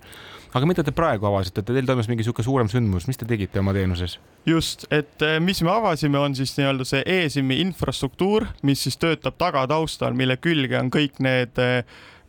aga 0.52 0.68
mida 0.68 0.84
te 0.84 0.92
praegu 0.92 1.26
avasite, 1.26 1.64
teil 1.64 1.86
toimus 1.88 2.08
mingi 2.10 2.22
niisugune 2.22 2.44
suurem 2.44 2.70
sündmus, 2.72 3.08
mis 3.08 3.20
te 3.20 3.28
tegite 3.28 3.60
oma 3.60 3.74
teenuses? 3.76 4.18
just, 4.46 4.86
et 4.90 5.22
eh, 5.22 5.38
mis 5.40 5.62
me 5.62 5.70
avasime, 5.72 6.18
on 6.18 6.36
siis 6.36 6.54
nii-öelda 6.58 6.86
see 6.88 7.02
e-SIM-i 7.06 7.60
infrastruktuur, 7.64 8.48
mis 8.62 8.82
siis 8.86 8.98
töötab 9.00 9.38
tagataustal, 9.40 10.16
mille 10.18 10.36
külge 10.42 10.78
on 10.80 10.90
kõik 10.92 11.20
need 11.22 11.60
eh, 11.62 11.82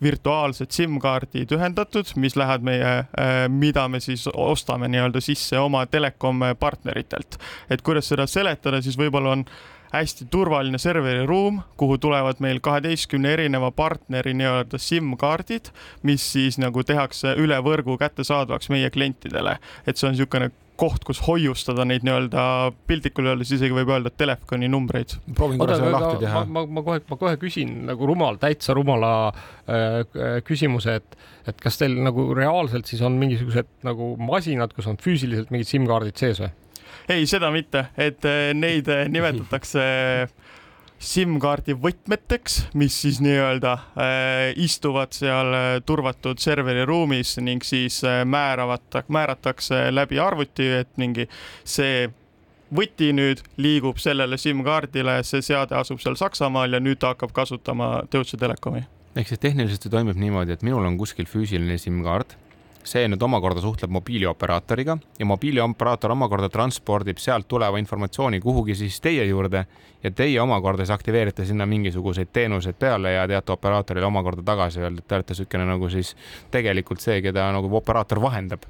virtuaalsed 0.04 0.72
SIM-kaardid 0.76 1.54
ühendatud, 1.56 2.10
mis 2.20 2.36
lähevad 2.40 2.66
meie, 2.66 2.96
eh, 3.18 3.46
mida 3.50 3.88
me 3.88 4.02
siis 4.04 4.28
ostame 4.34 4.90
nii-öelda 4.92 5.22
sisse 5.24 5.60
oma 5.60 5.86
telekom 5.86 6.44
partneritelt. 6.60 7.40
et 7.70 7.82
kuidas 7.82 8.12
seda 8.12 8.28
seletada, 8.28 8.82
siis 8.82 9.00
võib-olla 9.00 9.38
on 9.38 9.48
hästi 9.94 10.26
turvaline 10.34 10.78
serveriruum, 10.82 11.62
kuhu 11.78 11.98
tulevad 12.02 12.42
meil 12.44 12.60
kaheteistkümne 12.64 13.34
erineva 13.38 13.72
partneri 13.72 14.34
nii-öelda 14.38 14.80
SIM-kaardid, 14.82 15.70
mis 16.04 16.26
siis 16.34 16.58
nagu 16.62 16.84
tehakse 16.84 17.36
üle 17.40 17.60
võrgu 17.66 17.98
kättesaadavaks 18.02 18.72
meie 18.74 18.90
klientidele. 18.90 19.58
et 19.88 19.98
see 19.98 20.08
on 20.08 20.16
niisugune 20.18 20.52
koht, 20.80 21.04
kus 21.06 21.20
hoiustada 21.28 21.86
neid 21.86 22.06
nii-öelda 22.06 22.44
piltlikul 22.90 23.30
öeldes 23.30 23.52
isegi 23.54 23.76
võib 23.76 23.92
öelda 23.94 24.10
telefoninumbreid. 24.10 25.18
proovin 25.38 25.62
korra 25.62 25.78
selle 25.78 25.94
lahti 25.94 26.24
teha. 26.24 26.44
ma, 26.46 26.64
ma, 26.66 26.80
ma 26.80 26.86
kohe, 26.88 27.04
ma 27.10 27.20
kohe 27.22 27.38
küsin 27.42 27.76
nagu 27.92 28.10
rumal, 28.10 28.40
täitsa 28.42 28.74
rumala 28.78 29.14
äh, 29.30 30.02
küsimuse, 30.48 30.98
et, 31.02 31.18
et 31.50 31.62
kas 31.62 31.78
teil 31.82 32.00
nagu 32.02 32.32
reaalselt 32.38 32.90
siis 32.90 33.04
on 33.06 33.20
mingisugused 33.22 33.70
nagu 33.86 34.14
masinad, 34.18 34.74
kus 34.74 34.90
on 34.90 34.98
füüsiliselt 35.02 35.54
mingid 35.54 35.70
SIM-kaardid 35.70 36.20
sees 36.20 36.42
või? 36.42 36.54
Ei, 37.10 37.28
seda 37.30 37.52
mitte, 37.54 37.88
et 37.98 38.26
eh, 38.26 38.52
neid 38.58 38.88
eh, 38.92 39.06
nimetatakse 39.12 39.84
SIM-kaardi 41.04 41.76
võtmeteks, 41.84 42.60
mis 42.80 42.96
siis 43.04 43.20
nii-öelda 43.24 43.74
äh, 43.76 44.54
istuvad 44.64 45.12
seal 45.12 45.52
turvatud 45.84 46.40
serveriruumis 46.40 47.36
ning 47.44 47.66
siis 47.68 48.00
äh, 48.08 48.22
määravad, 48.24 49.02
määratakse 49.12 49.90
läbi 49.92 50.22
arvuti, 50.24 50.70
et 50.80 50.94
mingi 51.02 51.28
see 51.68 52.08
võti 52.74 53.12
nüüd 53.14 53.44
liigub 53.60 54.00
sellele 54.02 54.40
SIM-kaardile, 54.40 55.20
see 55.28 55.44
seade 55.46 55.76
asub 55.78 56.00
seal 56.02 56.16
Saksamaal 56.20 56.74
ja 56.78 56.82
nüüd 56.82 57.02
ta 57.04 57.12
hakkab 57.14 57.36
kasutama 57.36 57.92
Deutsche 58.08 58.40
Telekomi. 58.40 58.86
ehk 59.16 59.28
siis 59.28 59.44
tehniliselt 59.44 59.84
see 59.84 59.92
toimub 59.94 60.18
niimoodi, 60.18 60.56
et 60.56 60.64
minul 60.64 60.88
on 60.88 60.98
kuskil 60.98 61.28
füüsiline 61.30 61.78
SIM-kaart 61.78 62.38
see 62.88 63.08
nüüd 63.08 63.22
omakorda 63.24 63.62
suhtleb 63.62 63.92
mobiilioperaatoriga 63.96 64.98
ja 65.20 65.26
mobiilioperaator 65.26 66.12
omakorda 66.12 66.50
transpordib 66.50 67.22
sealt 67.22 67.48
tuleva 67.48 67.80
informatsiooni 67.82 68.40
kuhugi 68.44 68.76
siis 68.76 69.00
teie 69.02 69.26
juurde 69.26 69.66
ja 70.04 70.12
teie 70.12 70.42
omakorda 70.42 70.84
siis 70.86 70.96
aktiveerite 70.96 71.46
sinna 71.46 71.66
mingisuguseid 71.66 72.34
teenuseid 72.34 72.80
peale 72.80 73.14
ja 73.14 73.28
teate 73.28 73.52
operaatorile 73.52 74.06
omakorda 74.06 74.44
tagasi 74.44 74.84
öelda, 74.84 75.00
et 75.00 75.08
te 75.08 75.16
olete 75.16 75.34
niisugune 75.34 75.66
nagu 75.66 75.90
siis 75.90 76.16
tegelikult 76.52 77.02
see, 77.02 77.22
keda 77.22 77.52
nagu 77.56 77.76
operaator 77.78 78.22
vahendab 78.22 78.68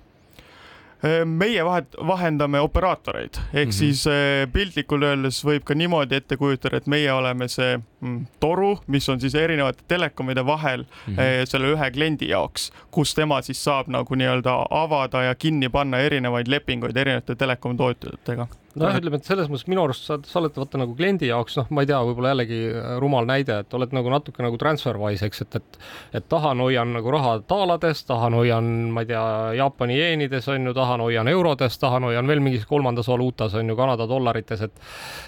meie 1.25 1.65
vahet, 1.65 1.95
vahendame 2.07 2.61
operaatoreid, 2.63 3.35
ehk 3.53 3.53
mm 3.53 3.69
-hmm. 3.69 3.71
siis 3.71 4.05
piltlikult 4.53 5.03
öeldes 5.03 5.41
võib 5.45 5.65
ka 5.67 5.75
niimoodi 5.75 6.15
ette 6.15 6.37
kujutada, 6.37 6.77
et 6.77 6.87
meie 6.87 7.11
oleme 7.11 7.47
see 7.47 7.77
mm, 7.77 8.25
toru, 8.39 8.77
mis 8.87 9.09
on 9.09 9.19
siis 9.19 9.35
erinevate 9.35 9.83
telekomide 9.87 10.45
vahel 10.45 10.85
mm 10.85 11.15
-hmm. 11.15 11.45
selle 11.45 11.73
ühe 11.75 11.91
kliendi 11.91 12.29
jaoks, 12.29 12.71
kus 12.91 13.13
tema 13.13 13.41
siis 13.41 13.63
saab 13.63 13.87
nagu 13.87 14.15
nii-öelda 14.15 14.65
avada 14.69 15.23
ja 15.23 15.35
kinni 15.35 15.69
panna 15.69 15.99
erinevaid 15.99 16.47
lepinguid 16.47 16.97
erinevate 16.97 17.35
telekomi 17.35 17.77
tootjatega 17.77 18.47
nojah, 18.79 18.97
ütleme, 18.99 19.19
et 19.19 19.27
selles 19.27 19.49
mõttes 19.51 19.67
minu 19.69 19.83
arust 19.85 20.07
sa, 20.07 20.17
sa 20.25 20.39
oled 20.39 20.55
vaata 20.57 20.79
nagu 20.81 20.95
kliendi 20.97 21.29
jaoks, 21.29 21.57
noh, 21.59 21.69
ma 21.75 21.83
ei 21.83 21.89
tea, 21.89 21.99
võib-olla 22.07 22.31
jällegi 22.33 22.59
äh, 22.71 22.87
rumal 23.01 23.27
näide, 23.29 23.59
et 23.63 23.75
oled 23.77 23.93
nagu 23.95 24.11
natuke 24.13 24.43
nagu 24.45 24.57
transferwise, 24.59 25.29
eks, 25.29 25.43
et, 25.45 25.57
et 25.59 25.79
et 26.19 26.27
tahan, 26.29 26.61
hoian 26.63 26.93
nagu 26.95 27.11
raha 27.13 27.35
daalades, 27.49 28.03
tahan, 28.09 28.35
hoian, 28.37 28.69
ma 28.93 29.03
ei 29.03 29.09
tea, 29.11 29.23
Jaapani 29.59 29.97
jeenides 29.97 30.49
on 30.53 30.69
ju, 30.69 30.73
tahan, 30.77 31.03
hoian 31.05 31.29
eurodes, 31.29 31.77
tahan, 31.81 32.07
hoian 32.09 32.29
veel 32.29 32.41
mingis 32.43 32.65
kolmandas 32.69 33.09
valuutas 33.11 33.53
on 33.59 33.69
ju, 33.69 33.77
Kanada 33.77 34.07
dollarites, 34.09 34.65
et 34.65 34.83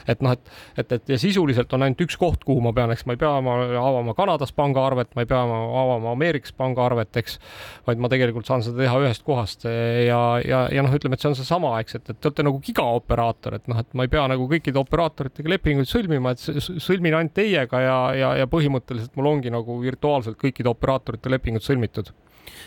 et 0.09 0.25
noh, 0.25 0.33
et, 0.33 0.51
et, 0.77 0.97
et 0.97 1.13
ja 1.15 1.19
sisuliselt 1.21 1.73
on 1.73 1.85
ainult 1.85 2.01
üks 2.05 2.17
koht, 2.19 2.43
kuhu 2.45 2.63
ma 2.65 2.73
pean, 2.75 2.93
eks 2.93 3.05
ma 3.05 3.15
ei 3.15 3.21
pea 3.21 3.31
avama 3.37 4.17
Kanadas 4.17 4.53
pangaarvet, 4.57 5.13
ma 5.15 5.25
ei 5.25 5.29
pea 5.29 5.41
avama 5.45 6.13
Ameerikas 6.15 6.53
pangaarvet, 6.57 7.13
eks, 7.21 7.39
vaid 7.87 8.01
ma 8.01 8.09
tegelikult 8.11 8.49
saan 8.49 8.65
seda 8.65 8.83
teha 8.83 8.99
ühest 9.05 9.25
kohast 9.25 9.65
ja, 9.65 10.21
ja, 10.45 10.65
ja 10.73 10.85
noh, 10.85 10.93
ütleme, 10.95 11.17
et 11.17 11.23
see 11.23 11.31
on 11.31 11.37
seesama, 11.37 11.75
eks, 11.83 11.99
et, 11.99 12.13
et 12.13 12.19
te 12.19 12.29
olete 12.29 12.45
nagu 12.45 12.61
gigaoperaator 12.63 13.34
operaator, 13.35 13.55
et 13.55 13.67
noh, 13.67 13.79
et 13.79 13.93
ma 13.93 14.05
ei 14.05 14.11
pea 14.11 14.25
nagu 14.27 14.47
kõikide 14.49 14.79
operaatoritega 14.79 15.49
lepinguid 15.49 15.89
sõlmima, 15.89 16.31
et 16.33 16.39
sõlmin 16.81 17.15
ainult 17.15 17.33
teiega 17.35 17.81
ja, 17.81 17.97
ja, 18.15 18.29
ja 18.41 18.47
põhimõtteliselt 18.47 19.15
mul 19.15 19.27
ongi 19.33 19.51
nagu 19.51 19.79
virtuaalselt 19.81 20.37
kõikide 20.37 20.69
operaatorite 20.69 21.29
lepingud 21.29 21.63
sõlmitud 21.63 22.11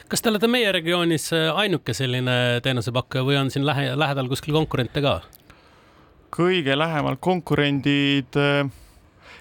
kas 0.08 0.20
te 0.20 0.30
olete 0.30 0.48
meie 0.50 0.70
regioonis 0.74 1.30
ainuke 1.32 1.94
selline 1.94 2.60
teenusepakkuja 2.62 3.24
või 3.24 3.38
on 3.38 3.50
siin 3.50 3.66
lähe, 3.66 3.94
lähedal 3.96 4.28
kuskil 4.28 4.54
konkurente 4.54 5.02
ka? 5.02 5.20
kõige 6.34 6.76
lähemal 6.76 7.16
konkurendid 7.20 8.36
äh 8.36 8.68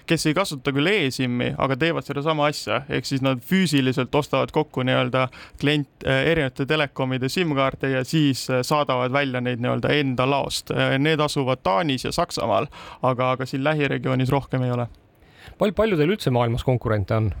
kes 0.08 0.26
ei 0.26 0.34
kasuta 0.36 0.72
küll 0.74 0.88
e-SIM-i, 0.90 1.52
aga 1.60 1.76
teevad 1.78 2.06
sedasama 2.06 2.48
asja, 2.48 2.82
ehk 2.92 3.06
siis 3.08 3.22
nad 3.24 3.42
füüsiliselt 3.44 4.14
ostavad 4.18 4.52
kokku 4.54 4.84
nii-öelda 4.86 5.26
klient, 5.60 5.90
äh, 6.06 6.24
erinevate 6.32 6.66
telekomide 6.68 7.28
SIM-kaarte 7.32 7.92
ja 7.92 8.04
siis 8.08 8.46
äh, 8.50 8.62
saadavad 8.66 9.12
välja 9.12 9.42
neid 9.44 9.62
nii-öelda 9.64 9.92
enda 10.00 10.28
laost. 10.30 10.72
Äh, 10.72 10.96
need 10.98 11.20
asuvad 11.20 11.62
Taanis 11.62 12.08
ja 12.08 12.12
Saksamaal, 12.14 12.70
aga, 13.02 13.32
aga 13.36 13.46
siin 13.46 13.64
lähiregioonis 13.66 14.32
rohkem 14.32 14.64
ei 14.66 14.74
ole. 14.74 14.88
palju, 15.58 15.74
palju 15.74 15.96
teil 15.98 16.14
üldse 16.14 16.30
maailmas 16.30 16.64
konkurente 16.64 17.14
on? 17.14 17.32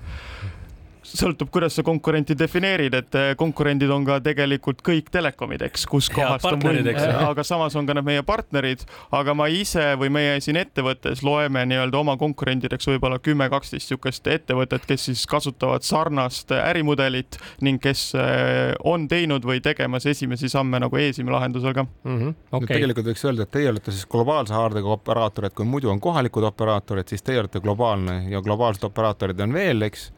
Sõltub, 1.16 1.50
kuidas 1.52 1.76
sa 1.78 1.84
konkurenti 1.86 2.36
defineerid, 2.38 2.94
et 2.98 3.18
eh, 3.18 3.30
konkurendid 3.38 3.90
on 3.92 4.04
ka 4.06 4.18
tegelikult 4.24 4.82
kõik 4.86 5.10
telekomid, 5.14 5.62
eks, 5.68 5.86
kus 5.88 6.08
kohast 6.12 6.46
on 6.48 6.60
võim, 6.62 6.88
aga 6.92 7.44
samas 7.46 7.76
on 7.78 7.88
ka 7.88 7.96
nad 7.96 8.06
meie 8.06 8.22
partnerid, 8.26 8.84
aga 9.14 9.34
ma 9.36 9.48
ise 9.52 9.94
või 10.00 10.12
meie 10.14 10.38
siin 10.44 10.58
ettevõttes 10.60 11.22
loeme 11.26 11.64
nii-öelda 11.68 12.00
oma 12.00 12.16
konkurentideks 12.20 12.90
võib-olla 12.92 13.20
kümme, 13.22 13.48
kaksteist 13.52 13.88
niisugust 13.88 14.26
ettevõtet, 14.28 14.84
kes 14.88 15.08
siis 15.08 15.24
kasutavad 15.30 15.86
sarnast 15.86 16.52
ärimudelit 16.52 17.38
ning 17.64 17.80
kes 17.82 18.10
eh, 18.18 18.74
on 18.84 19.08
teinud 19.08 19.46
või 19.48 19.62
tegemas 19.64 20.06
esimesi 20.08 20.50
samme 20.52 20.80
nagu 20.82 21.00
e-SIM-i 21.00 21.32
lahendusel 21.32 21.74
ka 21.76 21.86
mm. 21.86 22.18
-hmm. 22.18 22.36
Okay. 22.50 22.74
tegelikult 22.74 23.08
võiks 23.12 23.24
öelda, 23.24 23.46
et 23.46 23.54
teie 23.54 23.70
olete 23.70 23.94
siis 23.94 24.06
globaalse 24.06 24.54
haardega 24.54 24.92
operaator, 24.98 25.48
et 25.48 25.54
kui 25.56 25.66
muidu 25.66 25.90
on 25.90 26.00
kohalikud 26.00 26.44
operaatorid, 26.44 27.08
siis 27.08 27.22
teie 27.22 27.40
olete 27.40 27.60
globaalne 27.60 28.24
ja 28.30 28.42
globaalsed 28.44 28.84
operaatorid 28.88 29.40
on 29.40 29.52
veel, 29.52 29.82
eks 29.88 30.10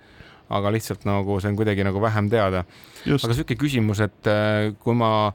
aga 0.50 0.72
lihtsalt 0.74 1.06
nagu 1.08 1.38
see 1.40 1.52
on 1.52 1.58
kuidagi 1.58 1.86
nagu 1.86 2.02
vähem 2.02 2.30
teada. 2.30 2.64
aga 3.06 3.36
sihuke 3.36 3.56
küsimus, 3.58 4.02
et 4.04 4.30
äh, 4.30 4.72
kui 4.82 4.96
ma 4.98 5.32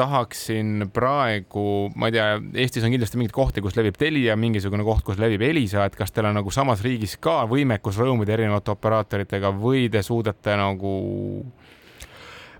tahaksin 0.00 0.86
praegu, 0.94 1.90
ma 1.98 2.08
ei 2.08 2.14
tea, 2.14 2.28
Eestis 2.62 2.84
on 2.86 2.92
kindlasti 2.94 3.18
mingeid 3.20 3.34
kohti, 3.36 3.60
kus 3.60 3.76
levib 3.76 3.98
Telia, 4.00 4.36
mingisugune 4.38 4.84
koht, 4.86 5.02
kus 5.04 5.18
levib 5.20 5.42
Elisa, 5.44 5.84
et 5.84 5.96
kas 5.98 6.14
teil 6.14 6.30
on 6.30 6.38
nagu 6.40 6.52
samas 6.54 6.80
riigis 6.84 7.18
ka 7.20 7.42
võimekus 7.50 7.98
rõõmida 8.00 8.32
erinevate 8.36 8.72
operaatoritega 8.72 9.52
või 9.56 9.88
te 9.92 10.02
suudate 10.06 10.56
nagu 10.56 10.94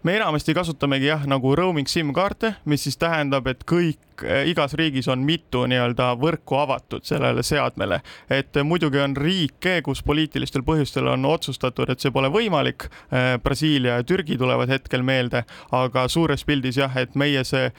me 0.02 0.16
enamasti 0.16 0.54
kasutamegi 0.54 1.10
jah, 1.10 1.24
nagu 1.28 1.52
roaming 1.56 1.88
SIM-kaarte, 1.88 2.54
mis 2.64 2.84
siis 2.86 2.96
tähendab, 3.00 3.46
et 3.50 3.64
kõik, 3.68 4.24
eh, 4.24 4.48
igas 4.48 4.74
riigis 4.78 5.08
on 5.12 5.24
mitu 5.26 5.66
nii-öelda 5.68 6.14
võrku 6.20 6.56
avatud 6.60 7.04
sellele 7.04 7.42
seadmele. 7.42 8.00
et 8.30 8.54
muidugi 8.64 8.98
on 8.98 9.16
riike, 9.16 9.82
kus 9.82 10.02
poliitilistel 10.02 10.62
põhjustel 10.62 11.08
on 11.08 11.24
otsustatud, 11.24 11.90
et 11.90 12.00
see 12.00 12.10
pole 12.10 12.28
võimalik. 12.28 12.88
Eh, 13.12 13.38
Brasiilia 13.38 13.96
ja 13.96 14.02
Türgi 14.02 14.38
tulevad 14.38 14.68
hetkel 14.68 15.02
meelde, 15.02 15.44
aga 15.72 16.08
suures 16.08 16.44
pildis 16.44 16.76
jah, 16.76 16.96
et 16.96 17.14
meie 17.14 17.44
see 17.44 17.72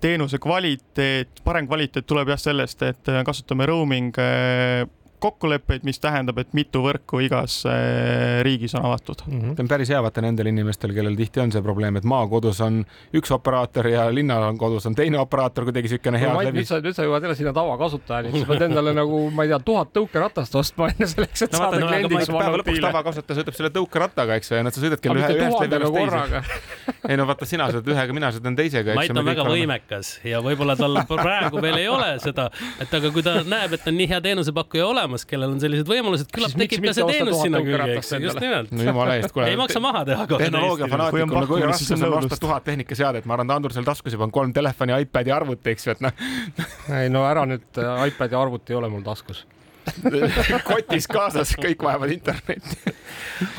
teenuse 0.00 0.38
kvaliteet, 0.38 1.44
parem 1.44 1.66
kvaliteet 1.66 2.06
tuleb 2.06 2.28
jah 2.28 2.38
sellest, 2.38 2.82
et 2.82 3.04
kasutame 3.24 3.66
roaming 3.66 4.18
eh, 4.18 4.86
kokkuleppeid, 5.22 5.86
mis 5.86 6.00
tähendab, 6.02 6.40
et 6.42 6.52
mitu 6.56 6.82
võrku 6.84 7.22
igas 7.24 7.60
äh, 7.68 8.40
riigis 8.46 8.74
on 8.78 8.86
avatud 8.88 9.24
mm. 9.26 9.38
-hmm. 9.40 9.56
see 9.56 9.64
on 9.64 9.70
päris 9.70 9.92
hea 9.94 10.02
vaata 10.02 10.24
nendel 10.24 10.50
inimestel, 10.50 10.94
kellel 10.96 11.16
tihti 11.18 11.42
on 11.44 11.52
see 11.54 11.62
probleem, 11.62 11.96
et 12.00 12.08
maakodus 12.08 12.60
on 12.64 12.82
üks 13.14 13.32
operaator 13.34 13.88
ja 13.92 14.08
linnakodus 14.14 14.86
on 14.90 14.98
teine 14.98 15.20
operaator, 15.22 15.68
kuidagi 15.68 15.88
niisugune 15.88 16.20
hea 16.20 16.32
no, 16.32 16.42
levi. 16.42 16.64
nüüd 16.64 16.96
sa 16.96 17.06
jõuad 17.06 17.22
jälle 17.26 17.38
sinna 17.38 17.52
tavakasutajani, 17.56 18.32
siis 18.36 18.46
pead 18.48 18.66
endale 18.68 18.94
nagu, 19.00 19.24
ma 19.30 19.46
ei 19.46 19.52
tea, 19.52 19.60
tuhat 19.70 19.92
tõukeratast 19.96 20.58
ostma 20.58 20.90
enne 20.92 21.08
selleks, 21.10 21.46
et 21.46 21.52
no, 21.52 21.62
saada 21.62 21.80
no, 21.82 21.90
kliendiks 21.90 22.30
päeva 22.32 22.60
lõpuks 22.62 22.82
tavakasutaja 22.86 23.40
sõidab 23.40 23.58
selle 23.58 23.72
tõukerattaga, 23.76 24.38
eks 24.40 24.52
ju, 24.52 24.58
ja 24.58 24.66
nad 24.66 24.76
sa 24.76 24.82
sõidadki 24.84 25.12
ühe, 25.12 25.32
ühest 25.38 25.60
levist 25.62 25.94
teise. 25.96 26.42
ei 27.10 27.18
no 27.18 27.26
vaata, 27.28 27.48
sina 27.48 27.68
sõidad 27.70 27.92
ühega, 27.94 28.16
mina 28.16 28.30
sõidan 28.34 28.56
teisega. 28.58 28.96
Mait 28.98 29.14
on 29.14 29.26
väga 29.26 29.46
võimekas 29.46 30.12
ja 30.26 30.42
võib-olla 30.44 30.76
tal 30.78 31.00
praegu 31.10 31.62
veel 31.62 31.80
ei 31.82 31.88
ole 31.90 32.10
seda, 32.22 32.48
et 32.82 32.92
aga 32.98 33.10
kui 33.14 33.24
ta 33.26 33.38
näeb, 33.46 33.76
et 33.76 33.88
on 33.90 33.98
nii 33.98 34.08
hea 34.10 34.20
teenusepakkuja 34.24 34.86
olemas, 34.88 35.11
kellel 35.28 35.54
on 35.54 35.60
sellised 35.62 35.88
võimalused, 35.88 36.30
küllap 36.34 36.56
tekib 36.58 36.84
ka 36.86 36.94
see 36.96 37.06
teenus 37.08 37.40
sinna 37.44 37.62
külge, 37.64 37.88
eks 37.98 38.12
just 38.22 38.42
nimelt. 38.42 38.74
no 38.74 38.86
jumala 38.88 39.16
eest, 39.20 39.34
kuule. 39.34 39.48
ei 39.52 39.60
maksa 39.60 39.82
maha 39.84 40.04
teha 40.08 40.26
kohe. 40.30 40.46
tehnoloogia 40.46 40.90
fanaatikuna, 40.92 41.46
kui 41.50 41.64
raske 41.66 41.98
on 41.98 42.18
osta 42.20 42.40
tuhat 42.42 42.68
tehnikaseadet, 42.68 43.28
ma 43.28 43.38
arvan, 43.38 43.56
Andrusel 43.58 43.86
taskus 43.86 44.16
juba 44.16 44.28
on 44.28 44.34
kolm 44.34 44.52
telefoni, 44.56 44.96
iPadi, 45.06 45.34
arvuti, 45.34 45.74
eks 45.76 45.88
ju, 45.88 45.96
et 45.96 46.06
noh. 46.08 46.28
ei 47.00 47.12
no 47.12 47.26
ära 47.28 47.46
nüüd, 47.48 47.68
äh, 47.80 48.06
iPadi 48.12 48.38
arvuti 48.38 48.74
ei 48.74 48.80
ole 48.82 48.92
mul 48.92 49.04
taskus 49.06 49.44
kotis 50.68 51.08
kaasas, 51.10 51.54
kõik 51.58 51.82
vajavad 51.84 52.12
internetti. 52.14 52.92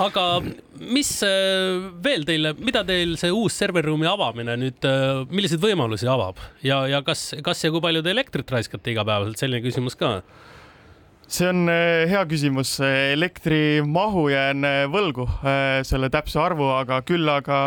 aga 0.01 0.25
mis 0.93 1.11
äh, 1.27 1.89
veel 2.03 2.25
teile, 2.27 2.53
mida 2.59 2.83
teil 2.87 3.15
see 3.19 3.31
uus 3.33 3.57
serveriruumi 3.59 4.07
avamine 4.09 4.55
nüüd, 4.59 4.87
äh, 4.87 5.23
milliseid 5.33 5.61
võimalusi 5.63 6.09
avab 6.09 6.39
ja, 6.65 6.83
ja 6.89 7.03
kas, 7.05 7.33
kas 7.43 7.63
ja 7.65 7.71
kui 7.73 7.83
palju 7.83 8.03
te 8.05 8.13
elektrit 8.13 8.55
raiskate 8.55 8.93
igapäevaselt, 8.95 9.39
selline 9.41 9.63
küsimus 9.65 9.97
ka 9.99 10.19
see 11.33 11.47
on 11.49 11.65
eh, 11.71 12.05
hea 12.11 12.21
küsimus, 12.29 12.75
elektrimahu 13.13 14.27
jään 14.29 14.65
eh, 14.67 14.83
võlgu 14.91 15.25
eh, 15.25 15.79
selle 15.87 16.09
täpse 16.13 16.37
arvu, 16.41 16.67
aga 16.75 16.99
küll 17.07 17.29
aga 17.29 17.57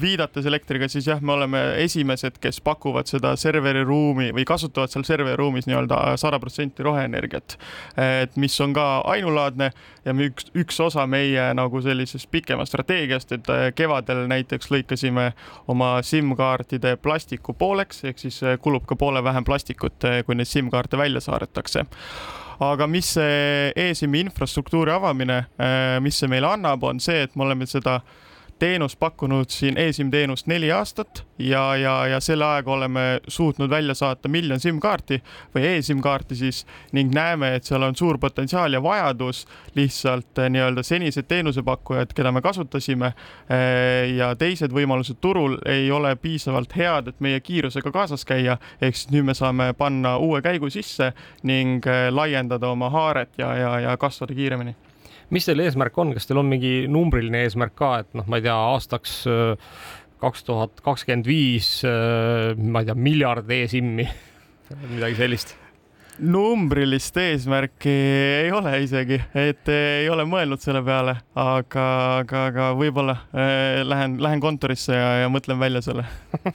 viidates 0.00 0.48
elektriga, 0.50 0.88
siis 0.90 1.06
jah, 1.06 1.22
me 1.22 1.36
oleme 1.36 1.62
esimesed, 1.84 2.40
kes 2.42 2.58
pakuvad 2.64 3.10
seda 3.10 3.36
serveriruumi 3.38 4.32
või 4.34 4.46
kasutavad 4.48 4.90
seal 4.90 5.06
serveriruumis 5.06 5.68
nii-öelda 5.70 6.16
sada 6.20 6.40
protsenti 6.42 6.82
roheenergiat. 6.86 7.56
et 8.00 8.36
mis 8.40 8.54
on 8.60 8.74
ka 8.74 8.86
ainulaadne 9.14 9.70
ja 10.04 10.14
üks, 10.26 10.50
üks 10.58 10.80
osa 10.82 11.06
meie 11.06 11.52
nagu 11.54 11.82
sellisest 11.82 12.30
pikemast 12.34 12.74
strateegiast, 12.74 13.32
et 13.38 13.50
kevadel 13.78 14.26
näiteks 14.30 14.72
lõikasime 14.74 15.30
oma 15.70 15.96
SIM-kaartide 16.02 16.96
plastiku 17.02 17.54
pooleks, 17.54 18.02
ehk 18.04 18.18
siis 18.18 18.40
kulub 18.62 18.88
ka 18.88 18.98
poole 18.98 19.22
vähem 19.24 19.46
plastikut, 19.46 20.02
kui 20.26 20.34
neid 20.34 20.50
SIM-kaarte 20.50 20.98
välja 20.98 21.22
saadetakse 21.22 21.86
aga 22.62 22.86
mis 22.86 23.14
see 23.16 23.72
e-SIM-i 23.76 24.24
infrastruktuuri 24.26 24.92
avamine, 24.94 25.44
äh, 25.58 25.98
mis 26.04 26.18
see 26.20 26.30
meile 26.30 26.52
annab, 26.54 26.84
on 26.86 27.00
see, 27.02 27.24
et 27.26 27.34
me 27.36 27.46
oleme 27.46 27.66
seda 27.66 28.00
teenust 28.58 28.98
pakkunud 28.98 29.50
siin 29.50 29.78
e-SIM 29.78 30.10
teenust 30.10 30.46
neli 30.46 30.70
aastat 30.72 31.24
ja, 31.38 31.76
ja, 31.76 32.06
ja 32.06 32.20
selle 32.20 32.44
ajaga 32.44 32.72
oleme 32.72 33.20
suutnud 33.28 33.70
välja 33.70 33.94
saata 33.94 34.28
miljon 34.28 34.60
SIM-kaarti 34.60 35.20
või 35.54 35.66
e-SIM-kaarti 35.72 36.36
siis 36.38 36.62
ning 36.92 37.14
näeme, 37.14 37.54
et 37.54 37.64
seal 37.64 37.82
on 37.82 37.96
suur 37.96 38.18
potentsiaal 38.18 38.72
ja 38.72 38.82
vajadus 38.82 39.44
lihtsalt 39.74 40.38
eh, 40.38 40.50
nii-öelda 40.50 40.82
senised 40.82 41.28
teenusepakkujad, 41.28 42.14
keda 42.14 42.32
me 42.32 42.42
kasutasime 42.42 43.12
eh, 43.12 44.14
ja 44.16 44.34
teised 44.38 44.72
võimalused 44.72 45.18
turul 45.20 45.58
ei 45.66 45.90
ole 45.90 46.14
piisavalt 46.16 46.76
head, 46.76 47.10
et 47.10 47.20
meie 47.20 47.40
kiirusega 47.40 47.90
kaasas 47.90 48.24
käia. 48.24 48.58
ehk 48.80 48.96
siis 48.96 49.10
nüüd 49.10 49.26
me 49.26 49.34
saame 49.34 49.72
panna 49.78 50.16
uue 50.18 50.42
käigu 50.42 50.70
sisse 50.70 51.12
ning 51.42 51.86
eh, 51.86 52.08
laiendada 52.10 52.70
oma 52.70 52.90
haaret 52.90 53.38
ja, 53.38 53.54
ja, 53.56 53.78
ja 53.80 53.96
kasvada 53.96 54.34
kiiremini 54.34 54.76
mis 55.30 55.48
teil 55.48 55.64
eesmärk 55.64 55.98
on, 55.98 56.14
kas 56.16 56.28
teil 56.28 56.40
on 56.42 56.48
mingi 56.50 56.84
numbriline 56.90 57.44
eesmärk 57.46 57.76
ka, 57.78 57.90
et 58.04 58.16
noh, 58.18 58.26
ma 58.28 58.40
ei 58.40 58.46
tea, 58.46 58.56
aastaks 58.74 59.18
äh, 59.30 59.74
kaks 60.22 60.46
tuhat 60.46 60.80
kakskümmend 60.84 61.28
viis, 61.28 61.76
äh, 61.88 62.54
ma 62.58 62.82
ei 62.82 62.90
tea, 62.90 62.96
miljard 62.98 63.50
e-SIM-i, 63.50 64.08
midagi 64.94 65.20
sellist? 65.20 65.58
numbrilist 66.14 67.16
eesmärki 67.18 67.90
ei 68.44 68.50
ole 68.54 68.76
isegi, 68.84 69.16
et 69.34 69.66
ei 69.72 70.06
ole 70.06 70.22
mõelnud 70.30 70.62
selle 70.62 70.78
peale, 70.86 71.16
aga, 71.34 71.86
aga, 72.20 72.44
aga 72.52 72.68
võib-olla 72.78 73.16
äh, 73.34 73.80
lähen, 73.82 74.20
lähen 74.22 74.42
kontorisse 74.44 74.94
ja, 74.94 75.08
ja 75.24 75.32
mõtlen 75.32 75.58
välja 75.58 75.82
selle 75.82 76.06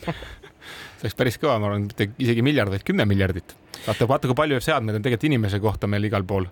see 0.99 1.07
oleks 1.07 1.19
päris 1.19 1.39
kõva, 1.39 1.57
ma 1.59 1.69
arvan, 1.69 1.89
mitte 1.89 2.09
isegi 2.23 2.43
miljard, 2.45 2.71
vaid 2.71 2.83
kümme 2.87 3.05
miljardit. 3.07 3.51
vaata, 3.85 4.07
vaata, 4.07 4.31
kui 4.31 4.39
palju 4.39 4.59
seadmeid 4.63 4.99
on 4.99 5.05
tegelikult 5.05 5.29
inimese 5.29 5.59
kohta 5.63 5.91
meil 5.91 6.07
igal 6.07 6.23
pool 6.27 6.47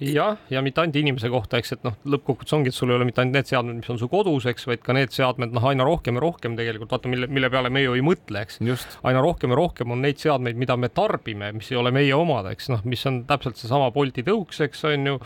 jah, 0.00 0.38
ja 0.50 0.62
mitte 0.64 0.82
ainult 0.82 0.96
inimese 0.96 1.30
kohta, 1.32 1.60
eks, 1.60 1.74
et 1.76 1.84
noh, 1.86 1.96
lõppkokkuvõttes 2.14 2.56
ongi, 2.56 2.72
et 2.72 2.76
sul 2.76 2.92
ei 2.92 2.96
ole 2.96 3.06
mitte 3.08 3.22
ainult 3.22 3.36
need 3.36 3.50
seadmed, 3.50 3.78
mis 3.82 3.92
on 3.92 4.00
su 4.00 4.08
kodus, 4.10 4.46
eks, 4.50 4.66
vaid 4.70 4.82
ka 4.84 4.96
need 4.96 5.14
seadmed, 5.14 5.52
noh, 5.56 5.68
aina 5.70 5.86
rohkem 5.86 6.18
ja 6.18 6.24
rohkem 6.24 6.56
tegelikult, 6.58 6.92
vaata, 6.94 7.12
mille, 7.12 7.28
mille 7.30 7.50
peale 7.52 7.72
me 7.72 7.84
ju 7.84 7.96
ei 7.98 8.04
mõtle, 8.04 8.44
eks. 8.46 8.60
aina 9.06 9.22
rohkem 9.24 9.54
ja 9.54 9.60
rohkem 9.60 9.94
on 9.94 10.04
neid 10.04 10.20
seadmeid, 10.22 10.58
mida 10.60 10.76
me 10.80 10.90
tarbime, 10.94 11.52
mis 11.56 11.70
ei 11.72 11.80
ole 11.80 11.92
meie 11.94 12.16
omad, 12.16 12.48
eks, 12.54 12.70
noh, 12.72 12.84
mis 12.88 13.04
on 13.10 13.24
täpselt 13.28 13.60
seesama 13.60 13.90
Bolti 13.94 14.24
tõuks, 14.26 14.62
eks 14.66 14.86
on 14.90 15.12
ju 15.12 15.18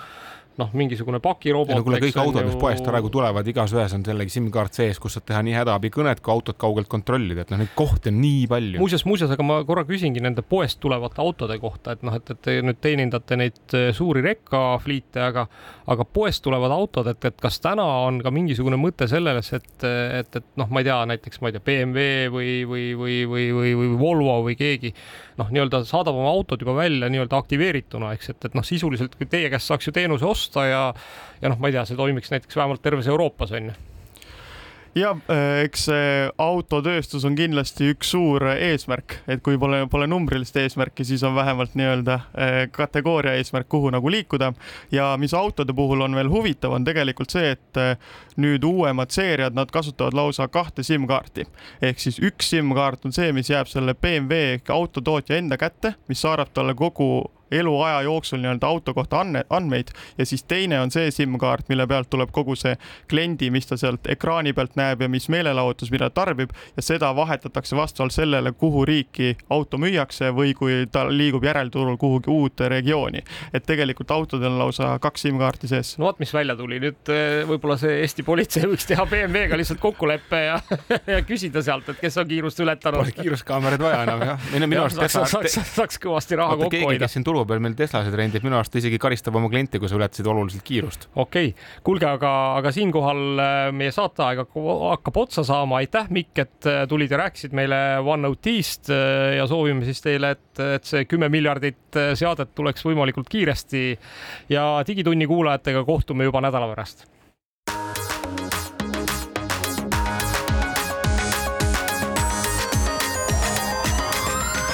noh, 0.60 0.70
mingisugune 0.76 1.18
pakirobot. 1.22 1.74
no 1.74 1.82
kuule, 1.86 1.98
kõik 2.02 2.18
autod, 2.20 2.46
mis 2.46 2.58
poest 2.60 2.84
praegu 2.86 3.10
tulevad, 3.12 3.46
igas 3.50 3.74
ühes 3.74 3.94
on 3.96 4.04
jällegi 4.06 4.36
SIM-kaart 4.36 4.76
sees, 4.76 5.00
kus 5.02 5.16
saad 5.16 5.26
teha 5.28 5.42
nii 5.46 5.56
hädaabikõnet 5.58 6.22
kui 6.24 6.34
autot 6.34 6.58
kaugelt 6.60 6.88
kontrollida, 6.90 7.42
et 7.44 7.52
noh, 7.52 7.60
neid 7.62 7.72
kohti 7.78 8.12
on 8.12 8.20
nii 8.22 8.44
palju. 8.50 8.82
muuseas, 8.82 9.04
muuseas, 9.08 9.34
aga 9.34 9.46
ma 9.46 9.58
korra 9.66 9.86
küsingi 9.88 10.22
nende 10.24 10.44
poest 10.46 10.78
tulevate 10.82 11.22
autode 11.24 11.58
kohta, 11.62 11.96
et 11.96 12.06
noh, 12.06 12.14
et, 12.18 12.34
et 12.34 12.42
te 12.46 12.56
nüüd 12.62 12.80
teenindate 12.84 13.38
neid 13.40 13.76
eh, 13.76 13.90
suuri 13.96 14.22
rekkafliite, 14.26 15.22
aga, 15.26 15.46
aga 15.90 16.06
poest 16.06 16.44
tulevad 16.46 16.74
autod, 16.74 17.10
et, 17.10 17.30
et 17.30 17.42
kas 17.42 17.60
täna 17.64 17.86
on 18.06 18.22
ka 18.24 18.32
mingisugune 18.34 18.78
mõte 18.80 19.08
selles, 19.10 19.52
et, 19.58 19.70
et, 19.84 20.40
et 20.40 20.50
noh, 20.60 20.70
ma 20.70 20.84
ei 20.84 20.90
tea, 20.90 21.00
näiteks 21.14 21.42
ma 21.42 21.50
ei 21.50 21.58
tea, 21.58 21.66
BMW 21.66 22.32
või, 22.34 22.56
või, 22.70 22.88
või, 22.98 23.20
või, 23.30 23.46
või, 23.58 23.76
või 23.82 23.94
Volvo 23.98 24.40
või 24.46 24.58
keegi 24.58 24.94
noh, 25.40 25.50
nii-öelda 25.54 25.82
saadab 25.88 26.18
oma 26.18 26.30
autod 26.30 26.62
juba 26.62 26.76
välja 26.78 27.10
nii-öelda 27.12 27.40
aktiveerituna, 27.42 28.12
eks, 28.16 28.30
et, 28.34 28.44
et 28.48 28.54
noh, 28.58 28.66
sisuliselt 28.66 29.16
teie 29.30 29.50
käest 29.52 29.70
saaks 29.70 29.88
ju 29.88 29.94
teenuse 29.94 30.26
osta 30.28 30.68
ja 30.68 30.84
ja 31.40 31.50
noh, 31.50 31.58
ma 31.58 31.70
ei 31.70 31.76
tea, 31.76 31.84
see 31.88 31.98
toimiks 31.98 32.32
näiteks 32.34 32.56
vähemalt 32.56 32.82
terves 32.84 33.10
Euroopas 33.10 33.52
on 33.56 33.72
ju 33.72 33.76
ja 34.94 35.10
äh, 35.30 35.64
eks 35.64 35.86
see 35.88 36.10
autotööstus 36.38 37.24
on 37.26 37.36
kindlasti 37.38 37.90
üks 37.92 38.12
suur 38.14 38.46
eesmärk, 38.52 39.18
et 39.30 39.42
kui 39.44 39.58
pole, 39.60 39.84
pole 39.90 40.06
numbrilist 40.10 40.56
eesmärki, 40.60 41.06
siis 41.06 41.22
on 41.26 41.34
vähemalt 41.34 41.74
nii-öelda 41.78 42.14
äh, 42.14 42.58
kategooria 42.72 43.34
eesmärk, 43.38 43.68
kuhu 43.68 43.90
nagu 43.94 44.10
liikuda. 44.10 44.52
ja 44.92 45.16
mis 45.18 45.34
autode 45.34 45.72
puhul 45.72 46.00
on 46.06 46.14
veel 46.14 46.30
huvitav, 46.30 46.72
on 46.72 46.84
tegelikult 46.84 47.34
see, 47.34 47.54
et 47.56 47.80
äh, 47.80 47.96
nüüd 48.36 48.64
uuemad 48.64 49.10
seeriad, 49.14 49.54
nad 49.54 49.70
kasutavad 49.70 50.14
lausa 50.14 50.48
kahte 50.48 50.82
SIM-kaarti. 50.82 51.46
ehk 51.82 52.00
siis 52.00 52.20
üks 52.22 52.50
SIM-kaart 52.54 53.04
on 53.04 53.12
see, 53.12 53.32
mis 53.32 53.50
jääb 53.50 53.70
selle 53.70 53.94
BMW 53.94 54.58
ehk 54.58 54.70
autotootja 54.70 55.38
enda 55.38 55.58
kätte, 55.58 55.94
mis 56.08 56.22
saadab 56.22 56.54
talle 56.54 56.74
kogu 56.74 57.24
eluaja 57.50 58.02
jooksul 58.02 58.42
nii-öelda 58.42 58.66
auto 58.66 58.94
kohta 58.94 59.20
andme, 59.20 59.44
andmeid 59.50 59.92
ja 60.18 60.26
siis 60.26 60.44
teine 60.44 60.80
on 60.80 60.90
see 60.90 61.10
SIM-kaart, 61.10 61.68
mille 61.68 61.86
pealt 61.86 62.10
tuleb 62.10 62.32
kogu 62.32 62.56
see 62.58 62.76
kliendi, 63.10 63.50
mis 63.50 63.66
ta 63.66 63.76
sealt 63.80 64.06
ekraani 64.10 64.52
pealt 64.52 64.76
näeb 64.76 65.04
ja 65.04 65.08
mis 65.08 65.28
meelelahutus, 65.32 65.90
mida 65.94 66.10
ta 66.10 66.24
tarbib 66.24 66.52
ja 66.76 66.82
seda 66.82 67.10
vahetatakse 67.16 67.76
vastavalt 67.76 68.14
sellele, 68.14 68.52
kuhu 68.52 68.84
riiki 68.88 69.34
auto 69.50 69.78
müüakse 69.80 70.30
või 70.34 70.54
kui 70.56 70.84
ta 70.92 71.06
liigub 71.10 71.44
järelturul 71.44 71.96
kuhugi 72.00 72.30
uude 72.30 72.68
regiooni. 72.68 73.22
et 73.52 73.66
tegelikult 73.66 74.10
autodel 74.10 74.52
on 74.52 74.58
lausa 74.58 74.98
kaks 74.98 75.26
SIM-kaarti 75.26 75.68
sees. 75.68 75.94
no 75.98 76.08
vot, 76.08 76.18
mis 76.18 76.34
välja 76.34 76.56
tuli 76.56 76.80
nüüd 76.80 77.12
eh, 77.12 77.42
võib-olla 77.48 77.76
see 77.80 78.00
Eesti 78.00 78.22
politsei 78.26 78.68
võiks 78.72 78.88
teha 78.88 79.06
BMW-ga 79.10 79.58
lihtsalt 79.60 79.80
kokkuleppe 79.82 80.42
ja, 80.46 80.58
ja 81.14 81.20
küsida 81.26 81.62
sealt, 81.64 81.88
et 81.92 82.00
kes 82.00 82.18
on 82.20 82.28
kiirust 82.28 82.60
ületanud. 82.64 83.02
Pole 83.04 83.16
kiiruskaameraid 83.18 83.84
vaja 83.84 84.02
enam 84.06 84.24
jah. 84.28 84.48
minu 84.66 84.82
arust 84.86 85.00
saaks, 85.00 85.32
saaks, 85.32 85.58
saaks 85.74 86.00
kõvasti 86.02 86.38
raha 86.40 86.58
kokku 86.64 86.84
hoida 86.88 87.08
turva 87.34 87.48
peal 87.48 87.62
meil 87.64 87.74
Teslased 87.74 88.14
rendib 88.14 88.44
minu 88.46 88.58
arust 88.58 88.76
isegi 88.78 88.98
karistab 89.02 89.34
oma 89.38 89.50
kliente, 89.50 89.80
kui 89.82 89.90
sa 89.90 89.98
ületasid 89.98 90.28
oluliselt 90.30 90.62
kiirust. 90.66 91.08
okei 91.14 91.50
okay., 91.50 91.68
kuulge, 91.86 92.06
aga, 92.06 92.30
aga 92.60 92.70
siinkohal 92.74 93.22
äh, 93.42 93.54
meie 93.74 93.94
saateaeg 93.94 94.44
hakkab 94.44 95.18
otsa 95.24 95.44
saama. 95.46 95.80
aitäh, 95.82 96.06
Mikk, 96.14 96.38
et 96.44 96.68
äh, 96.70 96.84
tulid 96.90 97.10
ja 97.10 97.18
rääkisid 97.24 97.56
meile 97.56 97.80
OneNote'ist 98.02 98.92
ja 99.34 99.46
soovime 99.50 99.86
siis 99.88 100.02
teile, 100.04 100.34
et, 100.36 100.62
et 100.76 100.86
see 100.86 101.08
kümme 101.10 101.28
miljardit 101.32 101.98
seadet 102.14 102.54
tuleks 102.54 102.86
võimalikult 102.86 103.30
kiiresti 103.32 103.82
ja 104.54 104.68
Digitunni 104.86 105.26
kuulajatega 105.30 105.84
kohtume 105.88 106.28
juba 106.28 106.44
nädala 106.44 106.70
pärast 106.70 107.08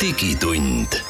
digitund 0.01 1.01